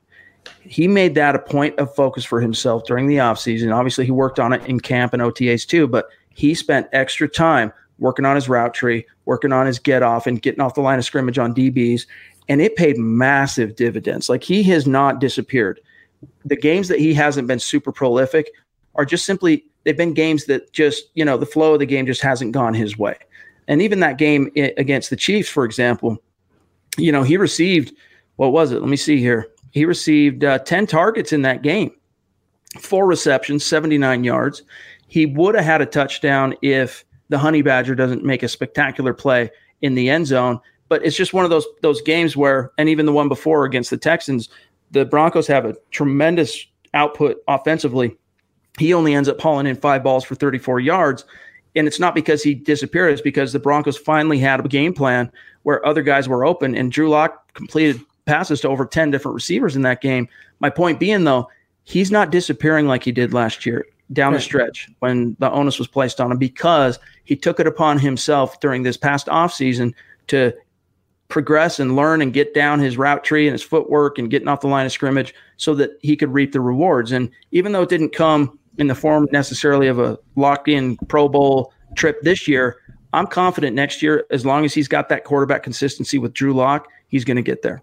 he 0.63 0.89
made 0.89 1.15
that 1.15 1.35
a 1.35 1.39
point 1.39 1.79
of 1.79 1.95
focus 1.95 2.25
for 2.25 2.41
himself 2.41 2.85
during 2.85 3.07
the 3.07 3.17
offseason. 3.17 3.75
Obviously, 3.75 4.05
he 4.05 4.11
worked 4.11 4.41
on 4.41 4.53
it 4.53 4.65
in 4.67 4.81
camp 4.81 5.13
and 5.13 5.23
OTAs 5.23 5.67
too, 5.67 5.87
but 5.87 6.09
he 6.31 6.55
spent 6.55 6.89
extra 6.93 7.29
time 7.29 7.73
working 7.99 8.25
on 8.25 8.35
his 8.35 8.49
route 8.49 8.75
tree, 8.75 9.07
working 9.25 9.53
on 9.53 9.67
his 9.67 9.79
get 9.79 10.03
off, 10.03 10.27
and 10.27 10.43
getting 10.43 10.61
off 10.61 10.75
the 10.75 10.81
line 10.81 10.99
of 10.99 11.05
scrimmage 11.05 11.39
on 11.39 11.55
DBs. 11.55 12.07
And 12.49 12.61
it 12.61 12.77
paid 12.77 12.99
massive 12.99 13.77
dividends. 13.77 14.29
Like 14.29 14.43
he 14.43 14.63
has 14.65 14.87
not 14.87 15.21
disappeared. 15.21 15.81
The 16.45 16.57
games 16.57 16.89
that 16.89 16.99
he 16.99 17.15
hasn't 17.15 17.49
been 17.49 17.59
super 17.59 17.93
prolific 17.93 18.51
are 18.97 19.05
just 19.05 19.25
simply, 19.25 19.65
they've 19.85 19.97
been 19.97 20.15
games 20.15 20.45
that 20.47 20.73
just, 20.73 21.05
you 21.15 21.25
know, 21.25 21.37
the 21.37 21.47
flow 21.47 21.75
of 21.75 21.81
the 21.81 21.87
game 21.87 22.07
just 22.07 22.21
hasn't 22.21 22.53
gone 22.53 22.75
his 22.75 22.99
way. 22.99 23.17
And 23.69 23.81
even 23.81 24.01
that 24.01 24.19
game 24.19 24.51
eh, 24.57 24.73
against 24.77 25.11
the 25.11 25.17
Chiefs, 25.17 25.49
for 25.49 25.65
example, 25.65 26.19
you 26.99 27.13
know, 27.13 27.23
he 27.23 27.37
received, 27.37 27.95
what 28.37 28.53
was 28.53 28.73
it? 28.73 28.81
Let 28.81 28.89
me 28.89 28.97
see 28.97 29.19
here 29.19 29.49
he 29.75 29.85
received 29.85 30.45
uh, 30.45 30.61
10 30.61 30.87
targets 30.87 31.33
in 31.33 31.43
that 31.43 31.63
game, 31.63 31.91
four 32.79 33.07
receptions, 33.07 33.65
79 33.65 34.23
yards. 34.23 34.63
He 35.09 35.27
would 35.27 35.57
have 35.57 35.65
had 35.65 35.83
a 35.83 35.87
touchdown 35.87 36.55
if 36.63 37.05
the 37.29 37.39
Honey 37.39 37.61
Badger 37.61 37.97
doesn't 37.97 38.25
make 38.25 38.45
a 38.45 38.49
spectacular 38.49 39.13
play 39.13 39.51
in 39.83 39.97
the 39.97 40.09
end 40.09 40.29
zone. 40.29 40.61
But 40.89 41.05
it's 41.05 41.17
just 41.17 41.35
one 41.35 41.45
of 41.45 41.51
those 41.51 41.67
those 41.83 42.01
games 42.03 42.37
where, 42.37 42.71
and 42.79 42.89
even 42.89 43.05
the 43.05 43.13
one 43.13 43.29
before 43.29 43.65
against 43.65 43.91
the 43.91 43.97
Texans, 43.97 44.49
the 44.93 45.05
Broncos 45.05 45.49
have 45.49 45.65
a 45.65 45.75
tremendous 45.91 46.67
output 46.93 47.39
offensively. 47.49 48.17
He 48.79 48.95
only 48.95 49.13
ends 49.13 49.29
up 49.29 49.41
hauling 49.41 49.67
in 49.67 49.75
five 49.75 50.05
balls 50.05 50.23
for 50.23 50.37
34 50.37 50.79
yards. 50.79 51.25
And 51.75 51.89
it's 51.89 51.99
not 51.99 52.15
because 52.15 52.45
he 52.45 52.55
disappeared, 52.55 53.13
it's 53.13 53.23
because 53.23 53.53
the 53.53 53.59
Broncos 53.59 53.97
finally 53.97 54.39
had 54.39 54.65
a 54.65 54.69
game 54.69 54.95
plan 54.95 55.33
where 55.65 55.85
other 55.85 56.03
guys 56.03 56.29
were 56.29 56.47
open 56.47 56.77
and 56.77 56.93
Drew 56.93 57.09
Lock 57.09 57.53
completed 57.55 58.01
passes 58.27 58.61
to 58.63 58.69
over 58.69 58.87
10 58.87 59.11
different 59.11 59.35
receivers 59.35 59.77
in 59.77 59.83
that 59.83 60.01
game. 60.01 60.29
My 60.61 60.71
point 60.71 61.01
being, 61.01 61.25
though, 61.25 61.49
he's 61.85 62.11
not 62.11 62.31
disappearing 62.31 62.87
like 62.87 63.05
he 63.05 63.13
did 63.13 63.35
last 63.35 63.67
year 63.67 63.87
down 64.13 64.33
right. 64.33 64.39
the 64.39 64.43
stretch 64.43 64.89
when 64.99 65.37
the 65.39 65.51
onus 65.51 65.79
was 65.79 65.89
placed 65.89 66.21
on 66.21 66.31
him 66.31 66.39
because 66.39 66.99
he 67.25 67.37
took 67.37 67.59
it 67.59 67.67
upon 67.67 67.99
himself 67.99 68.61
during 68.61 68.83
this 68.83 68.97
past 68.97 69.27
offseason 69.29 69.95
to 70.27 70.53
progress 71.29 71.81
and 71.81 71.97
learn 71.97 72.21
and 72.21 72.33
get 72.33 72.55
down 72.55 72.79
his 72.79 72.99
route 72.99 73.25
tree 73.25 73.47
and 73.47 73.53
his 73.53 73.63
footwork 73.63 74.19
and 74.19 74.31
getting 74.31 74.49
off 74.49 74.61
the 74.61 74.69
line 74.69 74.87
of 74.87 74.93
scrimmage 74.93 75.35
so 75.57 75.75
that 75.75 75.91
he 76.01 76.17
could 76.17 76.33
reap 76.33 76.53
the 76.53 76.61
rewards. 76.61 77.13
And 77.13 77.31
even 77.51 77.73
though 77.73 77.83
it 77.83 77.89
didn't 77.89 78.15
come 78.15 78.59
in 78.79 78.89
the 78.89 78.95
form 78.95 79.27
necessarily 79.33 79.89
of 79.89 79.99
a 79.99 80.19
locked 80.37 80.69
in 80.69 80.97
Pro 81.09 81.29
Bowl 81.29 81.73
trip 81.97 82.21
this 82.23 82.47
year, 82.47 82.77
I'm 83.13 83.27
confident 83.27 83.75
next 83.75 84.03
year, 84.03 84.27
as 84.31 84.45
long 84.45 84.65
as 84.65 84.75
he's 84.75 84.89
got 84.89 85.09
that 85.09 85.25
quarterback 85.25 85.63
consistency 85.63 86.19
with 86.19 86.35
Drew 86.35 86.53
Lock, 86.53 86.89
he's 87.09 87.25
going 87.25 87.37
to 87.37 87.43
get 87.43 87.63
there. 87.63 87.83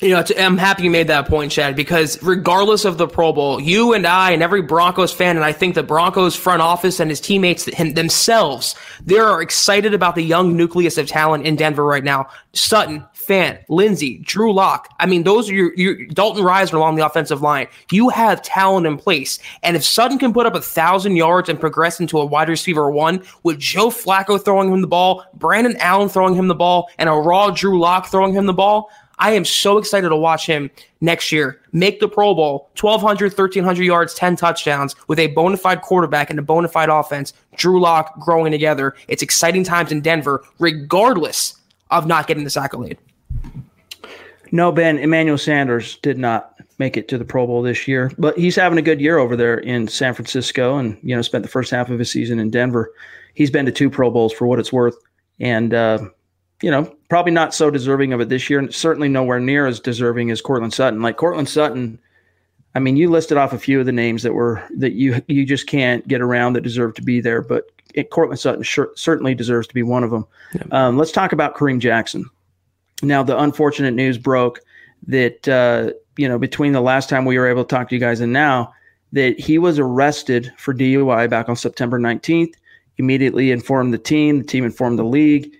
You 0.00 0.10
know, 0.10 0.22
I'm 0.38 0.56
happy 0.56 0.84
you 0.84 0.90
made 0.90 1.08
that 1.08 1.26
point, 1.26 1.50
Chad, 1.50 1.74
because 1.74 2.22
regardless 2.22 2.84
of 2.84 2.98
the 2.98 3.08
Pro 3.08 3.32
Bowl, 3.32 3.60
you 3.60 3.94
and 3.94 4.06
I 4.06 4.30
and 4.30 4.44
every 4.44 4.62
Broncos 4.62 5.12
fan, 5.12 5.34
and 5.34 5.44
I 5.44 5.50
think 5.50 5.74
the 5.74 5.82
Broncos 5.82 6.36
front 6.36 6.62
office 6.62 7.00
and 7.00 7.10
his 7.10 7.20
teammates 7.20 7.64
themselves, 7.64 8.76
they 9.04 9.18
are 9.18 9.42
excited 9.42 9.94
about 9.94 10.14
the 10.14 10.22
young 10.22 10.56
nucleus 10.56 10.98
of 10.98 11.08
talent 11.08 11.46
in 11.46 11.56
Denver 11.56 11.84
right 11.84 12.04
now. 12.04 12.28
Sutton, 12.52 13.04
Fant, 13.12 13.64
Lindsay, 13.68 14.18
Drew 14.18 14.52
Lock. 14.52 14.88
I 15.00 15.06
mean, 15.06 15.24
those 15.24 15.50
are 15.50 15.54
your, 15.54 15.74
your 15.74 16.06
Dalton 16.06 16.44
Risner 16.44 16.74
along 16.74 16.94
the 16.94 17.04
offensive 17.04 17.42
line. 17.42 17.66
You 17.90 18.08
have 18.08 18.40
talent 18.40 18.86
in 18.86 18.98
place. 18.98 19.40
And 19.64 19.76
if 19.76 19.82
Sutton 19.82 20.18
can 20.18 20.32
put 20.32 20.46
up 20.46 20.54
a 20.54 20.62
thousand 20.62 21.16
yards 21.16 21.48
and 21.48 21.58
progress 21.58 21.98
into 21.98 22.18
a 22.18 22.24
wide 22.24 22.48
receiver 22.48 22.88
one 22.88 23.24
with 23.42 23.58
Joe 23.58 23.88
Flacco 23.88 24.42
throwing 24.42 24.72
him 24.72 24.80
the 24.80 24.86
ball, 24.86 25.24
Brandon 25.34 25.76
Allen 25.78 26.08
throwing 26.08 26.36
him 26.36 26.46
the 26.46 26.54
ball, 26.54 26.88
and 26.98 27.08
a 27.08 27.12
raw 27.12 27.50
Drew 27.50 27.80
Lock 27.80 28.06
throwing 28.06 28.32
him 28.32 28.46
the 28.46 28.54
ball, 28.54 28.90
I 29.18 29.32
am 29.32 29.44
so 29.44 29.78
excited 29.78 30.08
to 30.08 30.16
watch 30.16 30.46
him 30.46 30.70
next 31.00 31.32
year 31.32 31.60
make 31.72 32.00
the 32.00 32.08
Pro 32.08 32.34
Bowl, 32.34 32.70
1,200, 32.80 33.32
1,300 33.32 33.82
yards, 33.82 34.14
10 34.14 34.36
touchdowns 34.36 34.94
with 35.08 35.18
a 35.18 35.28
bona 35.28 35.56
fide 35.56 35.82
quarterback 35.82 36.30
and 36.30 36.38
a 36.38 36.42
bona 36.42 36.68
fide 36.68 36.88
offense. 36.88 37.32
Drew 37.56 37.80
Lock 37.80 38.18
growing 38.20 38.52
together. 38.52 38.94
It's 39.08 39.22
exciting 39.22 39.64
times 39.64 39.92
in 39.92 40.00
Denver, 40.00 40.44
regardless 40.58 41.56
of 41.90 42.06
not 42.06 42.26
getting 42.26 42.44
this 42.44 42.56
accolade. 42.56 42.98
No, 44.50 44.72
Ben, 44.72 44.98
Emmanuel 44.98 45.38
Sanders 45.38 45.96
did 45.98 46.18
not 46.18 46.54
make 46.78 46.96
it 46.96 47.08
to 47.08 47.18
the 47.18 47.24
Pro 47.24 47.46
Bowl 47.46 47.60
this 47.60 47.88
year, 47.88 48.12
but 48.18 48.38
he's 48.38 48.56
having 48.56 48.78
a 48.78 48.82
good 48.82 49.00
year 49.00 49.18
over 49.18 49.36
there 49.36 49.58
in 49.58 49.88
San 49.88 50.14
Francisco 50.14 50.78
and, 50.78 50.96
you 51.02 51.14
know, 51.14 51.22
spent 51.22 51.42
the 51.42 51.50
first 51.50 51.70
half 51.70 51.90
of 51.90 51.98
his 51.98 52.10
season 52.10 52.38
in 52.38 52.50
Denver. 52.50 52.92
He's 53.34 53.50
been 53.50 53.66
to 53.66 53.72
two 53.72 53.90
Pro 53.90 54.10
Bowls 54.10 54.32
for 54.32 54.46
what 54.46 54.58
it's 54.58 54.72
worth. 54.72 54.96
And, 55.40 55.74
uh, 55.74 55.98
you 56.62 56.70
know, 56.70 56.96
probably 57.08 57.32
not 57.32 57.54
so 57.54 57.70
deserving 57.70 58.12
of 58.12 58.20
it 58.20 58.28
this 58.28 58.48
year, 58.48 58.58
and 58.58 58.74
certainly 58.74 59.08
nowhere 59.08 59.40
near 59.40 59.66
as 59.66 59.80
deserving 59.80 60.30
as 60.30 60.40
Courtland 60.40 60.74
Sutton. 60.74 61.02
Like 61.02 61.16
Courtland 61.16 61.48
Sutton, 61.48 61.98
I 62.74 62.80
mean, 62.80 62.96
you 62.96 63.10
listed 63.10 63.38
off 63.38 63.52
a 63.52 63.58
few 63.58 63.80
of 63.80 63.86
the 63.86 63.92
names 63.92 64.22
that 64.22 64.34
were 64.34 64.62
that 64.76 64.92
you 64.92 65.22
you 65.26 65.44
just 65.44 65.66
can't 65.66 66.06
get 66.06 66.20
around 66.20 66.52
that 66.52 66.62
deserve 66.62 66.94
to 66.94 67.02
be 67.02 67.20
there, 67.20 67.42
but 67.42 67.70
it, 67.94 68.10
Courtland 68.10 68.40
Sutton 68.40 68.62
sure, 68.62 68.90
certainly 68.94 69.34
deserves 69.34 69.66
to 69.68 69.74
be 69.74 69.82
one 69.82 70.04
of 70.04 70.10
them. 70.10 70.26
Yeah. 70.54 70.62
Um, 70.70 70.98
let's 70.98 71.12
talk 71.12 71.32
about 71.32 71.56
Kareem 71.56 71.80
Jackson. 71.80 72.24
Now, 73.02 73.22
the 73.22 73.38
unfortunate 73.38 73.94
news 73.94 74.18
broke 74.18 74.60
that 75.06 75.48
uh, 75.48 75.92
you 76.16 76.28
know 76.28 76.38
between 76.38 76.72
the 76.72 76.80
last 76.80 77.08
time 77.08 77.24
we 77.24 77.38
were 77.38 77.48
able 77.48 77.64
to 77.64 77.74
talk 77.74 77.88
to 77.88 77.94
you 77.94 78.00
guys 78.00 78.20
and 78.20 78.32
now 78.32 78.74
that 79.12 79.40
he 79.40 79.56
was 79.56 79.78
arrested 79.78 80.52
for 80.58 80.74
DUI 80.74 81.30
back 81.30 81.48
on 81.48 81.56
September 81.56 81.98
19th. 81.98 82.54
Immediately 82.98 83.52
informed 83.52 83.94
the 83.94 83.98
team. 83.98 84.38
The 84.38 84.44
team 84.44 84.64
informed 84.64 84.98
the 84.98 85.04
league 85.04 85.54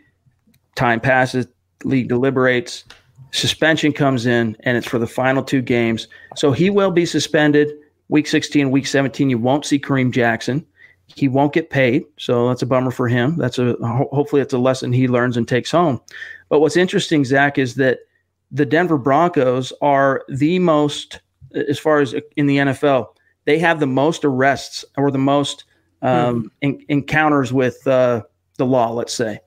time 0.78 1.00
passes, 1.00 1.46
league 1.84 2.08
deliberates, 2.08 2.84
suspension 3.32 3.92
comes 3.92 4.26
in, 4.26 4.56
and 4.60 4.76
it's 4.76 4.86
for 4.86 4.98
the 4.98 5.06
final 5.06 5.42
two 5.42 5.60
games. 5.60 6.08
So 6.36 6.52
he 6.52 6.70
will 6.70 6.90
be 6.90 7.04
suspended 7.04 7.70
week 8.08 8.26
16, 8.26 8.70
week 8.70 8.86
17. 8.86 9.28
You 9.28 9.38
won't 9.38 9.66
see 9.66 9.78
Kareem 9.78 10.10
Jackson. 10.10 10.64
He 11.06 11.28
won't 11.28 11.52
get 11.52 11.70
paid, 11.70 12.04
so 12.18 12.48
that's 12.48 12.62
a 12.62 12.66
bummer 12.66 12.90
for 12.90 13.08
him. 13.08 13.36
That's 13.36 13.58
a 13.58 13.76
hopefully 13.82 14.42
it's 14.42 14.52
a 14.52 14.58
lesson 14.58 14.92
he 14.92 15.08
learns 15.08 15.36
and 15.36 15.48
takes 15.48 15.70
home. 15.70 16.00
But 16.50 16.60
what's 16.60 16.76
interesting, 16.76 17.24
Zach, 17.24 17.58
is 17.58 17.76
that 17.76 18.00
the 18.50 18.66
Denver 18.66 18.98
Broncos 18.98 19.72
are 19.80 20.22
the 20.28 20.58
most, 20.58 21.20
as 21.54 21.78
far 21.78 22.00
as 22.00 22.14
in 22.36 22.46
the 22.46 22.58
NFL, 22.58 23.06
they 23.46 23.58
have 23.58 23.80
the 23.80 23.86
most 23.86 24.24
arrests 24.24 24.84
or 24.98 25.10
the 25.10 25.18
most 25.18 25.64
um, 26.02 26.44
mm. 26.44 26.50
in, 26.60 26.84
encounters 26.88 27.54
with 27.54 27.86
uh, 27.86 28.22
the 28.58 28.66
law. 28.66 28.92
Let's 28.92 29.14
say 29.14 29.40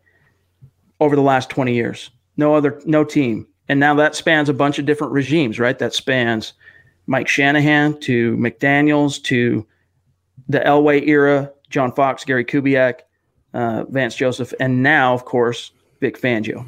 over 1.02 1.18
the 1.18 1.22
last 1.22 1.50
20 1.50 1.74
years. 1.74 2.12
No 2.38 2.56
other, 2.56 2.80
no 2.86 3.04
team. 3.04 3.48
And 3.68 3.80
now 3.80 3.96
that 3.96 4.16
spans 4.16 4.48
a 4.48 4.54
bunch 4.54 4.80
of 4.80 4.86
different 4.86 5.12
regimes, 5.12 5.60
right? 5.60 5.78
That 5.78 5.94
spans 5.94 6.54
Mike 7.08 7.28
Shanahan 7.28 8.00
to 8.02 8.38
McDaniels 8.38 9.22
to 9.24 9.66
the 10.48 10.60
Elway 10.60 11.08
era, 11.08 11.52
John 11.70 11.92
Fox, 11.92 12.24
Gary 12.24 12.46
Kubiak, 12.46 13.00
uh, 13.54 13.84
Vance 13.90 14.16
Joseph, 14.16 14.54
and 14.60 14.84
now, 14.84 15.14
of 15.14 15.26
course, 15.26 15.72
Vic 16.00 16.20
Fangio. 16.20 16.66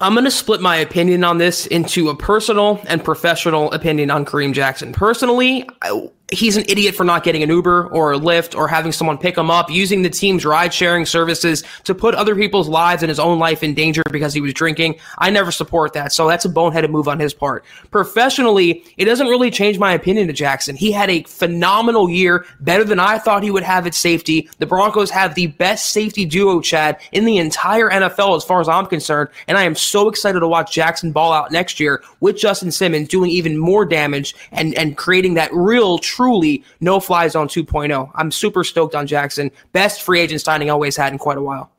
I'm 0.00 0.12
going 0.12 0.24
to 0.24 0.30
split 0.30 0.60
my 0.60 0.76
opinion 0.76 1.24
on 1.24 1.38
this 1.38 1.66
into 1.66 2.10
a 2.10 2.16
personal 2.16 2.80
and 2.88 3.02
professional 3.02 3.72
opinion 3.72 4.10
on 4.10 4.24
Kareem 4.24 4.52
Jackson. 4.52 4.92
Personally, 4.92 5.68
I, 5.82 6.08
he's 6.30 6.56
an 6.56 6.64
idiot 6.68 6.94
for 6.94 7.04
not 7.04 7.24
getting 7.24 7.42
an 7.42 7.48
Uber 7.48 7.88
or 7.88 8.12
a 8.12 8.18
Lyft 8.18 8.56
or 8.56 8.68
having 8.68 8.92
someone 8.92 9.16
pick 9.16 9.36
him 9.36 9.50
up, 9.50 9.70
using 9.70 10.02
the 10.02 10.10
team's 10.10 10.44
ride 10.44 10.74
sharing 10.74 11.06
services 11.06 11.64
to 11.84 11.94
put 11.94 12.14
other 12.14 12.34
people's 12.34 12.68
lives 12.68 13.02
and 13.02 13.08
his 13.08 13.18
own 13.18 13.38
life 13.38 13.62
in 13.62 13.74
danger 13.74 14.02
because 14.10 14.34
he 14.34 14.40
was 14.40 14.52
drinking. 14.52 14.98
I 15.16 15.30
never 15.30 15.50
support 15.50 15.94
that. 15.94 16.12
So 16.12 16.28
that's 16.28 16.44
a 16.44 16.50
boneheaded 16.50 16.90
move 16.90 17.08
on 17.08 17.18
his 17.18 17.32
part. 17.32 17.64
Professionally, 17.90 18.84
it 18.96 19.06
doesn't 19.06 19.26
really 19.26 19.50
change 19.50 19.78
my 19.78 19.92
opinion 19.92 20.26
to 20.26 20.32
Jackson. 20.32 20.76
He 20.76 20.92
had 20.92 21.08
a 21.08 21.22
phenomenal 21.22 22.10
year, 22.10 22.44
better 22.60 22.84
than 22.84 23.00
I 23.00 23.18
thought 23.18 23.42
he 23.42 23.50
would 23.50 23.62
have 23.62 23.86
at 23.86 23.94
safety. 23.94 24.50
The 24.58 24.66
Broncos 24.66 25.10
have 25.10 25.34
the 25.34 25.46
best 25.46 25.90
safety 25.90 26.26
duo, 26.26 26.60
Chad, 26.60 27.00
in 27.12 27.24
the 27.24 27.38
entire 27.38 27.88
NFL 27.88 28.36
as 28.36 28.44
far 28.44 28.60
as 28.60 28.68
I'm 28.68 28.86
concerned. 28.86 29.30
And 29.46 29.56
I 29.56 29.64
am 29.64 29.74
so 29.74 30.08
excited 30.08 30.40
to 30.40 30.48
watch 30.48 30.72
Jackson 30.72 31.12
ball 31.12 31.32
out 31.32 31.52
next 31.52 31.80
year 31.80 32.02
with 32.20 32.36
Justin 32.36 32.70
Simmons 32.70 33.08
doing 33.08 33.30
even 33.30 33.56
more 33.56 33.86
damage 33.86 34.34
and, 34.52 34.74
and 34.74 34.96
creating 34.96 35.34
that 35.34 35.52
real 35.54 35.98
truly 36.18 36.64
no 36.80 36.98
fly 36.98 37.28
zone 37.28 37.46
2.0. 37.46 38.10
I'm 38.14 38.32
super 38.32 38.64
stoked 38.64 38.94
on 38.96 39.06
Jackson. 39.06 39.52
Best 39.72 40.02
free 40.02 40.20
agent 40.20 40.40
signing 40.40 40.68
always 40.68 40.96
had 40.96 41.12
in 41.12 41.18
quite 41.18 41.38
a 41.38 41.42
while. 41.42 41.70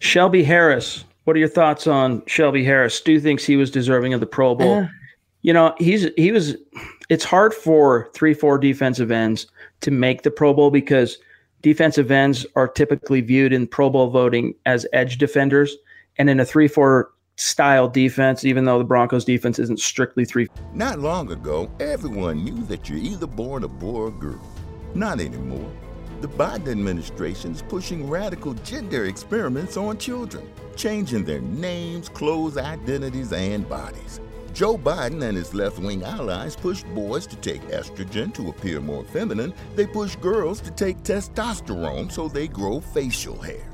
Shelby 0.00 0.42
Harris. 0.42 1.04
What 1.24 1.36
are 1.36 1.38
your 1.38 1.48
thoughts 1.48 1.86
on 1.86 2.22
Shelby 2.26 2.64
Harris? 2.64 2.96
Stu 2.96 3.20
thinks 3.20 3.44
he 3.44 3.56
was 3.56 3.70
deserving 3.70 4.14
of 4.14 4.20
the 4.20 4.26
Pro 4.26 4.54
Bowl. 4.56 4.80
Uh, 4.80 4.88
you 5.42 5.52
know, 5.52 5.74
he's 5.78 6.08
he 6.16 6.32
was. 6.32 6.56
It's 7.08 7.24
hard 7.24 7.54
for 7.54 8.10
three, 8.14 8.34
four 8.34 8.58
defensive 8.58 9.10
ends 9.10 9.46
to 9.80 9.90
make 9.90 10.22
the 10.22 10.30
Pro 10.30 10.52
Bowl 10.52 10.70
because 10.70 11.18
defensive 11.62 12.10
ends 12.10 12.44
are 12.56 12.66
typically 12.66 13.20
viewed 13.20 13.52
in 13.52 13.66
Pro 13.66 13.88
Bowl 13.88 14.10
voting 14.10 14.54
as 14.66 14.86
edge 14.92 15.18
defenders, 15.18 15.76
and 16.18 16.28
in 16.28 16.40
a 16.40 16.44
three, 16.44 16.68
four 16.68 17.10
style 17.36 17.88
defense, 17.88 18.44
even 18.44 18.64
though 18.64 18.78
the 18.78 18.84
Broncos 18.84 19.24
defense 19.24 19.58
isn't 19.58 19.80
strictly 19.80 20.24
three. 20.24 20.48
Not 20.72 20.98
long 20.98 21.30
ago, 21.32 21.70
everyone 21.80 22.44
knew 22.44 22.62
that 22.64 22.88
you're 22.88 22.98
either 22.98 23.26
born 23.26 23.64
a 23.64 23.68
boy 23.68 24.02
or 24.02 24.10
girl. 24.10 24.40
Not 24.94 25.20
anymore. 25.20 25.70
The 26.20 26.28
Biden 26.28 26.68
administration 26.68 27.52
is 27.52 27.62
pushing 27.62 28.08
radical 28.08 28.54
gender 28.54 29.04
experiments 29.04 29.76
on 29.76 29.98
children, 29.98 30.48
changing 30.76 31.24
their 31.24 31.40
names, 31.40 32.08
clothes, 32.08 32.56
identities, 32.56 33.32
and 33.32 33.68
bodies. 33.68 34.20
Joe 34.54 34.78
Biden 34.78 35.22
and 35.22 35.36
his 35.36 35.52
left 35.52 35.80
wing 35.80 36.04
allies 36.04 36.54
push 36.54 36.84
boys 36.94 37.26
to 37.26 37.36
take 37.36 37.60
estrogen 37.62 38.32
to 38.34 38.50
appear 38.50 38.80
more 38.80 39.02
feminine. 39.04 39.52
They 39.74 39.84
push 39.84 40.14
girls 40.16 40.60
to 40.60 40.70
take 40.70 41.02
testosterone 41.02 42.10
so 42.10 42.28
they 42.28 42.46
grow 42.46 42.80
facial 42.80 43.36
hair. 43.42 43.73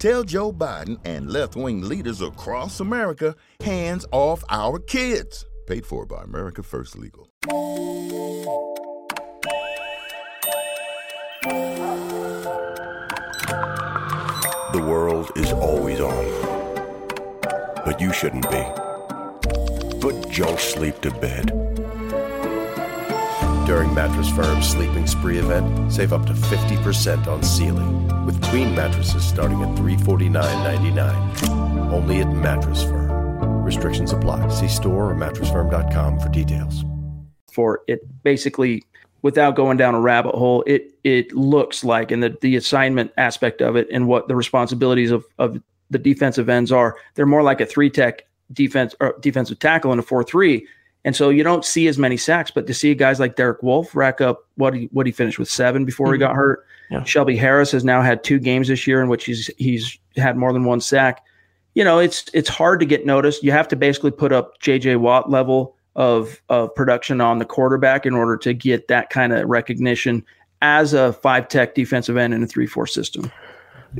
Tell 0.00 0.24
Joe 0.24 0.50
Biden 0.50 0.98
and 1.04 1.30
left 1.30 1.56
wing 1.56 1.82
leaders 1.82 2.22
across 2.22 2.80
America 2.80 3.36
hands 3.62 4.06
off 4.12 4.42
our 4.48 4.78
kids. 4.78 5.44
Paid 5.66 5.84
for 5.84 6.06
by 6.06 6.22
America 6.22 6.62
First 6.62 6.96
Legal. 6.96 7.28
The 14.72 14.82
world 14.82 15.30
is 15.36 15.52
always 15.52 16.00
on, 16.00 16.24
but 17.84 18.00
you 18.00 18.10
shouldn't 18.14 18.48
be. 18.48 18.64
Put 20.00 20.30
junk 20.30 20.60
sleep 20.60 20.98
to 21.02 21.10
bed. 21.10 21.89
During 23.70 23.94
Mattress 23.94 24.28
Firm's 24.28 24.68
Sleeping 24.68 25.06
Spree 25.06 25.38
event, 25.38 25.92
save 25.92 26.12
up 26.12 26.26
to 26.26 26.32
50% 26.32 27.28
on 27.28 27.40
Sealy 27.44 27.86
with 28.24 28.42
queen 28.46 28.74
mattresses 28.74 29.24
starting 29.24 29.62
at 29.62 29.68
$349.99. 29.78 31.92
Only 31.92 32.18
at 32.18 32.32
Mattress 32.32 32.82
Firm. 32.82 33.62
Restrictions 33.62 34.12
apply. 34.12 34.48
See 34.48 34.66
store 34.66 35.12
or 35.12 35.14
mattressfirm.com 35.14 36.18
for 36.18 36.28
details. 36.30 36.84
For 37.52 37.82
it 37.86 38.00
basically 38.24 38.82
without 39.22 39.54
going 39.54 39.76
down 39.76 39.94
a 39.94 40.00
rabbit 40.00 40.34
hole, 40.34 40.64
it 40.66 40.92
it 41.04 41.32
looks 41.32 41.84
like 41.84 42.10
and 42.10 42.24
the, 42.24 42.36
the 42.40 42.56
assignment 42.56 43.12
aspect 43.18 43.62
of 43.62 43.76
it 43.76 43.86
and 43.92 44.08
what 44.08 44.26
the 44.26 44.34
responsibilities 44.34 45.12
of, 45.12 45.24
of 45.38 45.62
the 45.90 45.98
defensive 45.98 46.48
ends 46.48 46.72
are, 46.72 46.96
they're 47.14 47.24
more 47.24 47.44
like 47.44 47.60
a 47.60 47.66
three 47.66 47.88
tech 47.88 48.26
defense 48.52 48.96
or 48.98 49.14
defensive 49.20 49.60
tackle 49.60 49.92
in 49.92 50.00
a 50.00 50.02
four 50.02 50.24
three. 50.24 50.66
And 51.04 51.16
so 51.16 51.30
you 51.30 51.42
don't 51.42 51.64
see 51.64 51.88
as 51.88 51.96
many 51.96 52.16
sacks, 52.16 52.50
but 52.50 52.66
to 52.66 52.74
see 52.74 52.94
guys 52.94 53.18
like 53.18 53.36
Derek 53.36 53.62
Wolfe 53.62 53.94
rack 53.94 54.20
up 54.20 54.46
what 54.56 54.74
he 54.74 54.88
what 54.92 55.06
he 55.06 55.12
finished 55.12 55.38
with 55.38 55.50
seven 55.50 55.84
before 55.84 56.08
mm-hmm. 56.08 56.14
he 56.14 56.18
got 56.18 56.34
hurt. 56.34 56.66
Yeah. 56.90 57.04
Shelby 57.04 57.36
Harris 57.36 57.72
has 57.72 57.84
now 57.84 58.02
had 58.02 58.22
two 58.22 58.38
games 58.38 58.68
this 58.68 58.86
year 58.86 59.00
in 59.00 59.08
which 59.08 59.24
he's 59.24 59.48
he's 59.56 59.98
had 60.16 60.36
more 60.36 60.52
than 60.52 60.64
one 60.64 60.80
sack. 60.80 61.24
You 61.74 61.84
know, 61.84 61.98
it's 61.98 62.26
it's 62.34 62.48
hard 62.48 62.80
to 62.80 62.86
get 62.86 63.06
noticed. 63.06 63.42
You 63.42 63.52
have 63.52 63.68
to 63.68 63.76
basically 63.76 64.10
put 64.10 64.32
up 64.32 64.60
JJ 64.60 64.98
Watt 64.98 65.30
level 65.30 65.76
of 65.96 66.40
of 66.48 66.74
production 66.74 67.20
on 67.20 67.38
the 67.38 67.44
quarterback 67.44 68.04
in 68.04 68.14
order 68.14 68.36
to 68.38 68.52
get 68.52 68.88
that 68.88 69.10
kind 69.10 69.32
of 69.32 69.48
recognition 69.48 70.24
as 70.62 70.92
a 70.92 71.14
five 71.14 71.48
tech 71.48 71.74
defensive 71.74 72.16
end 72.16 72.34
in 72.34 72.42
a 72.42 72.46
three 72.46 72.66
four 72.66 72.86
system 72.86 73.30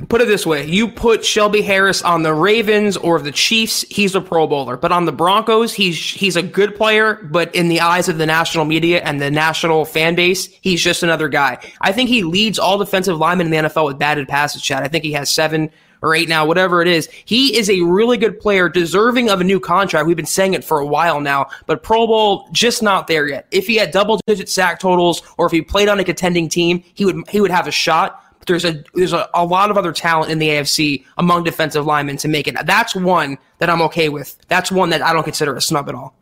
put 0.08 0.20
it 0.20 0.28
this 0.28 0.46
way 0.46 0.66
you 0.66 0.88
put 0.88 1.24
Shelby 1.24 1.62
Harris 1.62 2.02
on 2.02 2.22
the 2.22 2.32
Ravens 2.32 2.96
or 2.96 3.18
the 3.20 3.32
Chiefs, 3.32 3.82
he's 3.88 4.14
a 4.14 4.20
Pro 4.20 4.46
Bowler. 4.46 4.76
But 4.76 4.92
on 4.92 5.04
the 5.04 5.12
Broncos, 5.12 5.72
he's 5.72 5.98
he's 5.98 6.36
a 6.36 6.42
good 6.42 6.76
player, 6.76 7.14
but 7.30 7.54
in 7.54 7.68
the 7.68 7.80
eyes 7.80 8.08
of 8.08 8.18
the 8.18 8.26
national 8.26 8.64
media 8.64 9.00
and 9.02 9.20
the 9.20 9.30
national 9.30 9.84
fan 9.84 10.14
base, 10.14 10.46
he's 10.60 10.82
just 10.82 11.02
another 11.02 11.28
guy. 11.28 11.58
I 11.80 11.92
think 11.92 12.08
he 12.08 12.22
leads 12.22 12.58
all 12.58 12.78
defensive 12.78 13.18
linemen 13.18 13.52
in 13.52 13.64
the 13.64 13.68
NFL 13.68 13.86
with 13.86 13.98
batted 13.98 14.28
passes, 14.28 14.62
Chad. 14.62 14.82
I 14.82 14.88
think 14.88 15.04
he 15.04 15.12
has 15.12 15.30
seven 15.30 15.70
or 16.02 16.14
eight 16.14 16.28
now, 16.28 16.46
whatever 16.46 16.80
it 16.80 16.88
is. 16.88 17.08
He 17.24 17.56
is 17.58 17.68
a 17.68 17.82
really 17.82 18.16
good 18.16 18.40
player, 18.40 18.68
deserving 18.68 19.28
of 19.28 19.40
a 19.40 19.44
new 19.44 19.60
contract. 19.60 20.06
We've 20.06 20.16
been 20.16 20.24
saying 20.24 20.54
it 20.54 20.64
for 20.64 20.78
a 20.78 20.86
while 20.86 21.20
now, 21.20 21.48
but 21.66 21.82
Pro 21.82 22.06
Bowl 22.06 22.48
just 22.52 22.82
not 22.82 23.06
there 23.06 23.28
yet. 23.28 23.46
If 23.50 23.66
he 23.66 23.76
had 23.76 23.90
double 23.90 24.18
digit 24.26 24.48
sack 24.48 24.80
totals 24.80 25.22
or 25.36 25.46
if 25.46 25.52
he 25.52 25.60
played 25.60 25.88
on 25.88 26.00
a 26.00 26.04
contending 26.04 26.48
team, 26.48 26.82
he 26.94 27.04
would 27.04 27.28
he 27.28 27.40
would 27.40 27.50
have 27.50 27.66
a 27.66 27.72
shot 27.72 28.24
there's 28.46 28.64
a 28.64 28.82
there's 28.94 29.12
a, 29.12 29.28
a 29.34 29.44
lot 29.44 29.70
of 29.70 29.78
other 29.78 29.92
talent 29.92 30.30
in 30.30 30.38
the 30.38 30.48
AFC 30.48 31.04
among 31.18 31.44
defensive 31.44 31.86
linemen 31.86 32.16
to 32.18 32.28
make 32.28 32.48
it. 32.48 32.56
That's 32.64 32.94
one 32.94 33.38
that 33.58 33.70
I'm 33.70 33.82
okay 33.82 34.08
with. 34.08 34.36
That's 34.48 34.72
one 34.72 34.90
that 34.90 35.02
I 35.02 35.12
don't 35.12 35.24
consider 35.24 35.54
a 35.54 35.60
snub 35.60 35.88
at 35.88 35.94
all. 35.94 36.14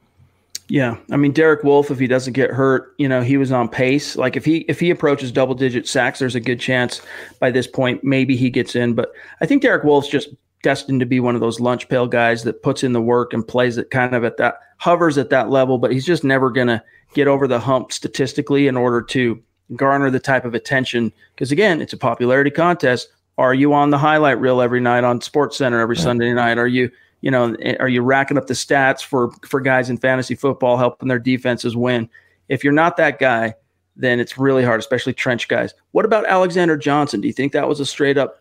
Yeah, 0.70 0.98
I 1.10 1.16
mean 1.16 1.32
Derek 1.32 1.64
Wolfe, 1.64 1.90
if 1.90 1.98
he 1.98 2.06
doesn't 2.06 2.34
get 2.34 2.50
hurt, 2.50 2.94
you 2.98 3.08
know 3.08 3.22
he 3.22 3.38
was 3.38 3.52
on 3.52 3.68
pace. 3.68 4.16
Like 4.16 4.36
if 4.36 4.44
he 4.44 4.58
if 4.68 4.78
he 4.78 4.90
approaches 4.90 5.32
double 5.32 5.54
digit 5.54 5.88
sacks, 5.88 6.18
there's 6.18 6.34
a 6.34 6.40
good 6.40 6.60
chance 6.60 7.00
by 7.40 7.50
this 7.50 7.66
point 7.66 8.04
maybe 8.04 8.36
he 8.36 8.50
gets 8.50 8.76
in. 8.76 8.94
But 8.94 9.12
I 9.40 9.46
think 9.46 9.62
Derek 9.62 9.84
Wolfe's 9.84 10.08
just 10.08 10.28
destined 10.62 11.00
to 11.00 11.06
be 11.06 11.20
one 11.20 11.34
of 11.34 11.40
those 11.40 11.60
lunch 11.60 11.88
pail 11.88 12.06
guys 12.06 12.42
that 12.42 12.62
puts 12.62 12.82
in 12.82 12.92
the 12.92 13.00
work 13.00 13.32
and 13.32 13.46
plays 13.46 13.78
it 13.78 13.90
kind 13.90 14.14
of 14.14 14.24
at 14.24 14.36
that 14.38 14.60
hovers 14.76 15.16
at 15.16 15.30
that 15.30 15.50
level, 15.50 15.78
but 15.78 15.92
he's 15.92 16.06
just 16.06 16.24
never 16.24 16.50
gonna 16.50 16.82
get 17.14 17.28
over 17.28 17.48
the 17.48 17.60
hump 17.60 17.90
statistically 17.92 18.68
in 18.68 18.76
order 18.76 19.00
to 19.00 19.42
garner 19.76 20.10
the 20.10 20.20
type 20.20 20.44
of 20.44 20.54
attention 20.54 21.12
because 21.34 21.52
again 21.52 21.80
it's 21.80 21.92
a 21.92 21.96
popularity 21.98 22.50
contest. 22.50 23.08
Are 23.36 23.54
you 23.54 23.72
on 23.72 23.90
the 23.90 23.98
highlight 23.98 24.40
reel 24.40 24.60
every 24.60 24.80
night 24.80 25.04
on 25.04 25.20
sports 25.20 25.56
center 25.56 25.80
every 25.80 25.96
sunday 25.96 26.32
night? 26.32 26.58
Are 26.58 26.66
you 26.66 26.90
you 27.20 27.30
know 27.30 27.54
eh, 27.60 27.76
are 27.78 27.88
you 27.88 28.02
racking 28.02 28.38
up 28.38 28.46
the 28.46 28.54
stats 28.54 29.02
for 29.02 29.30
for 29.42 29.60
guys 29.60 29.90
in 29.90 29.98
fantasy 29.98 30.34
football 30.34 30.76
helping 30.76 31.08
their 31.08 31.18
defenses 31.18 31.76
win? 31.76 32.08
If 32.48 32.64
you're 32.64 32.72
not 32.72 32.96
that 32.96 33.18
guy 33.18 33.54
then 34.00 34.20
it's 34.20 34.38
really 34.38 34.64
hard 34.64 34.78
especially 34.78 35.12
trench 35.12 35.48
guys. 35.48 35.74
What 35.92 36.04
about 36.04 36.26
alexander 36.26 36.76
johnson? 36.76 37.20
Do 37.20 37.26
you 37.26 37.34
think 37.34 37.52
that 37.52 37.68
was 37.68 37.80
a 37.80 37.86
straight 37.86 38.16
up 38.16 38.40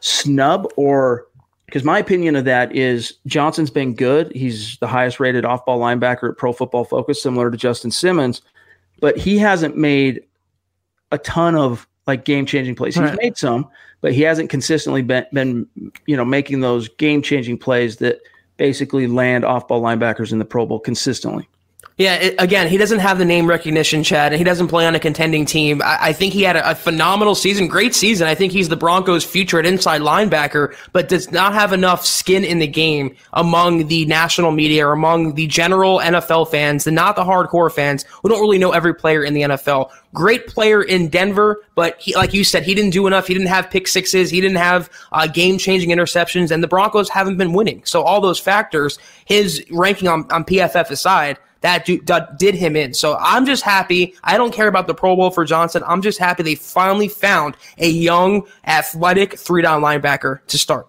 snub 0.00 0.70
or 0.76 1.26
because 1.66 1.82
my 1.82 1.98
opinion 1.98 2.36
of 2.36 2.44
that 2.44 2.74
is 2.74 3.14
johnson's 3.26 3.70
been 3.70 3.94
good. 3.94 4.30
He's 4.32 4.78
the 4.78 4.86
highest 4.86 5.18
rated 5.18 5.44
off-ball 5.44 5.80
linebacker 5.80 6.30
at 6.30 6.36
pro 6.36 6.52
football 6.52 6.84
focus 6.84 7.20
similar 7.20 7.50
to 7.50 7.56
justin 7.56 7.90
simmons 7.90 8.42
but 9.00 9.16
he 9.16 9.38
hasn't 9.38 9.76
made 9.76 10.22
a 11.12 11.18
ton 11.18 11.54
of 11.54 11.86
like 12.06 12.24
game 12.24 12.46
changing 12.46 12.74
plays. 12.74 12.94
He's 12.94 13.02
right. 13.02 13.18
made 13.20 13.36
some, 13.36 13.68
but 14.00 14.12
he 14.12 14.22
hasn't 14.22 14.50
consistently 14.50 15.02
been, 15.02 15.26
been 15.32 15.66
you 16.06 16.16
know 16.16 16.24
making 16.24 16.60
those 16.60 16.88
game 16.88 17.22
changing 17.22 17.58
plays 17.58 17.96
that 17.96 18.20
basically 18.56 19.06
land 19.06 19.44
off 19.44 19.68
ball 19.68 19.82
linebackers 19.82 20.32
in 20.32 20.38
the 20.38 20.44
Pro 20.44 20.66
Bowl 20.66 20.80
consistently. 20.80 21.48
Yeah, 21.98 22.14
it, 22.14 22.36
again, 22.38 22.68
he 22.68 22.76
doesn't 22.76 23.00
have 23.00 23.18
the 23.18 23.24
name 23.24 23.48
recognition, 23.48 24.04
Chad, 24.04 24.32
and 24.32 24.38
he 24.38 24.44
doesn't 24.44 24.68
play 24.68 24.86
on 24.86 24.94
a 24.94 25.00
contending 25.00 25.44
team. 25.44 25.82
I, 25.82 25.98
I 26.00 26.12
think 26.12 26.32
he 26.32 26.42
had 26.44 26.54
a, 26.54 26.70
a, 26.70 26.74
phenomenal 26.76 27.34
season, 27.34 27.66
great 27.66 27.92
season. 27.92 28.28
I 28.28 28.36
think 28.36 28.52
he's 28.52 28.68
the 28.68 28.76
Broncos' 28.76 29.24
future 29.24 29.58
at 29.58 29.66
inside 29.66 30.00
linebacker, 30.00 30.76
but 30.92 31.08
does 31.08 31.32
not 31.32 31.54
have 31.54 31.72
enough 31.72 32.06
skin 32.06 32.44
in 32.44 32.60
the 32.60 32.68
game 32.68 33.16
among 33.32 33.88
the 33.88 34.06
national 34.06 34.52
media 34.52 34.86
or 34.86 34.92
among 34.92 35.34
the 35.34 35.48
general 35.48 35.98
NFL 35.98 36.52
fans, 36.52 36.86
and 36.86 36.94
not 36.94 37.16
the 37.16 37.24
hardcore 37.24 37.70
fans 37.70 38.04
who 38.22 38.28
don't 38.28 38.40
really 38.40 38.58
know 38.58 38.70
every 38.70 38.94
player 38.94 39.24
in 39.24 39.34
the 39.34 39.42
NFL. 39.42 39.90
Great 40.14 40.46
player 40.46 40.80
in 40.80 41.08
Denver, 41.08 41.64
but 41.74 42.00
he, 42.00 42.14
like 42.14 42.32
you 42.32 42.44
said, 42.44 42.62
he 42.62 42.76
didn't 42.76 42.90
do 42.90 43.08
enough. 43.08 43.26
He 43.26 43.34
didn't 43.34 43.48
have 43.48 43.70
pick 43.70 43.88
sixes. 43.88 44.30
He 44.30 44.40
didn't 44.40 44.58
have 44.58 44.88
uh, 45.10 45.26
game-changing 45.26 45.90
interceptions, 45.90 46.52
and 46.52 46.62
the 46.62 46.68
Broncos 46.68 47.08
haven't 47.08 47.38
been 47.38 47.52
winning. 47.52 47.82
So 47.84 48.02
all 48.02 48.20
those 48.20 48.38
factors, 48.38 49.00
his 49.24 49.66
ranking 49.68 50.06
on, 50.06 50.30
on 50.30 50.44
PFF 50.44 50.90
aside 50.90 51.38
that 51.60 52.38
did 52.38 52.54
him 52.54 52.76
in. 52.76 52.94
So 52.94 53.16
I'm 53.20 53.44
just 53.44 53.62
happy. 53.62 54.14
I 54.24 54.36
don't 54.36 54.52
care 54.52 54.68
about 54.68 54.86
the 54.86 54.94
Pro 54.94 55.16
Bowl 55.16 55.30
for 55.30 55.44
Johnson. 55.44 55.82
I'm 55.86 56.02
just 56.02 56.18
happy 56.18 56.42
they 56.42 56.54
finally 56.54 57.08
found 57.08 57.56
a 57.78 57.88
young, 57.88 58.46
athletic 58.66 59.38
three 59.38 59.62
down 59.62 59.82
linebacker 59.82 60.44
to 60.46 60.58
start. 60.58 60.86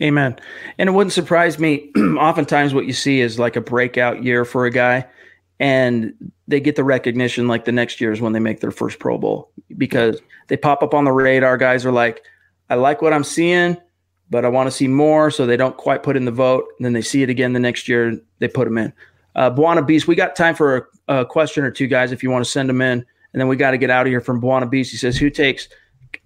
Amen. 0.00 0.38
And 0.78 0.88
it 0.88 0.92
wouldn't 0.92 1.12
surprise 1.12 1.58
me. 1.58 1.90
oftentimes, 1.96 2.74
what 2.74 2.86
you 2.86 2.92
see 2.92 3.20
is 3.20 3.38
like 3.38 3.56
a 3.56 3.60
breakout 3.60 4.24
year 4.24 4.44
for 4.44 4.66
a 4.66 4.70
guy, 4.70 5.06
and 5.60 6.14
they 6.48 6.60
get 6.60 6.76
the 6.76 6.84
recognition 6.84 7.46
like 7.46 7.64
the 7.64 7.72
next 7.72 8.00
year 8.00 8.12
is 8.12 8.20
when 8.20 8.32
they 8.32 8.40
make 8.40 8.60
their 8.60 8.70
first 8.70 8.98
Pro 8.98 9.18
Bowl 9.18 9.50
because 9.76 10.20
they 10.48 10.56
pop 10.56 10.82
up 10.82 10.94
on 10.94 11.04
the 11.04 11.12
radar. 11.12 11.56
Guys 11.56 11.86
are 11.86 11.92
like, 11.92 12.24
I 12.68 12.74
like 12.74 13.00
what 13.00 13.12
I'm 13.12 13.24
seeing, 13.24 13.76
but 14.28 14.44
I 14.44 14.48
want 14.48 14.66
to 14.66 14.70
see 14.70 14.88
more. 14.88 15.30
So 15.30 15.46
they 15.46 15.56
don't 15.56 15.76
quite 15.76 16.02
put 16.02 16.16
in 16.16 16.24
the 16.24 16.32
vote. 16.32 16.66
And 16.78 16.84
then 16.84 16.94
they 16.94 17.02
see 17.02 17.22
it 17.22 17.30
again 17.30 17.52
the 17.52 17.60
next 17.60 17.88
year, 17.88 18.18
they 18.38 18.48
put 18.48 18.64
them 18.64 18.78
in. 18.78 18.92
Uh, 19.34 19.50
Buana 19.50 19.86
Beast, 19.86 20.06
we 20.06 20.14
got 20.14 20.36
time 20.36 20.54
for 20.54 20.90
a, 21.08 21.20
a, 21.20 21.24
question 21.24 21.64
or 21.64 21.70
two, 21.70 21.86
guys, 21.86 22.12
if 22.12 22.22
you 22.22 22.30
want 22.30 22.44
to 22.44 22.50
send 22.50 22.68
them 22.68 22.80
in. 22.80 23.04
And 23.32 23.40
then 23.40 23.48
we 23.48 23.56
got 23.56 23.70
to 23.70 23.78
get 23.78 23.90
out 23.90 24.06
of 24.06 24.10
here 24.10 24.20
from 24.20 24.40
Buana 24.40 24.68
Beast. 24.68 24.90
He 24.90 24.98
says, 24.98 25.16
Who 25.16 25.30
takes 25.30 25.68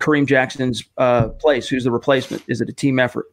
Kareem 0.01 0.27
Jackson's 0.27 0.85
uh, 0.99 1.29
place? 1.29 1.69
Who's 1.69 1.85
the 1.85 1.91
replacement? 1.91 2.43
Is 2.49 2.61
it 2.61 2.69
a 2.69 2.73
team 2.73 2.99
effort? 2.99 3.27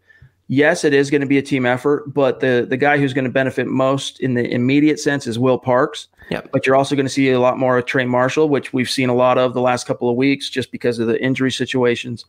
Yes, 0.48 0.84
it 0.84 0.94
is 0.94 1.10
going 1.10 1.22
to 1.22 1.28
be 1.28 1.38
a 1.38 1.42
team 1.42 1.66
effort, 1.66 2.14
but 2.14 2.42
the, 2.42 2.68
the 2.70 2.78
guy 2.78 2.98
who's 2.98 3.14
going 3.14 3.24
to 3.24 3.32
benefit 3.32 3.66
most 3.66 4.20
in 4.20 4.34
the 4.34 4.48
immediate 4.52 5.00
sense 5.00 5.26
is 5.26 5.40
Will 5.40 5.58
Parks. 5.58 6.10
Yep. 6.30 6.50
But 6.52 6.68
you're 6.68 6.76
also 6.76 6.96
going 6.96 7.06
to 7.06 7.12
see 7.12 7.32
a 7.32 7.40
lot 7.40 7.58
more 7.58 7.78
of 7.78 7.86
Trey 7.86 8.06
Marshall, 8.06 8.50
which 8.50 8.74
we've 8.74 8.90
seen 8.90 9.10
a 9.10 9.16
lot 9.16 9.38
of 9.38 9.54
the 9.54 9.62
last 9.62 9.88
couple 9.88 10.10
of 10.10 10.16
weeks 10.16 10.50
just 10.50 10.72
because 10.72 11.00
of 11.00 11.08
the 11.08 11.22
injury 11.24 11.52
situations. 11.52 12.26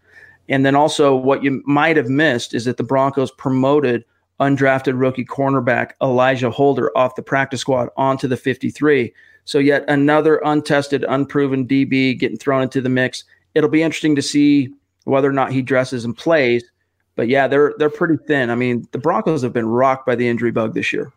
And 0.49 0.64
then 0.64 0.74
also, 0.74 1.14
what 1.14 1.42
you 1.42 1.62
might 1.64 1.97
have 1.97 2.09
missed 2.09 2.55
is 2.55 2.66
that 2.66 2.76
the 2.76 2.82
Broncos 2.82 3.30
promoted 3.32 4.05
undrafted 4.41 4.99
rookie 4.99 5.24
cornerback 5.24 5.93
Alijah 6.01 6.53
Holder 6.53 6.97
off 6.97 7.14
the 7.14 7.22
practice 7.22 7.61
squad 7.61 7.89
onto 7.97 8.28
the 8.28 8.37
53. 8.37 9.12
So 9.45 9.59
yet 9.59 9.85
another 9.89 10.41
untested, 10.45 11.05
unproven 11.09 11.66
DB 11.66 12.18
getting 12.18 12.39
thrown 12.39 12.62
into 12.62 12.80
the 12.80 12.89
mix. 12.89 13.24
It'll 13.55 13.70
be 13.70 13.82
interesting 13.82 14.16
to 14.16 14.22
see 14.22 14.70
whether 15.05 15.28
or 15.28 15.32
not 15.32 15.53
he 15.53 15.62
dresses 15.62 16.05
and 16.05 16.16
plays. 16.16 16.64
But 17.16 17.28
yeah, 17.28 17.47
they're 17.47 17.74
they're 17.78 17.91
pretty 17.91 18.16
thin. 18.26 18.51
I 18.51 18.57
mean, 18.57 18.89
the 18.91 18.99
Broncos 18.99 19.43
have 19.43 19.53
been 19.53 19.68
rocked 19.68 20.07
by 20.07 20.16
the 20.16 20.28
injury 20.28 20.51
bug 20.51 20.74
this 20.74 20.93
year. 20.93 21.12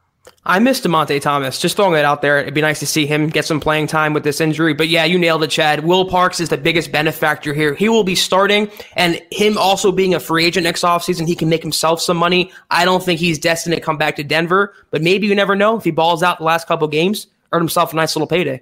I 0.45 0.59
miss 0.59 0.80
Dymonte 0.80 1.21
Thomas. 1.21 1.59
Just 1.59 1.75
throwing 1.75 1.99
it 1.99 2.05
out 2.05 2.21
there. 2.21 2.39
It'd 2.39 2.53
be 2.53 2.61
nice 2.61 2.80
to 2.80 2.86
see 2.86 3.05
him 3.05 3.28
get 3.28 3.45
some 3.45 3.59
playing 3.59 3.88
time 3.88 4.13
with 4.13 4.23
this 4.23 4.39
injury. 4.39 4.73
But 4.73 4.88
yeah, 4.88 5.03
you 5.03 5.19
nailed 5.19 5.43
it, 5.43 5.49
Chad. 5.49 5.84
Will 5.84 6.05
Parks 6.05 6.39
is 6.39 6.49
the 6.49 6.57
biggest 6.57 6.91
benefactor 6.91 7.53
here. 7.53 7.75
He 7.75 7.89
will 7.89 8.03
be 8.03 8.15
starting, 8.15 8.71
and 8.95 9.21
him 9.32 9.57
also 9.57 9.91
being 9.91 10.13
a 10.13 10.19
free 10.19 10.45
agent 10.45 10.63
next 10.63 10.84
offseason, 10.84 11.28
he 11.28 11.36
can 11.36 11.49
make 11.49 11.61
himself 11.61 12.01
some 12.01 12.17
money. 12.17 12.51
I 12.71 12.86
don't 12.86 13.03
think 13.03 13.19
he's 13.19 13.38
destined 13.38 13.75
to 13.75 13.82
come 13.82 13.97
back 13.97 14.15
to 14.15 14.23
Denver, 14.23 14.73
but 14.91 15.01
maybe 15.01 15.28
you 15.28 15.36
never 15.36 15.55
know. 15.55 15.78
If 15.78 15.84
he 15.84 15.91
balls 15.91 16.23
out 16.23 16.38
the 16.38 16.45
last 16.45 16.67
couple 16.67 16.88
games, 16.88 17.28
earn 17.51 17.61
himself 17.61 17.93
a 17.93 17.95
nice 17.95 18.15
little 18.15 18.28
payday. 18.28 18.61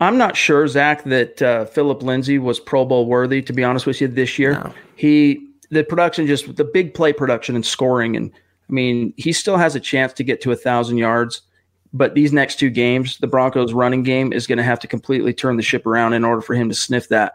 I'm 0.00 0.18
not 0.18 0.36
sure, 0.36 0.66
Zach, 0.66 1.04
that 1.04 1.40
uh, 1.40 1.64
Phillip 1.66 2.02
Lindsay 2.02 2.38
was 2.38 2.58
Pro 2.58 2.84
Bowl 2.84 3.06
worthy. 3.06 3.42
To 3.42 3.52
be 3.52 3.62
honest 3.62 3.86
with 3.86 4.00
you, 4.00 4.08
this 4.08 4.38
year, 4.38 4.54
no. 4.54 4.74
he 4.96 5.48
the 5.70 5.84
production 5.84 6.26
just 6.26 6.56
the 6.56 6.64
big 6.64 6.94
play 6.94 7.12
production 7.12 7.54
and 7.54 7.64
scoring 7.64 8.16
and 8.16 8.30
I 8.68 8.72
mean, 8.72 9.12
he 9.16 9.32
still 9.32 9.56
has 9.56 9.74
a 9.74 9.80
chance 9.80 10.12
to 10.14 10.24
get 10.24 10.40
to 10.42 10.52
a 10.52 10.56
thousand 10.56 10.98
yards, 10.98 11.42
but 11.92 12.14
these 12.14 12.32
next 12.32 12.58
two 12.58 12.70
games, 12.70 13.18
the 13.18 13.26
Broncos 13.26 13.72
running 13.72 14.02
game 14.02 14.32
is 14.32 14.46
going 14.46 14.58
to 14.58 14.64
have 14.64 14.80
to 14.80 14.88
completely 14.88 15.32
turn 15.32 15.56
the 15.56 15.62
ship 15.62 15.86
around 15.86 16.12
in 16.12 16.24
order 16.24 16.40
for 16.40 16.54
him 16.54 16.68
to 16.68 16.74
sniff 16.74 17.08
that. 17.08 17.34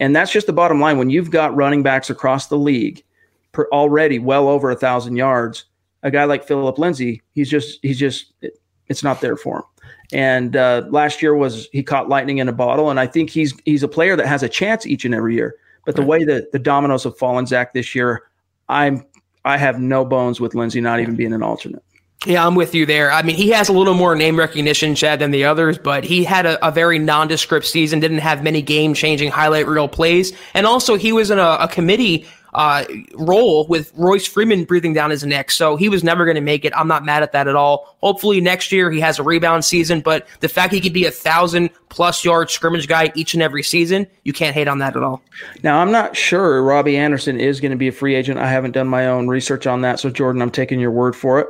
And 0.00 0.16
that's 0.16 0.32
just 0.32 0.46
the 0.46 0.52
bottom 0.52 0.80
line. 0.80 0.98
When 0.98 1.10
you've 1.10 1.30
got 1.30 1.54
running 1.54 1.82
backs 1.82 2.10
across 2.10 2.46
the 2.46 2.56
league 2.56 3.04
per, 3.52 3.68
already 3.70 4.18
well 4.18 4.48
over 4.48 4.70
a 4.70 4.76
thousand 4.76 5.16
yards, 5.16 5.66
a 6.02 6.10
guy 6.10 6.24
like 6.24 6.46
Phillip 6.46 6.78
Lindsay, 6.78 7.22
he's 7.34 7.50
just 7.50 7.78
he's 7.82 7.98
just 7.98 8.32
it, 8.40 8.58
it's 8.88 9.02
not 9.02 9.20
there 9.20 9.36
for 9.36 9.58
him. 9.58 9.64
And 10.12 10.56
uh, 10.56 10.84
last 10.88 11.22
year 11.22 11.34
was 11.34 11.68
he 11.70 11.82
caught 11.82 12.08
lightning 12.08 12.38
in 12.38 12.48
a 12.48 12.52
bottle, 12.52 12.90
and 12.90 12.98
I 12.98 13.06
think 13.06 13.30
he's 13.30 13.54
he's 13.64 13.82
a 13.82 13.88
player 13.88 14.16
that 14.16 14.26
has 14.26 14.42
a 14.42 14.48
chance 14.48 14.86
each 14.86 15.04
and 15.04 15.14
every 15.14 15.34
year. 15.34 15.56
But 15.86 15.96
the 15.96 16.02
way 16.02 16.24
that 16.24 16.52
the 16.52 16.58
dominoes 16.58 17.04
have 17.04 17.16
fallen, 17.16 17.46
Zach, 17.46 17.72
this 17.72 17.94
year, 17.94 18.22
I'm 18.68 19.04
I 19.44 19.56
have 19.56 19.80
no 19.80 20.04
bones 20.04 20.40
with 20.40 20.54
Lindsay 20.54 20.80
not 20.80 21.00
even 21.00 21.16
being 21.16 21.32
an 21.32 21.42
alternate. 21.42 21.82
Yeah, 22.26 22.46
I'm 22.46 22.54
with 22.54 22.74
you 22.74 22.84
there. 22.84 23.10
I 23.10 23.22
mean, 23.22 23.36
he 23.36 23.48
has 23.48 23.70
a 23.70 23.72
little 23.72 23.94
more 23.94 24.14
name 24.14 24.38
recognition, 24.38 24.94
Chad, 24.94 25.20
than 25.20 25.30
the 25.30 25.44
others, 25.44 25.78
but 25.78 26.04
he 26.04 26.22
had 26.22 26.44
a, 26.44 26.66
a 26.66 26.70
very 26.70 26.98
nondescript 26.98 27.64
season, 27.64 27.98
didn't 27.98 28.18
have 28.18 28.42
many 28.42 28.60
game 28.60 28.92
changing 28.92 29.30
highlight 29.30 29.66
reel 29.66 29.88
plays. 29.88 30.36
And 30.52 30.66
also, 30.66 30.96
he 30.96 31.12
was 31.12 31.30
in 31.30 31.38
a, 31.38 31.56
a 31.60 31.68
committee 31.68 32.26
uh, 32.54 32.84
role 33.14 33.66
with 33.66 33.92
Royce 33.96 34.26
Freeman 34.26 34.64
breathing 34.64 34.92
down 34.92 35.10
his 35.10 35.24
neck. 35.24 35.50
So 35.50 35.76
he 35.76 35.88
was 35.88 36.02
never 36.02 36.24
going 36.24 36.34
to 36.34 36.40
make 36.40 36.64
it. 36.64 36.72
I'm 36.76 36.88
not 36.88 37.04
mad 37.04 37.22
at 37.22 37.32
that 37.32 37.48
at 37.48 37.54
all. 37.54 37.96
Hopefully 38.00 38.40
next 38.40 38.72
year 38.72 38.90
he 38.90 39.00
has 39.00 39.18
a 39.18 39.22
rebound 39.22 39.64
season, 39.64 40.00
but 40.00 40.26
the 40.40 40.48
fact 40.48 40.72
he 40.72 40.80
could 40.80 40.92
be 40.92 41.06
a 41.06 41.10
thousand 41.10 41.70
plus 41.88 42.24
yard 42.24 42.50
scrimmage 42.50 42.88
guy 42.88 43.12
each 43.14 43.34
and 43.34 43.42
every 43.42 43.62
season, 43.62 44.06
you 44.24 44.32
can't 44.32 44.54
hate 44.54 44.68
on 44.68 44.78
that 44.78 44.96
at 44.96 45.02
all. 45.02 45.22
Now, 45.62 45.80
I'm 45.80 45.92
not 45.92 46.16
sure 46.16 46.62
Robbie 46.62 46.96
Anderson 46.96 47.38
is 47.38 47.60
going 47.60 47.72
to 47.72 47.76
be 47.76 47.88
a 47.88 47.92
free 47.92 48.14
agent. 48.14 48.38
I 48.38 48.48
haven't 48.50 48.72
done 48.72 48.88
my 48.88 49.06
own 49.06 49.28
research 49.28 49.66
on 49.66 49.82
that. 49.82 50.00
So, 50.00 50.10
Jordan, 50.10 50.42
I'm 50.42 50.50
taking 50.50 50.80
your 50.80 50.90
word 50.90 51.14
for 51.14 51.40
it. 51.40 51.48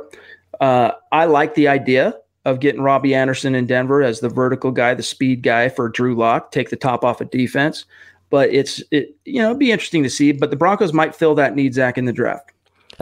Uh, 0.59 0.91
I 1.11 1.25
like 1.25 1.55
the 1.55 1.67
idea 1.67 2.15
of 2.45 2.59
getting 2.59 2.81
Robbie 2.81 3.13
Anderson 3.13 3.53
in 3.55 3.67
Denver 3.67 4.01
as 4.01 4.19
the 4.19 4.29
vertical 4.29 4.71
guy, 4.71 4.93
the 4.93 5.03
speed 5.03 5.43
guy 5.43 5.69
for 5.69 5.89
Drew 5.89 6.15
Lock, 6.15 6.51
take 6.51 6.69
the 6.69 6.75
top 6.75 7.03
off 7.03 7.21
of 7.21 7.29
defense 7.29 7.85
but 8.31 8.49
it's 8.49 8.81
it 8.89 9.15
you 9.25 9.39
know 9.39 9.49
it'd 9.49 9.59
be 9.59 9.71
interesting 9.71 10.01
to 10.01 10.09
see. 10.09 10.31
But 10.31 10.49
the 10.49 10.55
Broncos 10.55 10.93
might 10.93 11.13
fill 11.13 11.35
that 11.35 11.55
need, 11.55 11.75
Zach, 11.75 11.99
in 11.99 12.05
the 12.05 12.13
draft. 12.13 12.51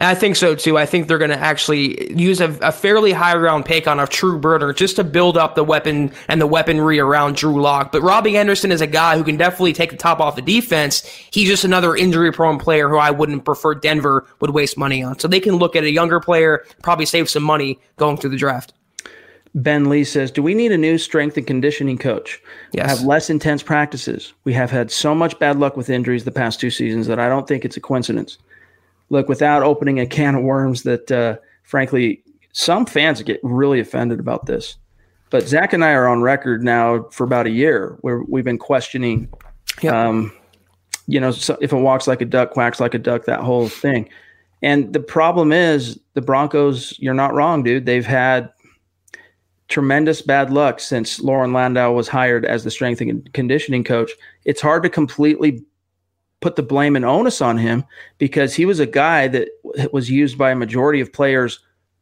I 0.01 0.15
think 0.15 0.37
so 0.37 0.55
too. 0.55 0.77
I 0.77 0.85
think 0.85 1.07
they're 1.07 1.17
going 1.17 1.31
to 1.31 1.39
actually 1.39 2.13
use 2.13 2.39
a, 2.39 2.57
a, 2.61 2.71
fairly 2.71 3.11
high 3.11 3.35
round 3.35 3.65
pick 3.65 3.85
on 3.85 3.99
a 3.99 4.07
true 4.07 4.39
burner 4.39 4.71
just 4.71 4.95
to 4.95 5.03
build 5.03 5.35
up 5.35 5.55
the 5.55 5.63
weapon 5.63 6.13
and 6.29 6.39
the 6.39 6.47
weaponry 6.47 6.99
around 6.99 7.35
Drew 7.35 7.61
Lock. 7.61 7.91
But 7.91 8.01
Robbie 8.01 8.37
Anderson 8.37 8.71
is 8.71 8.79
a 8.79 8.87
guy 8.87 9.17
who 9.17 9.25
can 9.25 9.35
definitely 9.35 9.73
take 9.73 9.89
the 9.89 9.97
top 9.97 10.21
off 10.21 10.37
the 10.37 10.41
defense. 10.41 11.05
He's 11.31 11.49
just 11.49 11.65
another 11.65 11.97
injury 11.97 12.31
prone 12.31 12.59
player 12.59 12.87
who 12.87 12.95
I 12.95 13.11
wouldn't 13.11 13.43
prefer 13.43 13.75
Denver 13.75 14.25
would 14.39 14.51
waste 14.51 14.77
money 14.77 15.03
on. 15.03 15.19
So 15.19 15.27
they 15.27 15.41
can 15.41 15.55
look 15.57 15.75
at 15.75 15.83
a 15.83 15.91
younger 15.91 16.21
player, 16.21 16.65
probably 16.81 17.05
save 17.05 17.29
some 17.29 17.43
money 17.43 17.77
going 17.97 18.15
through 18.15 18.29
the 18.29 18.37
draft. 18.37 18.73
Ben 19.55 19.89
Lee 19.89 20.03
says, 20.03 20.31
Do 20.31 20.43
we 20.43 20.53
need 20.53 20.71
a 20.71 20.77
new 20.77 20.97
strength 20.97 21.37
and 21.37 21.47
conditioning 21.47 21.97
coach? 21.97 22.41
Yes. 22.71 22.89
Have 22.89 23.07
less 23.07 23.29
intense 23.29 23.63
practices. 23.63 24.33
We 24.43 24.53
have 24.53 24.69
had 24.69 24.91
so 24.91 25.15
much 25.15 25.37
bad 25.39 25.57
luck 25.57 25.75
with 25.75 25.89
injuries 25.89 26.23
the 26.23 26.31
past 26.31 26.59
two 26.59 26.69
seasons 26.69 27.07
that 27.07 27.19
I 27.19 27.27
don't 27.29 27.47
think 27.47 27.65
it's 27.65 27.77
a 27.77 27.81
coincidence. 27.81 28.37
Look, 29.09 29.27
without 29.27 29.63
opening 29.63 29.99
a 29.99 30.05
can 30.05 30.35
of 30.35 30.43
worms 30.43 30.83
that, 30.83 31.11
uh, 31.11 31.37
frankly, 31.63 32.23
some 32.51 32.85
fans 32.85 33.21
get 33.23 33.39
really 33.41 33.79
offended 33.79 34.19
about 34.19 34.45
this. 34.45 34.77
But 35.31 35.47
Zach 35.47 35.73
and 35.73 35.83
I 35.83 35.91
are 35.91 36.07
on 36.07 36.21
record 36.21 36.63
now 36.63 37.03
for 37.11 37.23
about 37.23 37.47
a 37.47 37.51
year 37.51 37.97
where 38.01 38.21
we've 38.23 38.43
been 38.43 38.57
questioning, 38.57 39.29
yep. 39.81 39.93
um, 39.93 40.31
you 41.07 41.19
know, 41.19 41.31
so 41.31 41.57
if 41.61 41.71
it 41.71 41.77
walks 41.77 42.07
like 42.07 42.21
a 42.21 42.25
duck, 42.25 42.51
quacks 42.51 42.79
like 42.79 42.93
a 42.93 42.99
duck, 42.99 43.25
that 43.25 43.41
whole 43.41 43.67
thing. 43.67 44.09
And 44.61 44.91
the 44.91 44.99
problem 44.99 45.51
is 45.51 45.99
the 46.13 46.21
Broncos, 46.21 46.97
you're 46.99 47.13
not 47.13 47.33
wrong, 47.33 47.63
dude. 47.63 47.85
They've 47.85 48.05
had 48.05 48.51
tremendous 49.69 50.21
bad 50.21 50.51
luck 50.51 50.79
since 50.79 51.19
Loren 51.19 51.53
Landow 51.53 51.93
was 51.93 52.07
hired 52.07 52.43
as 52.43 52.63
the 52.63 52.71
strength 52.71 53.01
and 53.01 53.31
conditioning 53.33 53.83
coach. 53.83 54.11
It's 54.43 54.61
hard 54.61 54.83
to 54.83 54.89
completely 54.89 55.63
put 56.41 56.55
the 56.55 56.63
blame 56.63 56.95
and 56.95 57.05
onus 57.05 57.41
on 57.41 57.57
him 57.57 57.85
because 58.17 58.55
he 58.55 58.65
was 58.65 58.79
a 58.79 58.85
guy 58.85 59.27
that 59.27 59.49
was 59.93 60.09
used 60.09 60.37
by 60.37 60.51
a 60.51 60.55
majority 60.55 60.99
of 60.99 61.13
players 61.13 61.59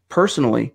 personally 0.10 0.74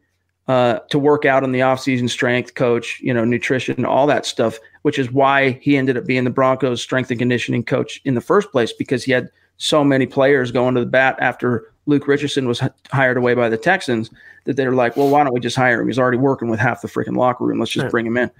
uh, 0.48 0.80
to 0.90 0.98
work 0.98 1.24
out 1.24 1.44
in 1.44 1.52
the 1.52 1.60
offseason 1.60 2.10
strength 2.10 2.54
coach, 2.54 3.00
you 3.00 3.14
know, 3.14 3.24
nutrition, 3.24 3.84
all 3.84 4.06
that 4.06 4.26
stuff, 4.26 4.58
which 4.82 4.98
is 4.98 5.10
why 5.10 5.52
he 5.62 5.76
ended 5.76 5.96
up 5.96 6.04
being 6.04 6.24
the 6.24 6.30
Broncos 6.30 6.82
strength 6.82 7.10
and 7.10 7.20
conditioning 7.20 7.64
coach 7.64 8.00
in 8.04 8.14
the 8.14 8.20
first 8.20 8.50
place 8.50 8.72
because 8.72 9.04
he 9.04 9.12
had 9.12 9.30
so 9.56 9.84
many 9.84 10.06
players 10.06 10.50
going 10.50 10.74
to 10.74 10.80
the 10.80 10.86
bat 10.86 11.16
after 11.20 11.71
Luke 11.86 12.06
Richardson 12.06 12.46
was 12.46 12.62
hired 12.90 13.16
away 13.16 13.34
by 13.34 13.48
the 13.48 13.56
Texans 13.56 14.10
that 14.44 14.56
they're 14.56 14.72
like, 14.72 14.96
well, 14.96 15.08
why 15.08 15.24
don't 15.24 15.32
we 15.32 15.40
just 15.40 15.56
hire 15.56 15.80
him? 15.80 15.88
He's 15.88 15.98
already 15.98 16.18
working 16.18 16.48
with 16.48 16.60
half 16.60 16.82
the 16.82 16.88
freaking 16.88 17.16
locker 17.16 17.44
room. 17.44 17.58
Let's 17.58 17.72
just 17.72 17.90
bring 17.90 18.06
him 18.06 18.16
in. 18.16 18.30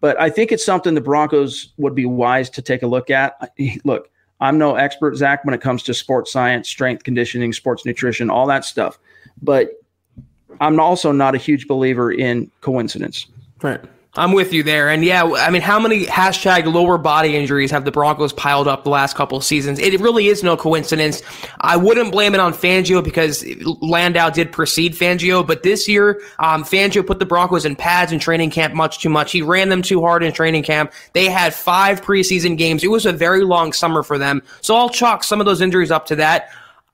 But 0.00 0.18
I 0.20 0.30
think 0.30 0.52
it's 0.52 0.64
something 0.64 0.94
the 0.94 1.00
Broncos 1.00 1.72
would 1.76 1.94
be 1.94 2.06
wise 2.06 2.48
to 2.50 2.62
take 2.62 2.82
a 2.82 2.86
look 2.86 3.10
at. 3.10 3.52
Look, 3.84 4.10
I'm 4.40 4.56
no 4.56 4.74
expert, 4.76 5.16
Zach, 5.16 5.44
when 5.44 5.54
it 5.54 5.60
comes 5.60 5.82
to 5.84 5.94
sports 5.94 6.32
science, 6.32 6.68
strength 6.68 7.04
conditioning, 7.04 7.52
sports 7.52 7.84
nutrition, 7.84 8.30
all 8.30 8.46
that 8.46 8.64
stuff. 8.64 8.98
But 9.42 9.72
I'm 10.60 10.80
also 10.80 11.12
not 11.12 11.34
a 11.34 11.38
huge 11.38 11.68
believer 11.68 12.12
in 12.12 12.50
coincidence. 12.60 13.26
Right. 13.62 13.80
I'm 14.16 14.32
with 14.32 14.52
you 14.52 14.64
there. 14.64 14.88
And 14.88 15.04
yeah, 15.04 15.22
I 15.22 15.50
mean, 15.50 15.62
how 15.62 15.78
many 15.78 16.04
hashtag 16.04 16.72
lower 16.72 16.98
body 16.98 17.36
injuries 17.36 17.70
have 17.70 17.84
the 17.84 17.92
Broncos 17.92 18.32
piled 18.32 18.66
up 18.66 18.82
the 18.82 18.90
last 18.90 19.14
couple 19.14 19.38
of 19.38 19.44
seasons? 19.44 19.78
It 19.78 20.00
really 20.00 20.26
is 20.26 20.42
no 20.42 20.56
coincidence. 20.56 21.22
I 21.60 21.76
wouldn't 21.76 22.10
blame 22.10 22.34
it 22.34 22.40
on 22.40 22.52
Fangio 22.52 23.04
because 23.04 23.44
Landow 23.80 24.28
did 24.28 24.50
precede 24.50 24.94
Fangio, 24.94 25.46
but 25.46 25.62
this 25.62 25.86
year, 25.86 26.20
um, 26.40 26.64
Fangio 26.64 27.06
put 27.06 27.20
the 27.20 27.26
Broncos 27.26 27.64
in 27.64 27.76
pads 27.76 28.10
in 28.10 28.18
training 28.18 28.50
camp 28.50 28.74
much 28.74 28.98
too 28.98 29.10
much. 29.10 29.30
He 29.30 29.42
ran 29.42 29.68
them 29.68 29.80
too 29.80 30.00
hard 30.00 30.24
in 30.24 30.32
training 30.32 30.64
camp. 30.64 30.92
They 31.12 31.26
had 31.26 31.54
five 31.54 32.00
preseason 32.00 32.58
games. 32.58 32.82
It 32.82 32.90
was 32.90 33.06
a 33.06 33.12
very 33.12 33.44
long 33.44 33.72
summer 33.72 34.02
for 34.02 34.18
them. 34.18 34.42
So 34.60 34.74
I'll 34.74 34.90
chalk 34.90 35.22
some 35.22 35.38
of 35.38 35.46
those 35.46 35.60
injuries 35.60 35.92
up 35.92 36.06
to 36.06 36.16
that. 36.16 36.50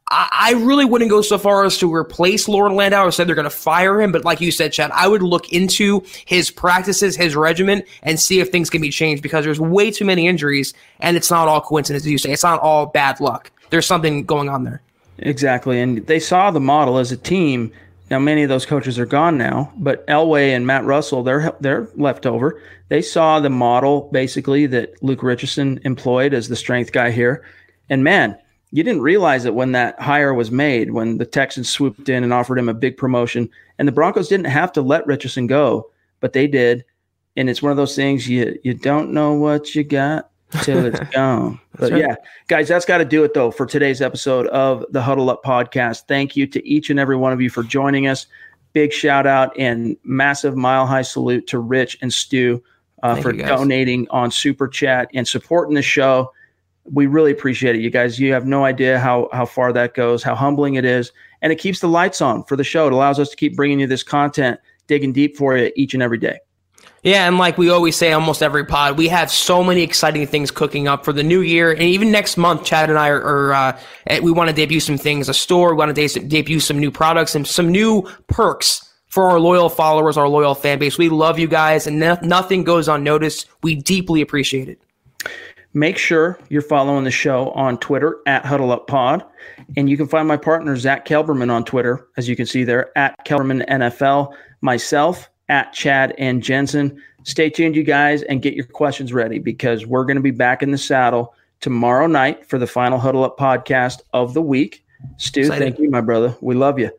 I, 0.08 0.52
really 0.56 0.84
wouldn't 0.84 1.10
go 1.10 1.20
so 1.20 1.36
far 1.36 1.64
as 1.64 1.78
to 1.78 1.92
replace 1.92 2.46
Loren 2.46 2.76
Landow 2.76 3.02
or 3.02 3.10
said 3.10 3.26
they're 3.26 3.34
going 3.34 3.44
to 3.44 3.50
fire 3.50 4.00
him. 4.00 4.12
But 4.12 4.24
like 4.24 4.40
you 4.40 4.52
said, 4.52 4.72
Chad, 4.72 4.92
I 4.92 5.08
would 5.08 5.22
look 5.22 5.52
into 5.52 6.04
his 6.26 6.50
practices, 6.50 7.16
his 7.16 7.34
regimen, 7.34 7.82
and 8.04 8.20
see 8.20 8.38
if 8.38 8.50
things 8.50 8.70
can 8.70 8.80
be 8.80 8.90
changed 8.90 9.22
because 9.22 9.44
there's 9.44 9.58
way 9.58 9.90
too 9.90 10.04
many 10.04 10.28
injuries, 10.28 10.74
and 11.00 11.16
it's 11.16 11.30
not 11.30 11.48
all 11.48 11.60
coincidence, 11.60 12.04
as 12.04 12.10
you 12.10 12.18
say. 12.18 12.30
It's 12.30 12.44
not 12.44 12.60
all 12.60 12.86
bad 12.86 13.20
luck. 13.20 13.50
There's 13.70 13.86
something 13.86 14.24
going 14.24 14.48
on 14.48 14.62
there. 14.62 14.80
Exactly, 15.18 15.80
and 15.80 16.06
they 16.06 16.20
saw 16.20 16.50
the 16.50 16.60
model 16.60 16.98
as 16.98 17.10
a 17.10 17.16
team. 17.16 17.72
Now, 18.08 18.20
many 18.20 18.44
of 18.44 18.48
those 18.48 18.66
coaches 18.66 19.00
are 19.00 19.06
gone 19.06 19.36
now, 19.36 19.72
but 19.76 20.06
Elway 20.06 20.54
and 20.54 20.66
Matt 20.66 20.84
Russell, 20.84 21.24
they're 21.24 21.52
they're 21.60 21.88
left 21.96 22.26
over. 22.26 22.62
They 22.88 23.02
saw 23.02 23.40
the 23.40 23.50
model 23.50 24.08
basically 24.12 24.66
that 24.66 25.02
Luke 25.02 25.24
Richardson 25.24 25.80
employed 25.84 26.32
as 26.32 26.48
the 26.48 26.54
strength 26.54 26.92
guy 26.92 27.10
here, 27.10 27.44
and 27.88 28.04
man, 28.04 28.38
you 28.72 28.82
didn't 28.82 29.02
realize 29.02 29.44
it 29.44 29.54
when 29.54 29.72
that 29.72 30.00
hire 30.00 30.34
was 30.34 30.50
made, 30.50 30.90
when 30.90 31.18
the 31.18 31.26
Texans 31.26 31.68
swooped 31.68 32.08
in 32.08 32.24
and 32.24 32.32
offered 32.32 32.58
him 32.58 32.68
a 32.68 32.74
big 32.74 32.96
promotion. 32.96 33.48
And 33.78 33.86
the 33.86 33.92
Broncos 33.92 34.28
didn't 34.28 34.46
have 34.46 34.72
to 34.72 34.82
let 34.82 35.06
Richardson 35.06 35.46
go, 35.46 35.90
but 36.20 36.32
they 36.32 36.46
did. 36.46 36.84
And 37.36 37.48
it's 37.48 37.62
one 37.62 37.70
of 37.70 37.76
those 37.76 37.94
things 37.94 38.28
you 38.28 38.58
you 38.64 38.74
don't 38.74 39.12
know 39.12 39.34
what 39.34 39.74
you 39.74 39.84
got 39.84 40.30
till 40.62 40.84
it's 40.86 41.00
gone. 41.12 41.60
but 41.78 41.92
right. 41.92 42.00
yeah, 42.00 42.16
guys, 42.48 42.68
that's 42.68 42.86
got 42.86 42.98
to 42.98 43.04
do 43.04 43.24
it 43.24 43.34
though 43.34 43.50
for 43.50 43.66
today's 43.66 44.00
episode 44.00 44.46
of 44.48 44.84
the 44.90 45.02
Huddle 45.02 45.30
Up 45.30 45.44
podcast. 45.44 46.04
Thank 46.08 46.36
you 46.36 46.46
to 46.48 46.66
each 46.66 46.90
and 46.90 46.98
every 46.98 47.16
one 47.16 47.32
of 47.32 47.40
you 47.40 47.50
for 47.50 47.62
joining 47.62 48.06
us. 48.06 48.26
Big 48.72 48.92
shout 48.92 49.26
out 49.26 49.58
and 49.58 49.96
massive 50.02 50.56
mile 50.56 50.86
high 50.86 51.02
salute 51.02 51.46
to 51.48 51.58
Rich 51.58 51.98
and 52.02 52.12
Stu 52.12 52.62
uh, 53.02 53.20
for 53.20 53.32
donating 53.32 54.08
on 54.10 54.30
Super 54.30 54.68
Chat 54.68 55.08
and 55.14 55.26
supporting 55.26 55.74
the 55.74 55.82
show 55.82 56.32
we 56.92 57.06
really 57.06 57.32
appreciate 57.32 57.76
it, 57.76 57.82
you 57.82 57.90
guys. 57.90 58.18
You 58.18 58.32
have 58.32 58.46
no 58.46 58.64
idea 58.64 58.98
how 58.98 59.28
how 59.32 59.46
far 59.46 59.72
that 59.72 59.94
goes, 59.94 60.22
how 60.22 60.34
humbling 60.34 60.74
it 60.74 60.84
is, 60.84 61.12
and 61.42 61.52
it 61.52 61.56
keeps 61.56 61.80
the 61.80 61.88
lights 61.88 62.20
on 62.20 62.44
for 62.44 62.56
the 62.56 62.64
show. 62.64 62.86
It 62.86 62.92
allows 62.92 63.18
us 63.18 63.28
to 63.30 63.36
keep 63.36 63.56
bringing 63.56 63.80
you 63.80 63.86
this 63.86 64.02
content, 64.02 64.60
digging 64.86 65.12
deep 65.12 65.36
for 65.36 65.56
you 65.56 65.72
each 65.76 65.94
and 65.94 66.02
every 66.02 66.18
day. 66.18 66.38
Yeah, 67.02 67.28
and 67.28 67.38
like 67.38 67.56
we 67.56 67.70
always 67.70 67.94
say, 67.94 68.10
almost 68.12 68.42
every 68.42 68.64
pod, 68.64 68.98
we 68.98 69.06
have 69.08 69.30
so 69.30 69.62
many 69.62 69.82
exciting 69.82 70.26
things 70.26 70.50
cooking 70.50 70.88
up 70.88 71.04
for 71.04 71.12
the 71.12 71.22
new 71.22 71.40
year, 71.40 71.70
and 71.70 71.82
even 71.82 72.10
next 72.10 72.36
month, 72.36 72.64
Chad 72.64 72.90
and 72.90 72.98
I 72.98 73.10
are, 73.10 73.22
are 73.22 73.52
uh, 73.52 73.80
eh, 74.08 74.18
we 74.18 74.32
want 74.32 74.50
to 74.50 74.56
debut 74.56 74.80
some 74.80 74.98
things, 74.98 75.28
a 75.28 75.34
store, 75.34 75.70
we 75.70 75.76
want 75.76 75.94
to 75.94 76.08
de- 76.08 76.26
debut 76.26 76.58
some 76.58 76.80
new 76.80 76.90
products 76.90 77.36
and 77.36 77.46
some 77.46 77.70
new 77.70 78.02
perks 78.26 78.92
for 79.06 79.30
our 79.30 79.38
loyal 79.38 79.68
followers, 79.68 80.16
our 80.16 80.28
loyal 80.28 80.54
fan 80.56 80.78
base. 80.80 80.98
We 80.98 81.08
love 81.08 81.38
you 81.38 81.46
guys, 81.46 81.86
and 81.86 82.00
no- 82.00 82.18
nothing 82.22 82.64
goes 82.64 82.88
unnoticed. 82.88 83.46
We 83.62 83.76
deeply 83.76 84.20
appreciate 84.20 84.68
it. 84.68 84.80
Make 85.76 85.98
sure 85.98 86.38
you're 86.48 86.62
following 86.62 87.04
the 87.04 87.10
show 87.10 87.50
on 87.50 87.76
Twitter 87.76 88.16
at 88.24 88.44
HuddleUpPod. 88.44 89.26
And 89.76 89.90
you 89.90 89.98
can 89.98 90.08
find 90.08 90.26
my 90.26 90.38
partner, 90.38 90.74
Zach 90.74 91.04
Kelberman, 91.04 91.50
on 91.50 91.66
Twitter, 91.66 92.08
as 92.16 92.30
you 92.30 92.34
can 92.34 92.46
see 92.46 92.64
there, 92.64 92.96
at 92.96 93.26
Kelberman 93.26 93.68
NFL, 93.68 94.32
myself, 94.62 95.28
at 95.50 95.74
Chad 95.74 96.14
and 96.16 96.42
Jensen. 96.42 96.98
Stay 97.24 97.50
tuned, 97.50 97.76
you 97.76 97.82
guys, 97.82 98.22
and 98.22 98.40
get 98.40 98.54
your 98.54 98.64
questions 98.64 99.12
ready 99.12 99.38
because 99.38 99.84
we're 99.84 100.06
going 100.06 100.16
to 100.16 100.22
be 100.22 100.30
back 100.30 100.62
in 100.62 100.70
the 100.70 100.78
saddle 100.78 101.34
tomorrow 101.60 102.06
night 102.06 102.48
for 102.48 102.58
the 102.58 102.66
final 102.66 102.98
Huddle 102.98 103.22
Up 103.22 103.36
podcast 103.38 104.00
of 104.14 104.32
the 104.32 104.40
week. 104.40 104.82
Stu, 105.18 105.40
Excited. 105.40 105.62
thank 105.62 105.78
you, 105.78 105.90
my 105.90 106.00
brother. 106.00 106.34
We 106.40 106.54
love 106.54 106.78
you. 106.78 106.90